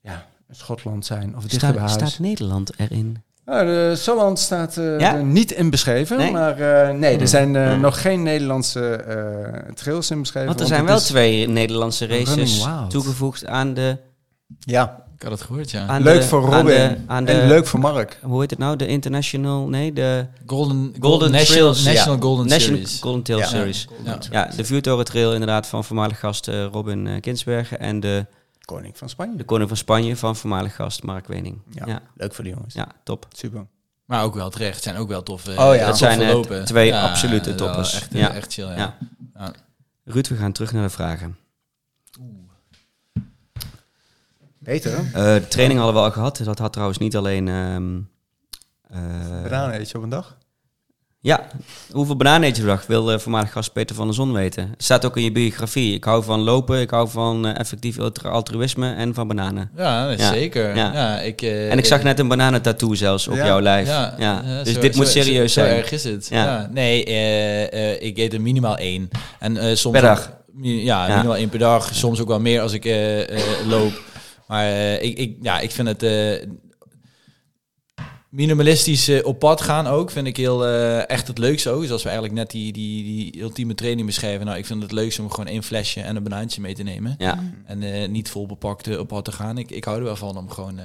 [0.00, 2.12] ja, een Schotland zijn of dichter bij Staat, huis.
[2.12, 3.22] staat Nederland erin?
[3.44, 5.14] Nou, de Salland staat eh, Ja?
[5.14, 6.30] er niet in beschreven, Nee?
[6.32, 7.26] maar eh, nee, er Hmm.
[7.26, 7.80] zijn eh, Hmm.
[7.80, 9.04] nog geen Nederlandse
[9.74, 10.48] trails in beschreven.
[10.48, 13.96] Want er want zijn wel twee Nederlandse races toegevoegd aan de...
[14.58, 15.86] Ja, Ik had het gehoord, ja.
[15.86, 18.18] Aan leuk de, voor aan Robin de- aan de, en leuk voor Mark.
[18.22, 18.76] Hoe heet het nou?
[18.76, 19.68] De International...
[19.68, 22.22] Nee, de Golden, Golden National, Trails, National ja.
[22.22, 23.00] Golden National Series.
[23.00, 23.46] Golden Trail Ja.
[23.46, 23.88] Series.
[24.04, 24.18] Ja.
[24.30, 27.80] Ja, de Vuurtoren Trail inderdaad van voormalig gast eh, Robin eh, Kinsbergen.
[27.80, 28.26] En de,
[28.64, 29.36] Koning van Spanje.
[29.36, 31.58] de Koning van Spanje van voormalig gast Mark Wening.
[31.70, 31.82] Ja.
[31.86, 32.74] Ja, ja, Leuk voor de jongens.
[33.04, 33.26] top.
[33.36, 33.66] Super.
[34.04, 34.82] Maar ook wel terecht.
[34.82, 35.50] zijn ook wel toffe.
[35.50, 35.86] Oh ja.
[35.86, 36.64] Dat zijn, eh, lopen.
[36.64, 37.94] twee absolute toppers.
[37.94, 38.32] Echt, Ja.
[38.34, 38.76] echt chill, ja.
[38.76, 38.96] Ja.
[39.34, 39.52] Ja.
[40.04, 41.36] Ruud, we gaan terug naar de vragen.
[42.18, 42.26] Beter,
[44.68, 46.40] Eh, de training hadden we al gehad.
[46.44, 47.48] Dat had trouwens niet alleen...
[47.48, 47.96] ehm
[48.90, 50.36] eh, Bananen eet je op een dag?
[51.20, 51.46] Ja,
[51.90, 52.86] hoeveel bananen eet je per dag?
[52.86, 54.68] Wil voormalig gast Peter van der Zon weten.
[54.70, 55.94] Het staat ook in je biografie.
[55.94, 59.70] Ik hou van lopen, ik hou van eh, effectief ultra- altruïsme en van bananen.
[59.76, 60.76] Ja, zeker.
[60.76, 60.92] Ja.
[60.92, 61.20] Ja.
[61.20, 63.46] ik, eh, En ik zag net een bananentattoo zelfs op Ja.
[63.46, 63.86] jouw lijf.
[63.88, 65.74] Ja, Ja, ja, dus zo- dit moet serieus zo, zijn.
[65.74, 66.26] Zo erg is het.
[66.30, 66.44] Ja.
[66.44, 66.68] Ja.
[66.72, 69.08] Nee, eh, eh, ik eet er minimaal één.
[69.38, 70.32] En eh, soms Per dag?
[70.62, 71.14] ja, Ja.
[71.14, 71.94] minimaal één per dag.
[71.94, 72.84] Soms ook wel meer als ik
[73.66, 73.92] loop.
[74.48, 76.48] Maar eh, ik, ik, ja, ik vind het eh,
[78.28, 80.10] minimalistisch eh, op pad gaan ook.
[80.10, 81.84] Vind ik heel eh, echt het leukste ook.
[81.84, 84.46] Zoals we eigenlijk net die, die, die ultieme training beschrijven.
[84.46, 87.14] Nou, ik vind het leukste om gewoon één flesje en een banaantje mee te nemen.
[87.18, 89.58] Ja, En eh, niet vol bepakt eh, op pad te gaan.
[89.58, 90.78] Ik, ik hou er wel van om gewoon...
[90.78, 90.84] eh,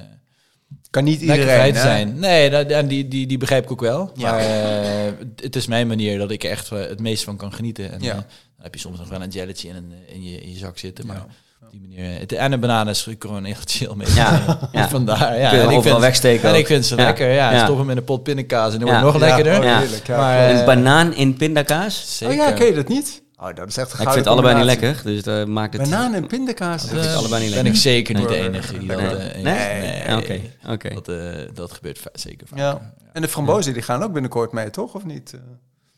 [0.90, 1.84] Kan niet iedereen, vrij te hè?
[1.84, 2.20] zijn.
[2.20, 4.12] Nee, dat, en die, die, die begrijp ik ook wel.
[4.16, 4.32] Ja.
[4.32, 7.92] Maar eh, het is mijn manier dat ik er echt het meest van kan genieten.
[7.92, 8.14] En Ja.
[8.14, 8.24] dan
[8.62, 11.06] heb je soms nog wel een jelletje in, een, in, je, in je zak zitten.
[11.08, 11.28] Maar Ja.
[11.66, 12.20] Op die manier...
[12.20, 14.08] Het, en een banaan is gewoon echt chill mee.
[14.16, 14.42] Ja,
[14.72, 14.90] ja.
[14.90, 15.50] Vandaar, ja.
[15.50, 16.60] Kun je En ik overal vind, wegsteken en ook.
[16.60, 17.04] ik vind ze Ja.
[17.04, 17.32] lekker.
[17.32, 17.64] Ja, Ja.
[17.64, 19.02] stop hem in een pot pindakaas en dan Ja.
[19.02, 19.64] wordt het nog lekkerder.
[20.06, 20.18] Ja.
[20.18, 22.18] Maar, een banaan in pindakaas?
[22.18, 22.34] Zeker.
[22.36, 23.22] oh ja, ken je dat niet?
[23.40, 25.90] Oh, dat is echt een ik vind het allebei niet lekker, dus dat maakt het...
[25.90, 26.82] Bananen en pindakaas.
[26.82, 27.74] Dat vind ik Eh, allebei niet ben lekker.
[27.74, 28.98] ik zeker niet de enige die dat...
[29.00, 29.08] Nee?
[29.10, 30.04] eh, Nee?
[30.06, 30.18] nee.
[30.18, 30.40] Oké,
[30.70, 30.94] oké.
[30.94, 31.16] Dat, eh,
[31.54, 32.60] dat gebeurt zeker vaak.
[32.60, 32.94] Ja.
[33.14, 34.94] En de frambozen die gaan ook binnenkort mee, toch?
[34.94, 35.34] Of niet?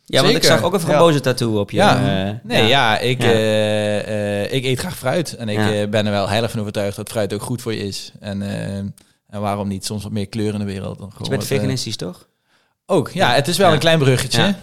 [0.05, 1.77] Ja, want ik zag ook een frambozen tattoo op je.
[1.77, 2.25] Ja.
[2.27, 3.31] eh, Nee, ja, ik, Ja.
[3.31, 5.35] eh, eh, ik eet graag fruit.
[5.35, 8.11] En ik ben er wel heilig van overtuigd dat fruit ook goed voor je is.
[8.19, 8.41] En,
[9.29, 10.97] en waarom niet soms wat meer kleur in de wereld?
[10.99, 12.27] Dan Je gewoon eh, veganistisch, toch?
[12.87, 13.33] ook, ja.
[13.33, 14.55] Het is wel een klein bruggetje.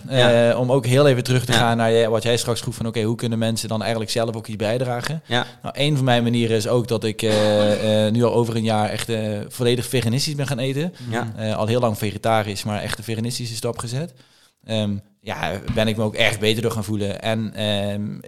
[0.57, 2.87] Om ook heel even terug te gaan naar je- wat jij straks vroeg van...
[2.87, 5.23] oké, hoe kunnen mensen dan eigenlijk zelf ook iets bijdragen?
[5.27, 5.47] Ja.
[5.63, 7.23] Nou, een van mijn manieren is ook dat ik
[8.11, 9.11] nu al over een jaar echt
[9.49, 10.95] volledig veganistisch ben gaan eten.
[11.11, 11.55] Ja.
[11.55, 14.13] Al heel lang vegetarisch, maar echt een veganistische stap gezet.
[14.65, 17.23] Ehm, ja, ben ik me ook erg beter door gaan voelen.
[17.23, 18.19] En ehm,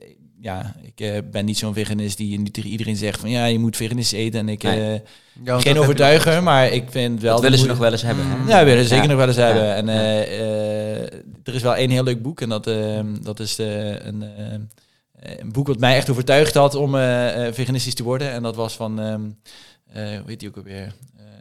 [0.41, 3.59] ja, ik eh, ben niet zo'n veganist die niet tegen iedereen zegt van ja, je
[3.59, 4.41] moet veganistisch eten.
[4.41, 4.93] En ik Nee.
[4.95, 5.01] eh,
[5.45, 7.33] ja, geen overtuiger, maar ik vind wel.
[7.33, 8.25] Dat willen ze nog wel eens hebben.
[8.29, 8.49] hè?
[8.59, 9.09] Ja, willen ze zeker Ja.
[9.11, 9.45] nog wel eens Ja.
[9.47, 9.75] hebben.
[9.75, 11.01] En eh,
[11.45, 14.25] er is wel één heel leuk boek en dat, ehm, dat is de, een,
[15.21, 16.91] een boek wat mij echt overtuigd had om
[17.53, 18.31] veganistisch te worden.
[18.31, 19.21] En dat was van, ehm
[19.93, 20.93] eh, hoe heet die ook alweer?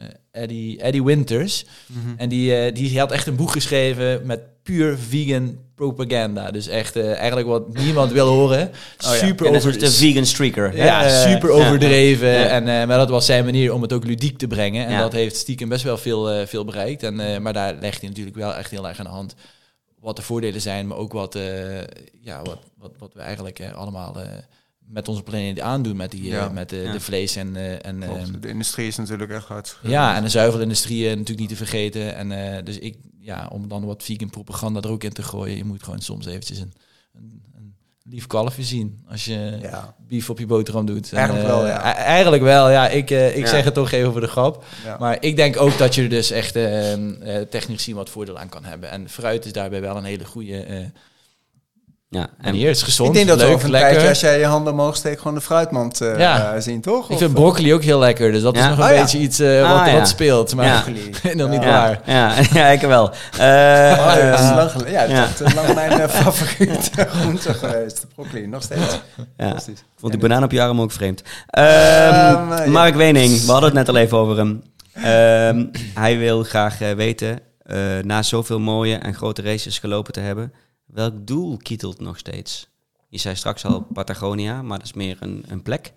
[0.04, 1.64] Eh, Eddie, Eddie Winters.
[1.86, 2.14] Mhm.
[2.16, 6.50] En die, eh, die had echt een boek geschreven met puur vegan propaganda.
[6.50, 8.70] Dus echt eh, eigenlijk wat niemand wil horen.
[8.98, 9.12] ja.
[9.12, 10.76] Super Ja, over de vegan streaker.
[10.76, 11.54] ja, Ja, super ja.
[11.54, 12.50] overdreven.
[12.50, 14.86] En, maar dat was zijn manier om het ook ludiek te brengen.
[14.86, 17.02] En dat heeft stiekem best wel veel, veel bereikt.
[17.02, 19.34] En, maar daar legt hij natuurlijk wel echt heel erg aan de hand
[20.00, 21.38] wat de voordelen zijn, maar ook wat,
[22.20, 24.16] ja, wat, wat, wat we eigenlijk allemaal
[24.86, 26.48] met onze planeet aandoen met, die, eh, Ja.
[26.48, 26.92] met de, Ja.
[26.92, 28.28] de vlees en, eh, en Klopt.
[28.28, 29.88] ehm, de industrie is natuurlijk echt hartstikke...
[29.88, 32.14] ja, en de zuivelindustrie eh, natuurlijk niet te vergeten.
[32.16, 35.56] En eh, dus ik, ja, om dan wat vegan propaganda er ook in te gooien,
[35.56, 36.72] je moet gewoon soms eventjes een,
[37.14, 41.10] een, een lief kalfje zien als je Ja, bief op je boterham doet.
[41.12, 41.78] En, Eigenlijk wel, eh, ja.
[41.98, 42.88] e- Eigenlijk wel, ja.
[42.88, 43.46] Ik, eh, ik Ja.
[43.50, 44.64] zeg het toch even voor de grap.
[44.84, 44.96] ja.
[44.98, 48.38] Maar ik denk ook dat je er dus echt eh, eh, technisch gezien wat voordeel
[48.38, 48.90] aan kan hebben.
[48.90, 50.76] En fruit is daarbij wel een hele goede eh
[52.14, 52.54] Ja, en.
[52.60, 53.90] Het is gezond, ik denk dat leuk, over een lekker.
[53.90, 56.52] tijdje, als jij je handen omhoog steekt, gewoon de fruitmand eh, Ja.
[56.54, 57.04] eh, zien, toch?
[57.04, 58.60] Ik Of, vind eh, broccoli ook heel lekker, dus dat Ja?
[58.62, 59.00] is nog een Oh, ja.
[59.00, 59.92] beetje iets Ah, wat, ja.
[59.98, 60.54] wat speelt.
[60.54, 60.80] Maar Ja.
[60.84, 61.34] broccoli.
[61.34, 61.70] nog niet Ja.
[61.70, 62.00] waar.
[62.04, 63.10] ja, ja, ik wel.
[63.10, 64.88] Eh, Oh, ja, dat is lang.
[64.88, 68.00] Ja, dat is lang mijn favoriete groente geweest.
[68.00, 68.80] De broccoli, nog steeds.
[69.36, 69.44] ja.
[69.44, 69.78] Fantastisch.
[69.78, 71.22] Ik vond die banaan op je arm ook vreemd.
[71.50, 72.70] Ehm, Ehm, ja.
[72.70, 74.62] Mark Wening, we hadden het net al even over hem.
[74.94, 75.64] Ehm,
[75.94, 80.52] hij wil graag weten, eh, na zoveel mooie en grote races gelopen te hebben,
[80.94, 82.68] welk doel kietelt nog steeds?
[83.08, 85.92] Je zei straks al Patagonia, maar dat is meer een, een plek.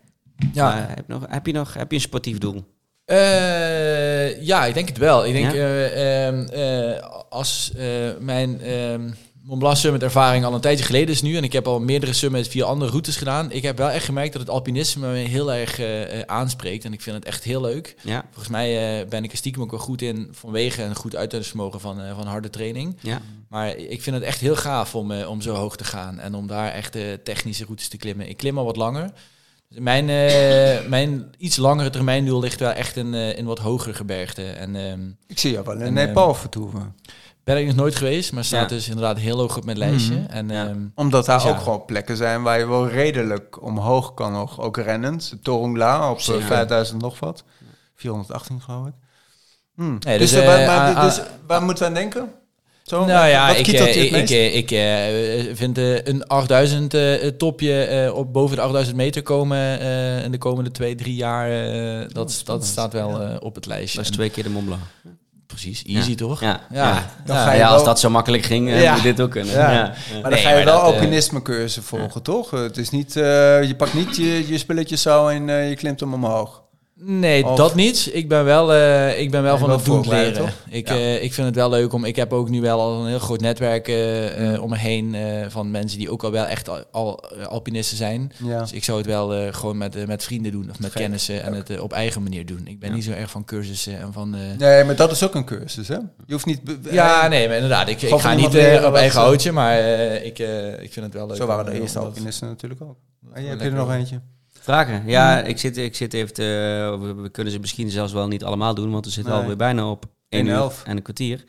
[0.53, 0.73] Ja.
[0.87, 2.63] Heb, je nog, heb, je nog, heb je een sportief doel?
[3.05, 5.25] Eh, ja, ik denk het wel.
[5.25, 5.53] Ik denk Ja?
[5.53, 7.71] eh, ehm, eh, als
[8.19, 9.09] mijn ehm
[9.47, 12.13] Mont Blanc Summit ervaring al een tijdje geleden is nu en ik heb al meerdere
[12.13, 13.51] summits via andere routes gedaan.
[13.51, 16.93] Ik heb wel echt gemerkt dat het alpinisme me heel erg eh, eh, aanspreekt en
[16.93, 17.95] ik vind het echt heel leuk.
[18.03, 21.15] Ja, Volgens mij eh, ben ik er stiekem ook wel goed in vanwege een goed
[21.15, 22.97] uithoudingsvermogen van, eh, van harde training.
[23.01, 23.21] ja.
[23.49, 26.47] Maar ik vind het echt heel gaaf om, om zo hoog te gaan en om
[26.47, 28.29] daar echt de technische routes te klimmen.
[28.29, 29.11] Ik klim al wat langer.
[29.69, 33.93] Dus Mijn, eh, mijn iets langere termijndoel ligt wel echt in, eh, in wat hogere
[33.93, 34.57] gebergten.
[34.57, 36.95] En ehm, Ik zie jou wel in En, Nepal vertoeven.
[37.47, 38.75] Ben ik nog nooit geweest, maar staat Ja.
[38.75, 40.13] dus inderdaad heel hoog op mijn lijstje.
[40.15, 40.25] Mhm.
[40.29, 40.67] En Ja.
[40.67, 41.51] ehm, Omdat daar Dus ja.
[41.51, 44.59] ook gewoon plekken zijn waar je wel redelijk omhoog kan nog.
[44.61, 45.33] Ook rennend.
[45.41, 46.41] Torongla op eh, Zeker.
[46.45, 47.43] 5000 nog wat.
[47.95, 48.93] 418 geloof ik.
[49.75, 49.97] Hmm.
[49.99, 52.29] Nee, dus, dus, eh, waar, eh, maar- ah, dus waar moeten we aan denken?
[52.83, 57.83] Zo, nou ja, ik, eh, ik, eh, ik eh, vind eh, een 8000 eh, topje
[57.83, 61.49] eh, op boven de 8000 meter komen eh, in de komende twee, drie jaar.
[61.51, 62.67] eh, dat, dat spannend.
[62.67, 63.29] staat wel Ja.
[63.29, 63.97] eh, op het lijstje.
[63.97, 64.81] Dat is twee keer de Mont Blanc.
[65.47, 66.15] Precies, easy Ja.
[66.15, 66.41] toch?
[66.41, 67.05] Ja, Ja.
[67.25, 68.93] Dan ga je als wel- dat zo makkelijk ging, Ja.
[68.93, 69.53] moet dit ook kunnen.
[69.53, 69.71] Ja.
[69.71, 69.81] Ja.
[70.13, 72.51] Maar dan Nee, ga je wel eh, alpinisme-cursussen volgen, toch?
[72.51, 73.23] Het is niet, eh,
[73.63, 76.61] je pakt niet je, je spulletjes zo en je klimt hem omhoog.
[76.99, 78.09] Nee, Of- dat niet.
[78.13, 80.33] Ik ben wel, eh, ik ben wel Ja, van het doen leren.
[80.33, 80.49] toch?
[80.69, 80.93] Ik, Ja.
[80.95, 82.05] eh, ik vind het wel leuk om.
[82.05, 85.15] Ik heb ook nu wel al een heel groot netwerk eh, om me heen
[85.49, 88.31] van mensen die ook al wel echt al, al, alpinisten zijn.
[88.43, 88.59] Ja.
[88.59, 91.67] Dus ik zou het wel gewoon met, met vrienden doen of met kennissen en Ook.
[91.67, 92.61] het op eigen manier doen.
[92.67, 94.35] Ik ben niet zo erg van cursussen en van.
[94.57, 95.97] Nee, maar dat is ook een cursus, hè?
[96.25, 96.61] Je hoeft niet...
[96.91, 97.87] ja, nee, maar inderdaad.
[97.89, 98.45] Ik, ik ga niet
[98.85, 99.77] op eigen houtje, maar
[100.23, 100.39] ik,
[100.81, 101.37] ik vind het wel leuk.
[101.37, 102.97] Zo waren de eerste alpinisten natuurlijk ook.
[103.33, 104.21] En je hebt er nog eentje.
[104.67, 105.03] Vragen?
[105.05, 106.43] Ja, ik zit, ik zit even te...
[107.01, 109.41] We, we kunnen ze misschien zelfs wel niet allemaal doen, want we zitten Nee.
[109.41, 110.83] alweer bijna op 1 uur 1:11.
[110.83, 111.43] en een kwartier.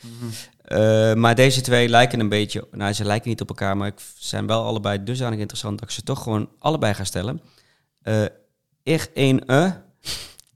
[0.64, 2.66] Eh, maar deze twee lijken een beetje...
[2.72, 5.94] Nou, ze lijken niet op elkaar, maar ik zijn wel allebei dusdanig interessant dat ik
[5.94, 7.40] ze toch gewoon allebei ga stellen.
[8.02, 8.22] Eh
[8.82, 9.70] er een e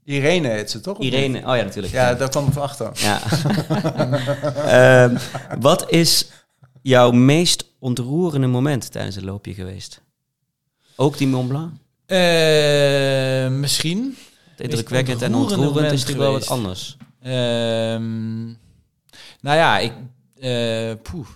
[0.03, 0.99] Irene heet ze, toch?
[0.99, 1.37] Irene.
[1.37, 1.93] Oh ja, natuurlijk.
[1.93, 2.91] Ja, daar kwam ik van achter.
[2.93, 3.21] Ja.
[5.59, 6.29] Wat is
[6.81, 10.01] jouw meest ontroerende moment tijdens het loopje geweest?
[10.95, 11.71] Ook die Mont Blanc?
[12.13, 14.17] Eh, misschien.
[14.57, 16.97] Indrukwekkend en ontroerend is natuurlijk wel wat anders.
[17.21, 18.45] Ehm,
[19.41, 19.91] nou ja, ik.
[20.39, 21.27] eh poeh.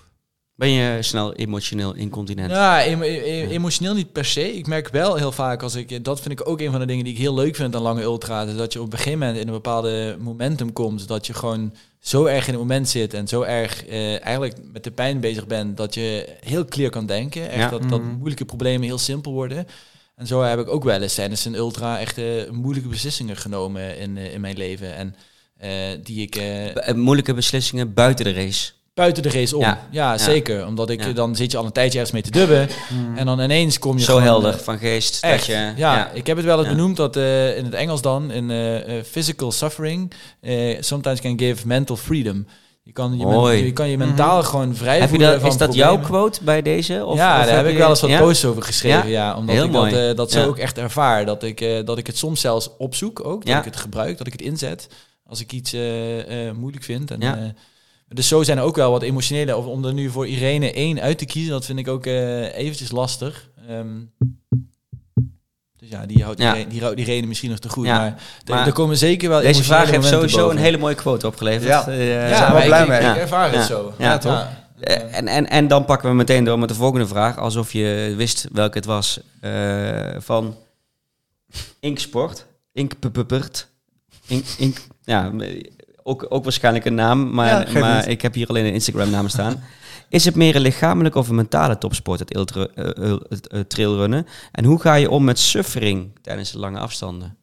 [0.56, 2.52] Ben je snel emotioneel incontinent?
[2.52, 4.56] Ja, emo- e- emotioneel niet per se.
[4.56, 6.04] Ik merk wel heel vaak als ik.
[6.06, 8.02] Dat vind ik ook een van de dingen die ik heel leuk vind aan lange
[8.02, 8.56] ultra's.
[8.56, 11.08] Dat je op een gegeven moment in een bepaalde momentum komt.
[11.08, 13.14] Dat je gewoon zo erg in het moment zit.
[13.14, 15.78] En zo erg eh, eigenlijk met de pijn bezig bent.
[15.78, 17.49] Dat je heel clear kan denken.
[17.49, 17.70] Echt Ja.
[17.70, 18.12] dat, dat Mhm.
[18.18, 19.68] moeilijke problemen heel simpel worden.
[20.18, 22.18] En zo heb ik ook wel eens tijdens een ultra echt
[22.52, 24.95] moeilijke beslissingen genomen in, eh, in mijn leven.
[24.95, 25.15] En
[25.57, 25.69] eh,
[26.03, 26.35] die ik.
[26.35, 28.72] eh, moeilijke beslissingen buiten de race.
[28.94, 29.61] buiten de race om.
[29.61, 29.88] Ja.
[29.91, 30.18] Ja, Ja.
[30.18, 30.65] zeker.
[30.65, 31.11] Omdat ik Ja.
[31.11, 32.68] dan zit je al een tijdje ergens mee te dubben.
[33.15, 35.23] En dan ineens kom je Zo gewoon, helder van geest.
[35.23, 35.38] Echt.
[35.38, 36.73] Dat je, ja, ik heb het wel eens Ja.
[36.76, 38.52] benoemd dat eh, in het Engels dan in
[39.06, 40.11] physical suffering
[40.41, 42.48] eh, sometimes can give mental freedom.
[42.88, 43.65] Je kan je, men- Mooi.
[43.65, 46.61] je, kan je mentaal gewoon vrij Heb je dat, van is dat jouw quote bij
[46.61, 47.05] deze?
[47.05, 48.19] Of, ja, of daar heb ik je- wel eens wat ja?
[48.19, 49.09] posts over geschreven.
[49.09, 49.27] Ja?
[49.27, 49.91] Ja, omdat Heel ik mooi.
[49.91, 50.45] dat, eh, dat zo Ja.
[50.45, 51.26] ook echt ervaar.
[51.26, 53.39] Dat ik, eh, dat ik het soms zelfs opzoek ook.
[53.45, 53.59] Dat Ja.
[53.59, 54.88] ik het gebruik, dat ik het inzet.
[55.26, 57.11] Als ik iets eh, eh, moeilijk vind.
[57.11, 57.38] En, Ja.
[57.38, 57.43] eh,
[58.07, 59.57] dus zo zijn er ook wel wat emotionele.
[59.57, 62.57] Of om er nu voor Irene één uit te kiezen, dat vind ik ook eh,
[62.57, 63.49] eventjes lastig.
[63.68, 63.88] Ehm,
[65.89, 67.85] dus ja, die houdt die houdt Irene misschien nog te goed.
[67.85, 67.97] Ja.
[67.97, 70.55] Maar, d- Maar er komen zeker wel Deze vraag heeft sowieso boven.
[70.57, 71.64] een hele mooie quote opgeleverd.
[71.68, 71.88] Ja.
[71.88, 72.97] Eh, Ja, zijn we maar blij ik, mee.
[72.97, 73.14] Ik, Ja.
[73.15, 73.65] ik ervaar het Ja.
[73.65, 73.93] zo.
[73.97, 74.47] Ja, toch?
[74.80, 77.38] Eh, En, en, en dan pakken we meteen door met de volgende vraag.
[77.38, 79.19] Alsof je wist welke het was.
[79.41, 79.51] eh,
[80.18, 80.55] van
[81.80, 82.45] Inksport.
[82.73, 83.68] Inkpuppert.
[84.27, 85.31] Ink, ink, ja,
[86.07, 89.63] ook, ook waarschijnlijk een naam, maar, Ja, maar ik heb hier alleen een Instagram-naam staan.
[90.09, 93.59] Is het meer een lichamelijke of een mentale topsport, het, ultra, eh, eh, het eh,
[93.59, 94.27] trailrunnen?
[94.51, 97.38] En hoe ga je om met suffering tijdens de lange afstanden?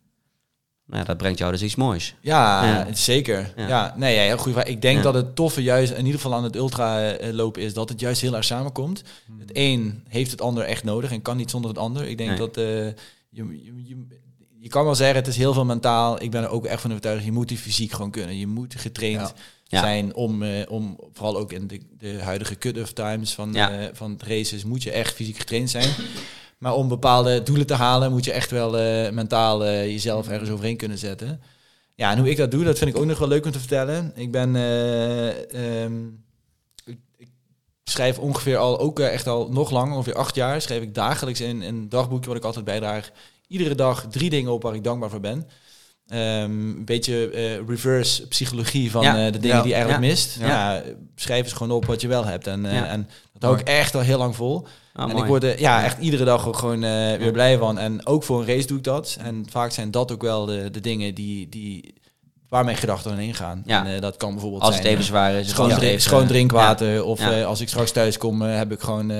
[0.87, 2.15] Nou ja, dat brengt jou dus iets moois.
[2.21, 2.87] Ja, Ja.
[2.95, 3.53] zeker.
[3.57, 3.69] Ja.
[3.69, 3.95] Ja.
[3.97, 4.53] nee, ja, heel goed.
[4.53, 4.65] vraag.
[4.65, 5.03] Ik denk Ja.
[5.03, 8.21] dat het toffe juist, in ieder geval aan het ultra lopen, is dat het juist
[8.21, 9.03] heel erg samenkomt.
[9.39, 12.09] Het een heeft het ander echt nodig en kan niet zonder het ander.
[12.09, 12.39] Ik denk Nee.
[12.39, 12.93] dat eh, je,
[13.31, 14.07] je, je,
[14.65, 16.23] je kan wel zeggen, het is heel veel mentaal.
[16.23, 18.37] Ik ben er ook echt van overtuigd, je moet die fysiek gewoon kunnen.
[18.39, 19.33] Je moet getraind Ja.
[19.65, 19.81] Ja.
[19.81, 23.71] zijn om, eh, om, vooral ook in de, de huidige cut-off times van, Ja.
[23.71, 25.91] eh, van het races, moet je echt fysiek getraind zijn.
[26.59, 30.51] Maar om bepaalde doelen te halen, moet je echt wel eh, mentaal eh, jezelf ergens
[30.51, 31.41] overheen kunnen zetten.
[31.95, 33.59] Ja, en hoe ik dat doe, dat vind ik ook nog wel leuk om te
[33.59, 34.13] vertellen.
[34.15, 36.07] Ik ben, eh, ehm,
[36.85, 37.29] ik, ik
[37.85, 41.63] schrijf ongeveer al, ook echt al nog lang, ongeveer acht jaar, schrijf ik dagelijks in
[41.63, 43.11] een dagboekje wat ik altijd bijdraag.
[43.49, 45.47] Iedere dag drie dingen op waar ik dankbaar voor ben.
[46.09, 49.27] Ehm, een beetje eh, reverse psychologie van Ja.
[49.27, 49.63] eh, de dingen Ja.
[49.63, 50.11] die je eigenlijk Ja.
[50.11, 50.37] mist.
[50.41, 50.83] Ja.
[51.15, 52.47] Schrijf eens gewoon op wat je wel hebt.
[52.47, 54.55] En, eh, en dat hou ik echt al heel lang vol.
[54.57, 54.67] Oh,
[55.03, 55.23] en mooi.
[55.23, 56.81] ik word er ja, echt iedere dag ook gewoon
[57.19, 57.79] weer blij van.
[57.79, 59.17] En ook voor een race doe ik dat.
[59.21, 61.95] En vaak zijn dat ook wel de, de dingen die, die,
[62.49, 63.63] waar mijn gedachten heen gaan.
[63.67, 63.87] Ja.
[63.87, 65.49] En dat kan bijvoorbeeld Als het even zwaar is.
[65.49, 67.05] Schoon, drink- drinkwater.
[67.05, 67.43] Of Ja.
[67.43, 69.13] als ik straks thuis kom, heb ik gewoon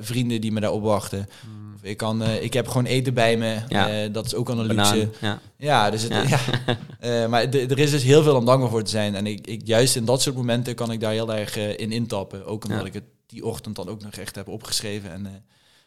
[0.00, 1.18] vrienden die me daar opwachten.
[1.20, 3.56] Of ik, kan, eh, ik heb gewoon eten bij me.
[3.68, 3.88] Ja.
[3.88, 5.10] Eh, dat is ook al een Banaan, luxe.
[5.20, 5.40] Ja.
[5.56, 6.38] Ja, dus het, Ja.
[7.00, 9.14] Eh, maar er is dus heel veel om dankbaar voor te zijn.
[9.14, 12.46] En ik, ik, juist in dat soort momenten kan ik daar heel erg in intappen.
[12.46, 15.12] Ook omdat ik het die ochtend dan ook nog echt heb opgeschreven.
[15.12, 15.22] En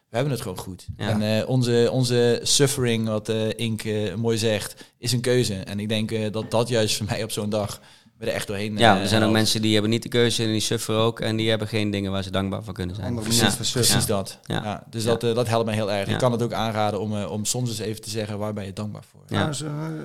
[0.10, 0.88] we hebben het gewoon goed.
[0.96, 3.84] En onze, onze suffering, wat Ink
[4.16, 5.54] mooi zegt, is een keuze.
[5.54, 7.82] En ik denk dat dat juist voor mij op zo'n dag
[8.20, 10.52] er echt doorheen ja, eh, er zijn ook mensen die hebben niet de keuze en
[10.52, 11.20] die sufferen ook.
[11.20, 13.16] En die hebben geen dingen waar ze dankbaar voor kunnen zijn.
[13.16, 14.40] Precies, van precies dat.
[14.44, 14.64] Ja.
[14.64, 14.84] Ja.
[14.90, 15.10] dus Ja.
[15.10, 16.08] Dat, eh, dat helpt mij heel erg.
[16.08, 16.14] Ja.
[16.14, 18.66] Ik kan het ook aanraden om, eh, om soms eens even te zeggen waar ben
[18.66, 19.22] je dankbaar voor.
[19.28, 19.40] Ja.
[19.40, 19.56] Nou,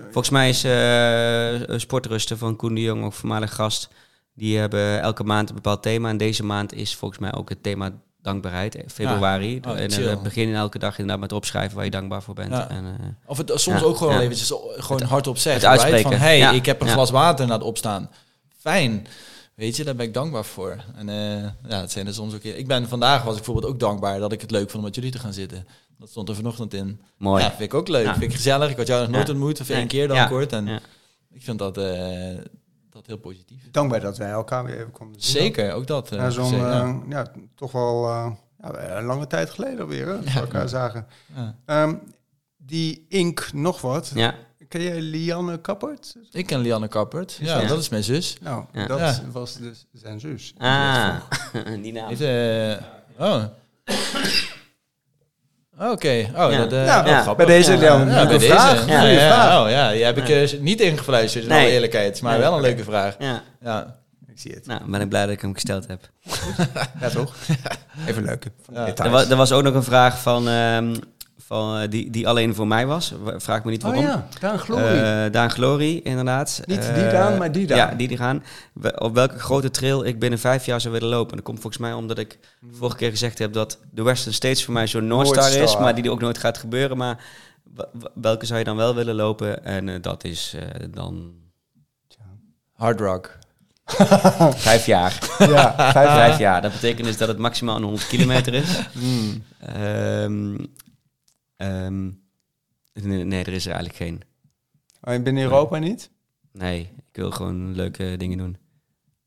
[0.03, 3.89] Volgens mij is eh Sportrusten van Koen de Jong, ook voormalig gast,
[4.35, 6.09] die hebben elke maand een bepaald thema.
[6.09, 7.91] En deze maand is volgens mij ook het thema
[8.23, 9.61] dankbaarheid, eh, februari.
[9.69, 12.51] Oh, en we beginnen elke dag inderdaad met opschrijven waar je dankbaar voor bent.
[12.51, 12.69] Ja.
[12.69, 14.21] En, eh, Of het soms Ja, ook gewoon ja.
[14.21, 15.63] eventjes gewoon hardop zeggen.
[15.63, 15.99] het uitspreken.
[16.11, 16.21] right?
[16.21, 16.93] Van, hey, Ja, ik heb een ja.
[16.93, 18.11] glas water na het opstaan.
[18.59, 19.07] Fijn.
[19.55, 20.77] Weet je, daar ben ik dankbaar voor.
[20.97, 22.43] En eh, ja, het zijn er soms ook...
[22.43, 24.95] Ik ben vandaag was ik bijvoorbeeld ook dankbaar dat ik het leuk vond om met
[24.95, 25.67] jullie te gaan zitten.
[25.99, 27.01] Dat stond er vanochtend in.
[27.17, 27.43] mooi.
[27.43, 28.05] Ja, vind ik ook leuk.
[28.05, 28.13] Ja.
[28.13, 28.71] Vind ik gezellig.
[28.71, 29.33] Ik had jou nog nooit Ja.
[29.33, 30.27] ontmoet, of één keer dan Ja.
[30.27, 30.53] kort.
[30.53, 30.81] En Ja.
[31.33, 31.85] ik vind dat, eh,
[32.93, 33.71] dat heel positief.
[33.71, 35.43] dankbaar dat wij elkaar weer even konden zien.
[35.43, 36.11] Zeker, ook dat.
[36.13, 36.83] eh, Ja, zo'n, ja.
[36.83, 40.41] eh, ja, toch wel eh, ja, een lange tijd geleden alweer, hè, dat we Ja.
[40.41, 41.07] elkaar zagen.
[41.35, 41.57] Ja.
[41.67, 41.95] Ehm,
[42.57, 44.11] die Ink nog wat.
[44.15, 44.35] Ja,
[44.69, 46.17] Ken jij Lianne Kappert?
[46.31, 47.33] Ik ken Lianne Kappert.
[47.41, 47.69] Ja, Ja.
[47.69, 48.37] dat is mijn zus.
[48.41, 48.87] Nou, Ja.
[48.87, 49.21] dat Ja.
[49.33, 50.55] was dus zijn zus.
[50.59, 51.17] ah,
[51.83, 52.09] die naam.
[52.09, 53.45] Heeft, eh, oh.
[55.91, 56.59] Oké, oh, Ja.
[56.59, 57.35] dat, eh, Ja, oh, ja.
[57.35, 57.79] bij deze Ja.
[57.79, 58.51] Lianne, Ja, een bij deze.
[58.53, 58.87] vraag.
[58.89, 59.65] Ja, Goeie ja, vraag.
[59.65, 61.61] Oh ja, die heb ik eh, niet ingefluisterd, in Nee.
[61.61, 62.23] alle eerlijkheid.
[62.23, 62.41] Maar Nee.
[62.41, 63.17] wel een leuke vraag.
[63.19, 63.97] Ja, Ja.
[64.33, 64.67] Ik zie het.
[64.67, 66.01] nou, ben ik blij dat ik hem gesteld heb.
[67.01, 67.35] Ja, toch?
[68.09, 68.47] Even leuk.
[68.73, 68.95] Ja.
[68.97, 70.95] Er was, er was ook nog een vraag van, ehm,
[71.53, 73.13] van, eh, die, die alleen voor mij was.
[73.37, 74.05] Vraag me niet Oh waarom.
[74.07, 74.83] ja, Daan Glory.
[74.99, 76.63] Eh, Daan Glory, inderdaad.
[76.67, 77.79] Niet Eh, die Daan, maar die Daan.
[77.79, 78.43] Ja, die die gaan.
[78.73, 81.31] We- Op welke grote trail ik binnen vijf jaar zou willen lopen.
[81.31, 82.39] En dat komt volgens mij omdat ik
[82.73, 85.83] vorige keer gezegd heb dat de Western States voor mij zo'n Noordstar is, Noordstar.
[85.83, 86.97] maar die ook nooit gaat gebeuren.
[86.97, 87.25] Maar
[88.15, 89.65] welke zou je dan wel willen lopen?
[89.65, 91.33] En eh, dat is eh, dan
[92.73, 93.39] Hard rock.
[94.57, 95.19] vijf jaar.
[95.39, 96.63] ja, vijf vijf jaar.
[96.63, 98.79] Dat betekent dus dat het maximaal een 100 kilometer is.
[98.93, 99.45] Hmm.
[99.61, 100.55] Ehm,
[101.63, 102.05] ehm,
[103.07, 104.21] nee, nee, er is er eigenlijk geen.
[105.01, 106.11] Oh, binnen Europa niet?
[106.53, 108.57] Nee, ik wil gewoon leuke dingen doen.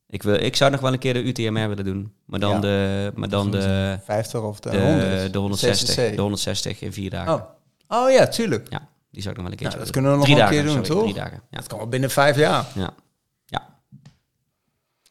[0.07, 2.13] Ik, wil, ik zou nog wel een keer de UTMR willen doen.
[2.25, 2.59] Maar dan, Ja.
[2.59, 5.33] de, maar dan de, 50 of de, de, 100?
[5.33, 5.89] de 160.
[5.89, 6.15] CCC.
[6.15, 7.33] De 160 in vier dagen.
[7.33, 7.41] Oh.
[8.03, 8.69] oh ja, tuurlijk.
[8.69, 10.41] Ja, die zou ik nog wel een keertje dat willen kunnen we nog Drie een
[10.41, 11.01] dagen, keer doen, sorry, toch?
[11.01, 11.57] Drie dagen, ja.
[11.57, 12.65] Dat kan wel binnen vijf jaar.
[12.75, 12.81] ja.
[12.81, 12.93] ja.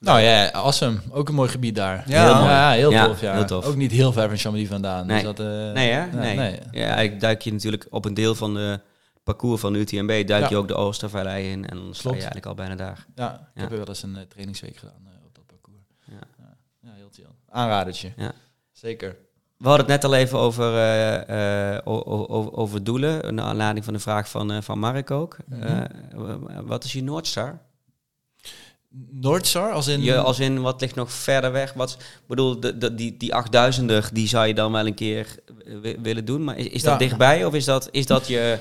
[0.05, 0.98] Nou ja, awesome.
[1.10, 2.05] Ook een mooi gebied daar.
[2.06, 2.24] Ja.
[2.24, 2.47] heel, mooi.
[2.48, 3.20] ja, heel Ja, tof.
[3.20, 3.32] Ja.
[3.35, 3.64] heel tof.
[3.66, 5.06] Ook niet heel ver van Chamonix vandaan.
[5.06, 5.16] Nee.
[5.22, 5.98] Dus dat, eh, Nee, hè?
[6.05, 6.36] ja, Nee.
[6.36, 6.59] nee.
[6.70, 8.81] Ja, ik duik je natuurlijk op een deel van de
[9.22, 10.48] parcours van de UTMB, duik Ja.
[10.48, 13.06] je ook de Oostervallei in en dan sta je eigenlijk al bijna daar.
[13.14, 13.60] Ja, ik Ja.
[13.60, 15.86] heb er wel eens een eh, trainingsweek gedaan eh, op dat parcours.
[16.05, 16.47] Ja.
[16.82, 17.26] Ja, heel chill.
[17.51, 18.12] Aanradertje.
[18.16, 18.32] Ja.
[18.72, 19.16] Zeker.
[19.59, 23.94] We hadden het net al even over, eh, eh, over, over doelen, naar aanleiding van
[23.94, 25.36] de vraag van, eh, van Mark ook.
[25.47, 25.62] Mhm.
[25.62, 25.85] Eh,
[26.64, 27.59] wat is je Noordstar?
[29.11, 30.03] Noordstar, als in...
[30.03, 31.73] Je, als in, wat ligt nog verder weg?
[31.73, 31.97] Wat,
[32.27, 35.27] bedoel, de, de, die, die 8000er, die zou je dan wel een keer
[35.83, 36.45] wi- willen doen.
[36.45, 36.99] Maar is, is dat Ja.
[36.99, 38.59] dichtbij of is dat, is dat je,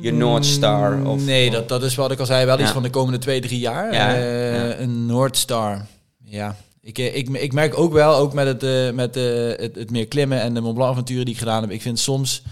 [0.00, 1.04] je Noordstar?
[1.06, 3.40] Of, nee, dat, dat is wat ik al zei, wel iets van de komende twee,
[3.40, 3.92] drie jaar.
[3.92, 4.76] Ja, ja.
[4.78, 5.86] Een Noordstar.
[6.24, 6.56] Ja.
[6.80, 10.06] Ik, eh, ik, ik merk ook wel, ook met, het, eh, met het, het meer
[10.06, 11.70] klimmen en de Mont Blanc avonturen die ik gedaan heb.
[11.70, 12.42] Ik vind soms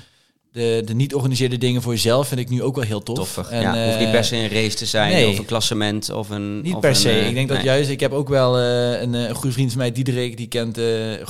[0.54, 3.16] de, de niet organiseerde dingen voor jezelf vind ik nu ook wel heel tof.
[3.16, 3.50] Toffig.
[3.50, 5.28] En, ja, hoeft niet eh, per se een race te zijn nee.
[5.28, 6.60] of een klassement of een...
[6.60, 7.10] Niet of per een, se.
[7.10, 9.78] eh, ik denk dat juist, ik heb ook wel eh, een, een goede vriend van
[9.78, 10.76] mij, Diederik, die kent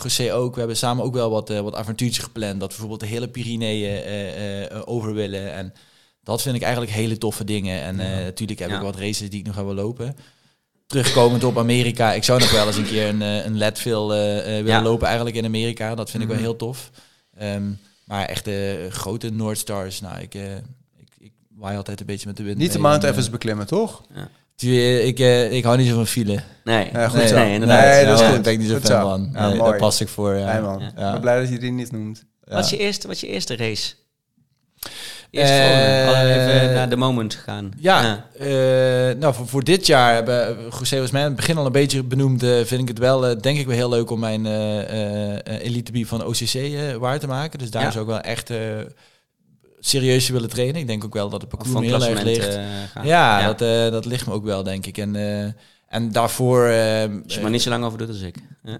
[0.02, 0.52] José ook.
[0.52, 2.60] We hebben samen ook wel wat, wat avontuurtjes gepland.
[2.60, 5.52] Dat we bijvoorbeeld de hele Pyreneeën over willen.
[5.54, 5.72] En
[6.22, 7.82] dat vind ik eigenlijk hele toffe dingen.
[7.82, 8.76] En natuurlijk heb Ja.
[8.76, 10.16] ik wat races die ik nog ga wil lopen.
[10.86, 14.06] Terugkomend op Amerika, ik zou nog wel eens een keer een, een Leadville
[14.64, 15.94] willen lopen eigenlijk in Amerika.
[15.94, 16.46] Dat vind ik wel Mhm.
[16.46, 16.90] heel tof.
[17.38, 17.70] Ehm,
[18.04, 20.56] maar echt de grote Noordstars, nou, ik, eh,
[20.96, 22.58] ik, ik waai altijd een beetje met de wind.
[22.58, 22.78] Niet de.
[22.78, 24.02] Mount eh, Everest beklimmen, toch?
[24.56, 26.40] die- Ik, eh, ik hou niet zo van file.
[26.64, 27.34] Nee, Ja, goed nee, zo.
[27.34, 27.84] nee, inderdaad.
[27.84, 28.42] Nee, dat is Ja, goed.
[28.42, 29.08] Ben ik niet zo Goed fan zo.
[29.08, 29.30] van.
[29.32, 30.34] Ja, Nee, daar pas ik voor.
[30.34, 30.52] Ja.
[30.52, 30.80] Nee, man.
[30.80, 30.86] Ja.
[31.06, 32.24] Ik ben blij dat je die niet noemt.
[32.44, 32.54] Ja.
[32.54, 33.94] Wat, is je eerste, wat is je eerste race?
[35.34, 36.34] Eerst Eh,
[36.64, 37.72] even naar de moment gaan.
[37.78, 38.46] Ja, eh,
[39.18, 42.02] nou voor, voor dit jaar hebben José was mij in het begin al een beetje
[42.02, 42.42] benoemd.
[42.42, 45.32] eh, vind ik het wel, eh, denk ik wel heel leuk om mijn eh eh,
[45.34, 47.58] eh, elite bier van OCC eh, waar te maken.
[47.58, 47.90] Dus daar Ja.
[47.90, 48.58] zou ik wel echt eh,
[49.80, 50.80] serieus willen trainen.
[50.80, 52.54] Ik denk ook wel dat het parcours van heel erg ligt.
[52.54, 54.98] eh, ja, Dat, eh, dat ligt me ook wel, denk ik.
[54.98, 55.46] En, eh,
[55.88, 56.64] en daarvoor...
[56.66, 58.36] eh, Als je maar niet zo lang over doet als ik.
[58.62, 58.78] Ja,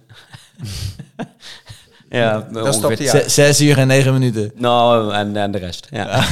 [2.14, 3.32] ja Dan stopt hij uit.
[3.32, 4.52] zes uur en negen minuten.
[4.54, 5.86] Nou, en, en de rest.
[5.90, 6.24] Ja.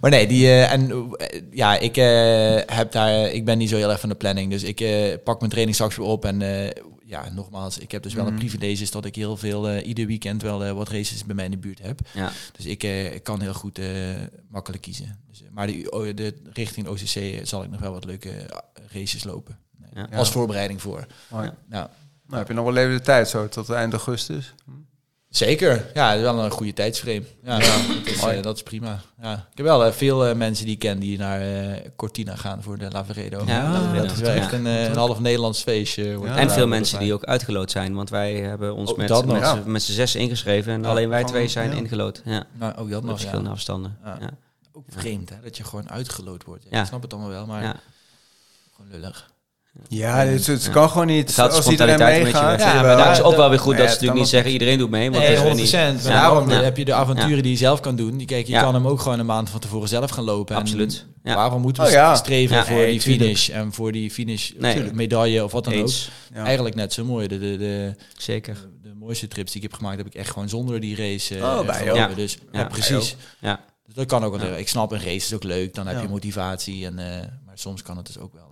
[0.00, 3.76] Maar nee, die, eh, en eh, ja, ik eh, heb daar, ik ben niet zo
[3.76, 4.50] heel erg van de planning.
[4.50, 6.24] Dus ik eh, pak mijn training straks weer op.
[6.24, 6.70] En eh,
[7.04, 8.40] ja, nogmaals, ik heb dus wel een Mhm.
[8.46, 11.50] privilege is dat ik heel veel, eh, ieder weekend wel wat races bij mij in
[11.50, 12.00] de buurt heb.
[12.14, 12.30] ja.
[12.56, 13.86] Dus ik, eh, ik kan heel goed eh,
[14.50, 15.18] makkelijk kiezen.
[15.30, 18.30] Dus, maar de, richting OCC zal ik nog wel wat leuke
[18.92, 19.58] races lopen.
[19.78, 20.16] Nee, Ja.
[20.16, 21.06] Als voorbereiding voor.
[21.30, 21.44] Mooi.
[21.44, 21.54] Ja.
[21.68, 21.88] Nou,
[22.30, 24.54] heb je nog wel even de tijd zo, tot eind augustus.
[25.28, 25.90] Zeker.
[25.94, 27.22] Ja, het is wel een goede tijdsframe.
[27.42, 27.68] Ja, dat,
[28.04, 29.00] is, eh, dat is prima.
[29.22, 29.32] Ja.
[29.50, 31.42] Ik heb wel eh, veel eh, mensen die ik ken die naar
[31.96, 33.42] Cortina gaan voor de Lavaredo.
[33.46, 34.02] Ja, Lavaredo.
[34.02, 34.36] dat is wel Ja.
[34.40, 36.16] echt een, een half Nederlands feestje.
[36.16, 37.94] wordt En veel mensen die ook uitgeloot zijn.
[37.94, 40.72] Want wij hebben ons met, dat met, z'n- met z'n zes ingeschreven.
[40.72, 41.76] En Ja, alleen wij twee zijn ja.
[41.76, 42.22] ingelood.
[42.24, 43.54] Ja, Nou, ook dat nog, verschillende ja.
[43.54, 43.98] afstanden.
[44.04, 44.16] Ja.
[44.20, 44.30] Ja.
[44.72, 46.64] Ook vreemd, hè, dat je gewoon uitgeloot wordt.
[46.70, 47.76] Ik snap het allemaal wel, maar Ja.
[48.76, 49.30] gewoon lullig.
[49.88, 51.36] Ja, het, het kan gewoon niet.
[51.36, 52.60] Het Als iedereen meegaat.
[52.60, 54.90] Ja, maar daar- is ook wel weer goed dat ze natuurlijk niet zeggen iedereen doet
[54.90, 55.10] mee.
[55.10, 56.20] Want Nee, dat is 100 weer niet- Maar Ja.
[56.20, 56.62] daarom Ja.
[56.62, 58.16] heb je de avonturen die je zelf kan doen.
[58.16, 58.62] Die, kijk, je Ja.
[58.62, 60.54] kan hem ook gewoon een maand van tevoren zelf gaan lopen.
[60.54, 61.06] En Absoluut.
[61.22, 61.34] Ja.
[61.34, 62.14] Waarom moeten we Oh, ja.
[62.14, 63.22] streven Ja, voor nee, die tuurlijk.
[63.22, 63.48] finish?
[63.48, 64.92] En voor die finish Nee.
[64.92, 65.88] medaille of wat dan ook.
[66.34, 66.44] Ja.
[66.44, 67.28] Eigenlijk net zo mooi.
[67.28, 68.56] De, de, de, Zeker.
[68.82, 71.42] de mooiste trips die ik heb gemaakt, heb ik echt gewoon zonder die race eh,
[71.42, 72.14] Oh, bij jou.
[72.14, 73.16] Dus ja, precies.
[73.40, 73.60] Ja.
[73.86, 74.40] Dus dat kan ook.
[74.42, 75.74] Ik snap, een race is ook leuk.
[75.74, 76.86] Dan heb je motivatie.
[76.86, 77.06] En, eh,
[77.46, 78.47] maar soms kan het dus ook wel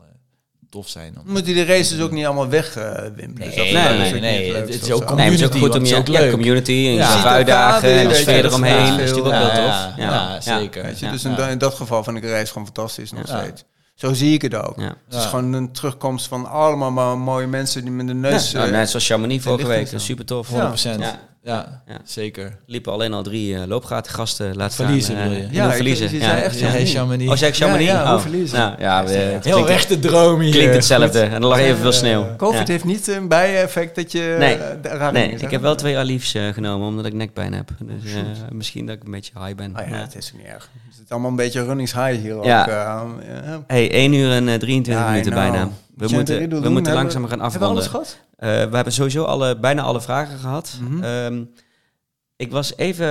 [0.76, 1.14] tof zijn.
[1.26, 3.32] Om, Moet die de races ook niet allemaal wegwimpelen?
[3.34, 5.74] Nee, Dus nee, nee, nee, het is ook community, Nee, maar het is ook goed
[5.74, 6.30] om je ja, leuk.
[6.30, 7.24] community en je Ja.
[7.24, 8.90] uitdagen en de je, sfeer eromheen.
[8.90, 9.96] Dat is natuurlijk ook heel Ja, tof.
[9.96, 10.86] ja, ja, zeker.
[10.86, 11.10] Je, Ja.
[11.10, 11.54] dus in, Ja.
[11.54, 13.38] dat geval vind ik de reis gewoon fantastisch nog Ja.
[13.42, 13.64] steeds.
[13.94, 14.74] Zo zie ik het ook.
[14.80, 14.84] Ja.
[14.84, 15.28] Het is Ja.
[15.28, 18.52] gewoon een terugkomst van allemaal maar mooie mensen die met de neus...
[18.52, 19.82] Nou, eh, net zoals Chamonix vorige week.
[19.82, 20.16] is Dat is dan.
[20.16, 20.48] super tof.
[20.48, 21.00] 100%.
[21.00, 21.18] Ja.
[21.47, 21.97] Ja, Ja.
[22.05, 22.56] zeker.
[22.66, 24.86] liepen alleen al drie eh loopgatengasten laten staan.
[24.86, 25.43] Verliezen eh, bedoel je?
[25.44, 26.09] en Ja, verliezen.
[26.09, 26.24] die ja.
[26.27, 26.93] zijn echt Ja, Chamonix.
[26.93, 27.31] Chamonix.
[27.31, 27.90] Oh, zei ik Chamonix?
[27.90, 28.20] Ja, ja, oh.
[28.20, 28.59] verliezen?
[28.59, 30.52] Nou, ja, we- Heel klinkt, echte droom hier.
[30.52, 31.20] klinkt hetzelfde.
[31.20, 32.36] En er lag evenveel sneeuw.
[32.36, 32.73] Covid Ja.
[32.73, 34.55] heeft niet een bijeffect dat je Nee.
[34.56, 37.68] eh, Nee, ik heb wel twee Alifs eh, genomen, omdat ik nekpijn heb.
[37.82, 38.20] Dus eh,
[38.52, 39.73] misschien dat ik een beetje high ben.
[39.78, 40.01] Oh ja, Ja.
[40.02, 40.68] het is niet erg.
[40.90, 42.60] Het is allemaal een beetje runnings high hier Ja.
[42.62, 42.68] ook.
[42.68, 42.74] eh,
[43.44, 43.62] ja.
[43.66, 45.51] Hey, 1 uur en eh, 23 Ja, I minuten know.
[45.51, 45.68] bijna.
[45.97, 48.10] We moeten, we moeten langzaam gaan Hebben we alles afronden.
[48.36, 50.78] Eh, we hebben sowieso alle, bijna alle vragen gehad.
[50.82, 51.02] Mhm.
[51.02, 51.44] Ehm,
[52.36, 53.06] ik was even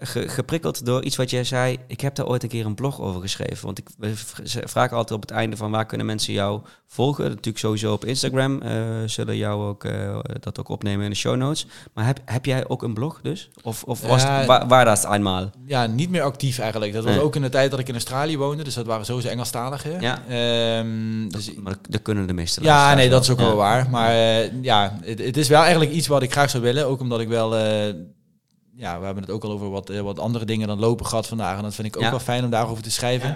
[0.00, 1.78] ge- geprikkeld door iets wat jij zei.
[1.86, 3.64] Ik heb daar ooit een keer een blog over geschreven.
[3.66, 6.60] Want ik we v- ze vragen altijd op het einde van waar kunnen mensen jou
[6.86, 7.24] volgen.
[7.24, 8.62] Natuurlijk sowieso op Instagram.
[8.62, 8.72] eh,
[9.06, 11.66] zullen jou ook eh, dat ook opnemen in de show notes.
[11.94, 13.50] Maar heb, heb jij ook een blog dus?
[13.62, 14.36] Of, of was Ja.
[14.38, 15.50] het, waar, waar dat eenmaal?
[15.66, 16.92] Ja, niet meer actief eigenlijk.
[16.92, 17.22] Dat was Nee.
[17.22, 18.64] ook in de tijd dat ik in Australië woonde.
[18.64, 20.00] Dus dat waren sowieso Engelstaligen.
[20.00, 20.22] Ja.
[20.28, 23.44] Ehm, dus Dus, maar dat kunnen de meeste Ja, nee, dat is ook Ja.
[23.44, 23.90] wel waar.
[23.90, 26.86] Maar eh, ja, het, het is wel eigenlijk iets wat ik graag zou willen.
[26.86, 27.54] Ook omdat ik wel...
[28.82, 31.26] ja, we hebben het ook al over wat, eh, wat andere dingen dan lopen gehad
[31.26, 31.56] vandaag.
[31.56, 32.10] En dat vind ik ook Ja.
[32.10, 33.28] wel fijn om daarover te schrijven.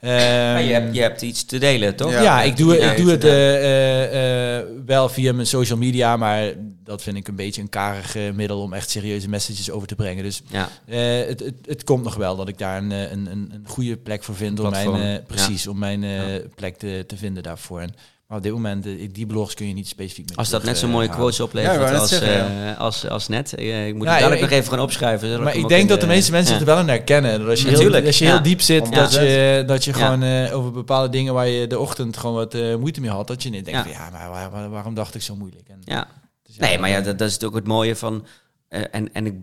[0.00, 0.10] Maar
[0.56, 2.10] Ehm, je, hebt, je hebt iets te delen, toch?
[2.10, 3.28] ja, Ja, ik doe, ja, ik doe het ja.
[3.28, 6.52] eh, eh, wel via mijn social media, maar
[6.84, 10.24] dat vind ik een beetje een karig middel om echt serieuze messages over te brengen.
[10.24, 10.68] Dus Ja.
[10.86, 13.96] eh, het, het, het komt nog wel dat ik daar een, een, een, een goede
[13.96, 15.08] plek voor vind om mijn, Platform.
[15.08, 16.40] eh, precies, om mijn eh, Ja.
[16.54, 17.80] plek te, te vinden daarvoor.
[17.80, 17.94] En,
[18.28, 20.78] maar op dit moment, eh, die blogs kun je niet specifiek met Als dat net
[20.78, 23.52] zo'n eh, mooie quotes oplevert Ja, als, zeggen, eh, als, als net.
[23.52, 25.28] Ik moet Ja, het dadelijk ik- nog even gaan opschrijven.
[25.28, 26.58] zodat Maar ik ook denk dat de meeste mensen ja.
[26.58, 27.38] het er wel in herkennen.
[27.40, 28.30] Dat als je, heel, als je ja.
[28.32, 28.94] heel diep zit, Ja.
[28.94, 29.96] dat je, dat je Ja.
[29.96, 33.26] gewoon eh, over bepaalde dingen waar je de ochtend gewoon wat eh, moeite mee had,
[33.26, 33.92] dat je niet denkt, Ja.
[33.94, 35.68] van, ja, maar waar- waar- waarom dacht ik zo moeilijk?
[35.68, 36.06] En, Ja.
[36.42, 38.26] dus Nee, maar ja, dat, dat is natuurlijk het mooie van...
[38.68, 39.34] eh, en, en ik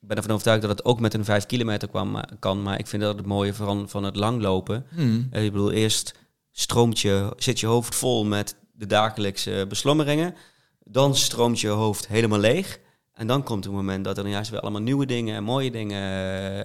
[0.00, 2.62] ben ervan overtuigd dat het ook met een vijf kilometer kwam, maar- kan.
[2.62, 4.86] Maar ik vind dat het mooie van, van het langlopen.
[4.94, 5.28] Hmm.
[5.30, 6.14] Eh, ik bedoel, eerst
[6.52, 10.34] stroomt je, zit je hoofd vol met de dagelijkse beslommeringen.
[10.84, 12.78] Dan stroomt je hoofd helemaal leeg.
[13.14, 15.70] En dan komt het moment dat er dan juist weer allemaal nieuwe dingen en mooie
[15.70, 16.00] dingen.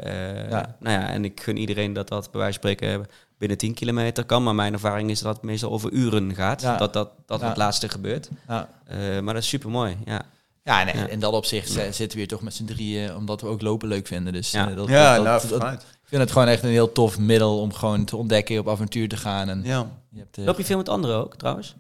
[0.03, 0.76] eh, Ja.
[0.80, 3.06] Nou ja, en ik gun iedereen dat dat bij wijze van spreken
[3.38, 4.44] binnen 10 kilometer kan.
[4.44, 6.62] Maar mijn ervaring is dat het meestal over uren gaat.
[6.62, 6.78] Ja.
[6.78, 7.48] Dat dat, dat Ja.
[7.48, 8.30] het laatste gebeurt.
[8.48, 8.70] Ja.
[8.86, 9.98] Eh, maar dat is super mooi.
[10.06, 10.22] Ja.
[10.64, 11.07] Ja, en Ja.
[11.07, 13.88] in dat opzicht eh, zitten we hier toch met z'n drieën, omdat we ook lopen
[13.88, 14.34] leuk vinden.
[14.34, 14.70] Dus Ja.
[14.70, 17.73] eh, dat, Ja, dat- nou, dat- vind het gewoon echt een heel tof middel om
[17.73, 19.49] gewoon te ontdekken, op avontuur te gaan.
[19.49, 19.88] En Ja.
[20.11, 21.76] je hebt, eh, Loop je veel met anderen ook trouwens?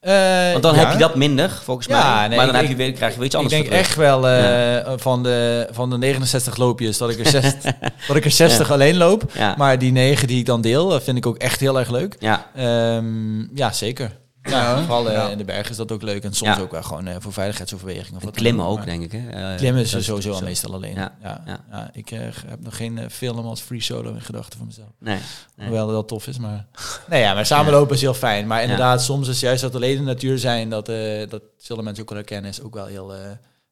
[0.00, 0.80] eh, Want dan ja.
[0.80, 2.28] heb je dat minder, volgens Ja, mij.
[2.28, 3.82] nee, maar dan ik- heb je weer, krijg je weer iets Ik anders denk voor
[3.82, 3.88] terug.
[3.88, 7.54] echt wel eh, van, de, van de 69 loopjes dat ik er, zes,
[8.08, 9.22] dat ik er 60 alleen loop.
[9.34, 9.54] Ja.
[9.58, 12.16] Maar die 9 die ik dan deel, vind ik ook echt heel erg leuk.
[12.18, 14.10] Ja, Ehm, ja, zeker.
[14.50, 15.28] Ja, vooral eh, Ja.
[15.28, 16.24] in de bergen is dat ook leuk.
[16.24, 16.62] En soms Ja.
[16.62, 18.16] ook wel gewoon eh, voor veiligheidsoverwegingen.
[18.16, 19.12] Of wat klimmen ook, maar denk ik.
[19.12, 19.28] Hè?
[19.30, 20.94] Eh, Klimmen is dat sowieso al meestal alleen.
[20.94, 21.90] Ja, Ja.
[21.92, 24.88] Ik heb nog geen film als free solo in gedachten voor mezelf.
[24.98, 25.18] Nee,
[25.56, 25.66] nee.
[25.66, 26.66] Hoewel dat wel tof is, maar...
[27.10, 28.46] nee, ja, maar samenlopen is heel fijn.
[28.46, 30.86] Maar inderdaad, soms is juist dat alleen de natuur zijn, dat,
[31.28, 33.12] dat zullen mensen ook wel herkennen, is ook wel heel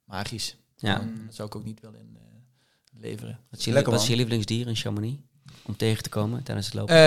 [0.05, 0.57] magisch.
[0.77, 1.01] Ja.
[1.01, 2.11] En Dat zou ik ook niet willen in,
[3.01, 3.39] leveren.
[3.51, 5.21] Wat is je, Lekker, wat is je lievelingsdier in Chamonix?
[5.67, 6.95] Om tegen te komen tijdens het lopen?
[6.95, 7.03] Eh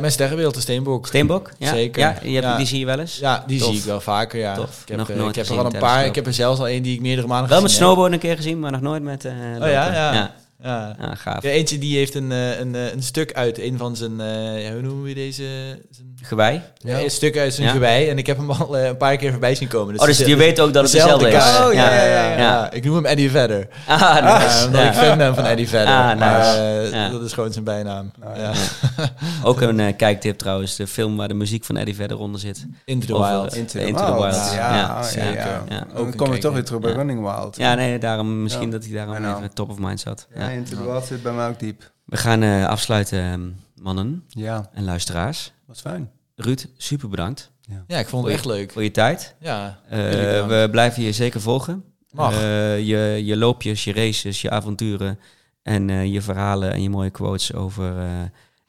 [0.00, 1.06] mijn sterrenbeeld, de steenbok.
[1.06, 1.50] Steenbok?
[1.58, 1.68] Ja?
[1.74, 2.00] zeker.
[2.00, 2.56] Ja, je hebt, Ja.
[2.56, 3.16] Die zie je wel eens?
[3.18, 3.68] Ja, die Tof.
[3.68, 4.54] zie ik wel vaker, ja.
[4.54, 4.80] Tof.
[4.82, 6.04] Ik heb, Nog eh, nooit ik heb er al een paar.
[6.04, 7.92] Ik heb er zelfs al één die ik meerdere maanden Wel met gezien heb.
[7.94, 9.62] snowboarden een keer gezien, maar nog nooit met eh lopen.
[9.62, 10.12] Oh ja, ja.
[10.12, 10.34] ja.
[10.62, 10.96] Ja.
[11.00, 11.42] Ja, gaaf.
[11.42, 14.64] Ja, eentje die heeft een, eh, een, eh, een stuk uit een van zijn, eh,
[14.66, 15.42] ja, hoe noemen we deze?
[15.90, 16.60] Zijn, Gewei?
[16.78, 17.00] ja.
[17.00, 17.72] Een stuk uit zijn Ja.
[17.72, 18.08] gewei.
[18.08, 19.98] En ik heb hem al een paar keer voorbij zien komen.
[20.00, 21.34] oh, dus je weet ook dat het dezelfde is.
[21.34, 22.36] Oh, ja, ja, ja, ja.
[22.38, 22.70] ja.
[22.72, 23.68] Ik noem hem Eddie Vedder.
[23.86, 24.70] Ah, nice.
[24.72, 24.88] Ja.
[24.88, 25.94] ik fan ben van Eddie Vedder.
[25.94, 26.18] Ah, nice.
[26.18, 27.08] maar, eh, Ja.
[27.08, 28.10] Dat is gewoon zijn bijnaam.
[28.36, 28.52] ja.
[29.48, 30.76] Ook een eh, kijktip trouwens.
[30.76, 32.66] De film waar de muziek van Eddie verder onder zit.
[32.84, 33.54] Into the Over- Wild.
[33.54, 34.34] Into, Into the Wild.
[34.34, 35.34] Ja, Ja, ja, zeker.
[35.34, 35.62] ja.
[35.68, 35.86] Ja.
[35.90, 36.92] Ook Dan een kom je toch weer terug bij.
[36.92, 37.56] Running Wild.
[37.56, 40.26] Ja, nee, daarom misschien dat hij daarom even top of mind zat.
[40.34, 41.00] Ja, Ja.
[41.00, 41.92] Zit bij mij ook diep.
[42.04, 43.48] We gaan eh, afsluiten, ehm,
[43.82, 45.52] mannen Ja, en luisteraars.
[45.66, 46.10] wat fijn.
[46.34, 47.50] Ruud, super bedankt
[47.86, 48.72] Ja, ik vond het echt leuk.
[48.72, 49.34] voor je tijd.
[49.40, 49.98] Ja, Eh,
[50.46, 51.84] we blijven je zeker volgen.
[52.10, 52.32] Mag.
[52.34, 55.18] Eh, je, je loopjes, je races, je avonturen
[55.62, 58.06] en eh, je verhalen en je mooie quotes over eh,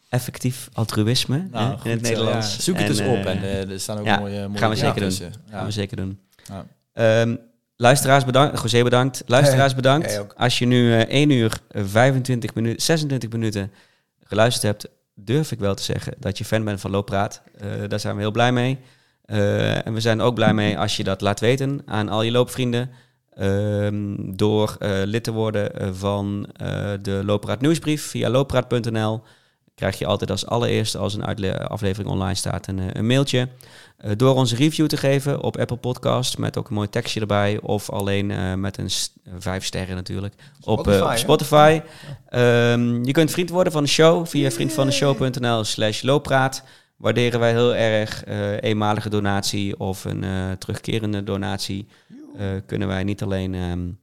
[0.10, 2.56] effectief altruïsme Nou, hè, in het Nederlands.
[2.56, 2.62] ja.
[2.62, 3.26] Zoek het En, eens op.
[3.26, 5.10] En eh, er staan ook ja, mooie, mooie gaan we zeker doen.
[5.10, 5.32] tussen.
[5.50, 5.66] gaan Ja.
[5.66, 6.20] we zeker doen.
[6.44, 6.66] Ja.
[7.82, 9.24] Luisteraars bedankt, José bedankt.
[9.26, 10.36] Luisteraars bedankt.
[10.36, 13.72] Als je nu eh 1 uur eh, 25 minuten, 26 minuten
[14.24, 17.42] geluisterd hebt, durf ik wel te zeggen dat je fan bent van Looppraat.
[17.58, 18.80] Eh, daar zijn we heel blij mee.
[19.26, 22.32] Eh, en we zijn ook blij mee als je dat laat weten aan al je
[22.32, 22.90] loopvrienden.
[23.34, 26.50] Ehm, door lid te worden van
[27.02, 29.22] de Looppraat nieuwsbrief via looppraat.nl.
[29.76, 31.24] Krijg je altijd als allereerste als een
[31.68, 33.48] aflevering online staat een, eh, een mailtje.
[34.02, 37.60] Eh, door ons review te geven op Apple Podcast met ook een mooi tekstje erbij.
[37.62, 38.90] Of alleen eh, met een
[39.40, 41.90] vijf sterren natuurlijk op eh, Spotify, op.
[42.30, 46.64] Ehm, je kunt vriend worden van de show via vriendvandeshow.nl slash looppraat.
[46.98, 48.24] Waarderen wij heel erg
[48.60, 50.26] eenmalige donatie of een
[50.58, 51.88] terugkerende donatie.
[52.66, 54.01] Kunnen wij niet alleen ehm, eh,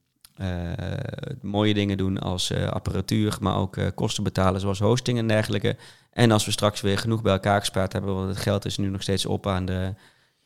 [1.43, 5.77] mooie dingen doen als eh, apparatuur, maar ook eh, kosten betalen zoals hosting en dergelijke.
[6.11, 8.89] En als we straks weer genoeg bij elkaar gespaard hebben, want het geld is nu
[8.89, 9.95] nog steeds op aan de,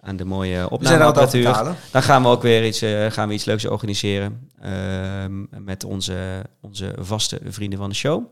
[0.01, 1.75] aan de mooie opnameapparatuur.
[1.91, 6.43] Dan gaan we ook weer iets, eh, gaan we iets leuks organiseren ehm, met onze,
[6.61, 8.25] onze vaste vrienden van de show.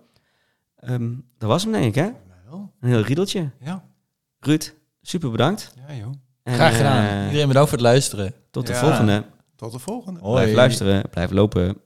[0.77, 2.11] Ehm, dat was hem denk ik, hè?
[2.81, 3.51] Een heel riedeltje.
[3.61, 3.85] Ja,
[4.41, 4.73] Ruud,
[5.03, 5.75] super bedankt.
[5.89, 6.13] ja joh.
[6.43, 7.05] En, Graag gedaan.
[7.07, 8.35] eh, Iedereen bedankt voor het luisteren.
[8.51, 8.79] tot de Ja.
[8.79, 9.25] volgende.
[9.61, 10.21] Tot de volgende.
[10.21, 11.77] Blijf luisteren, blijf lopen.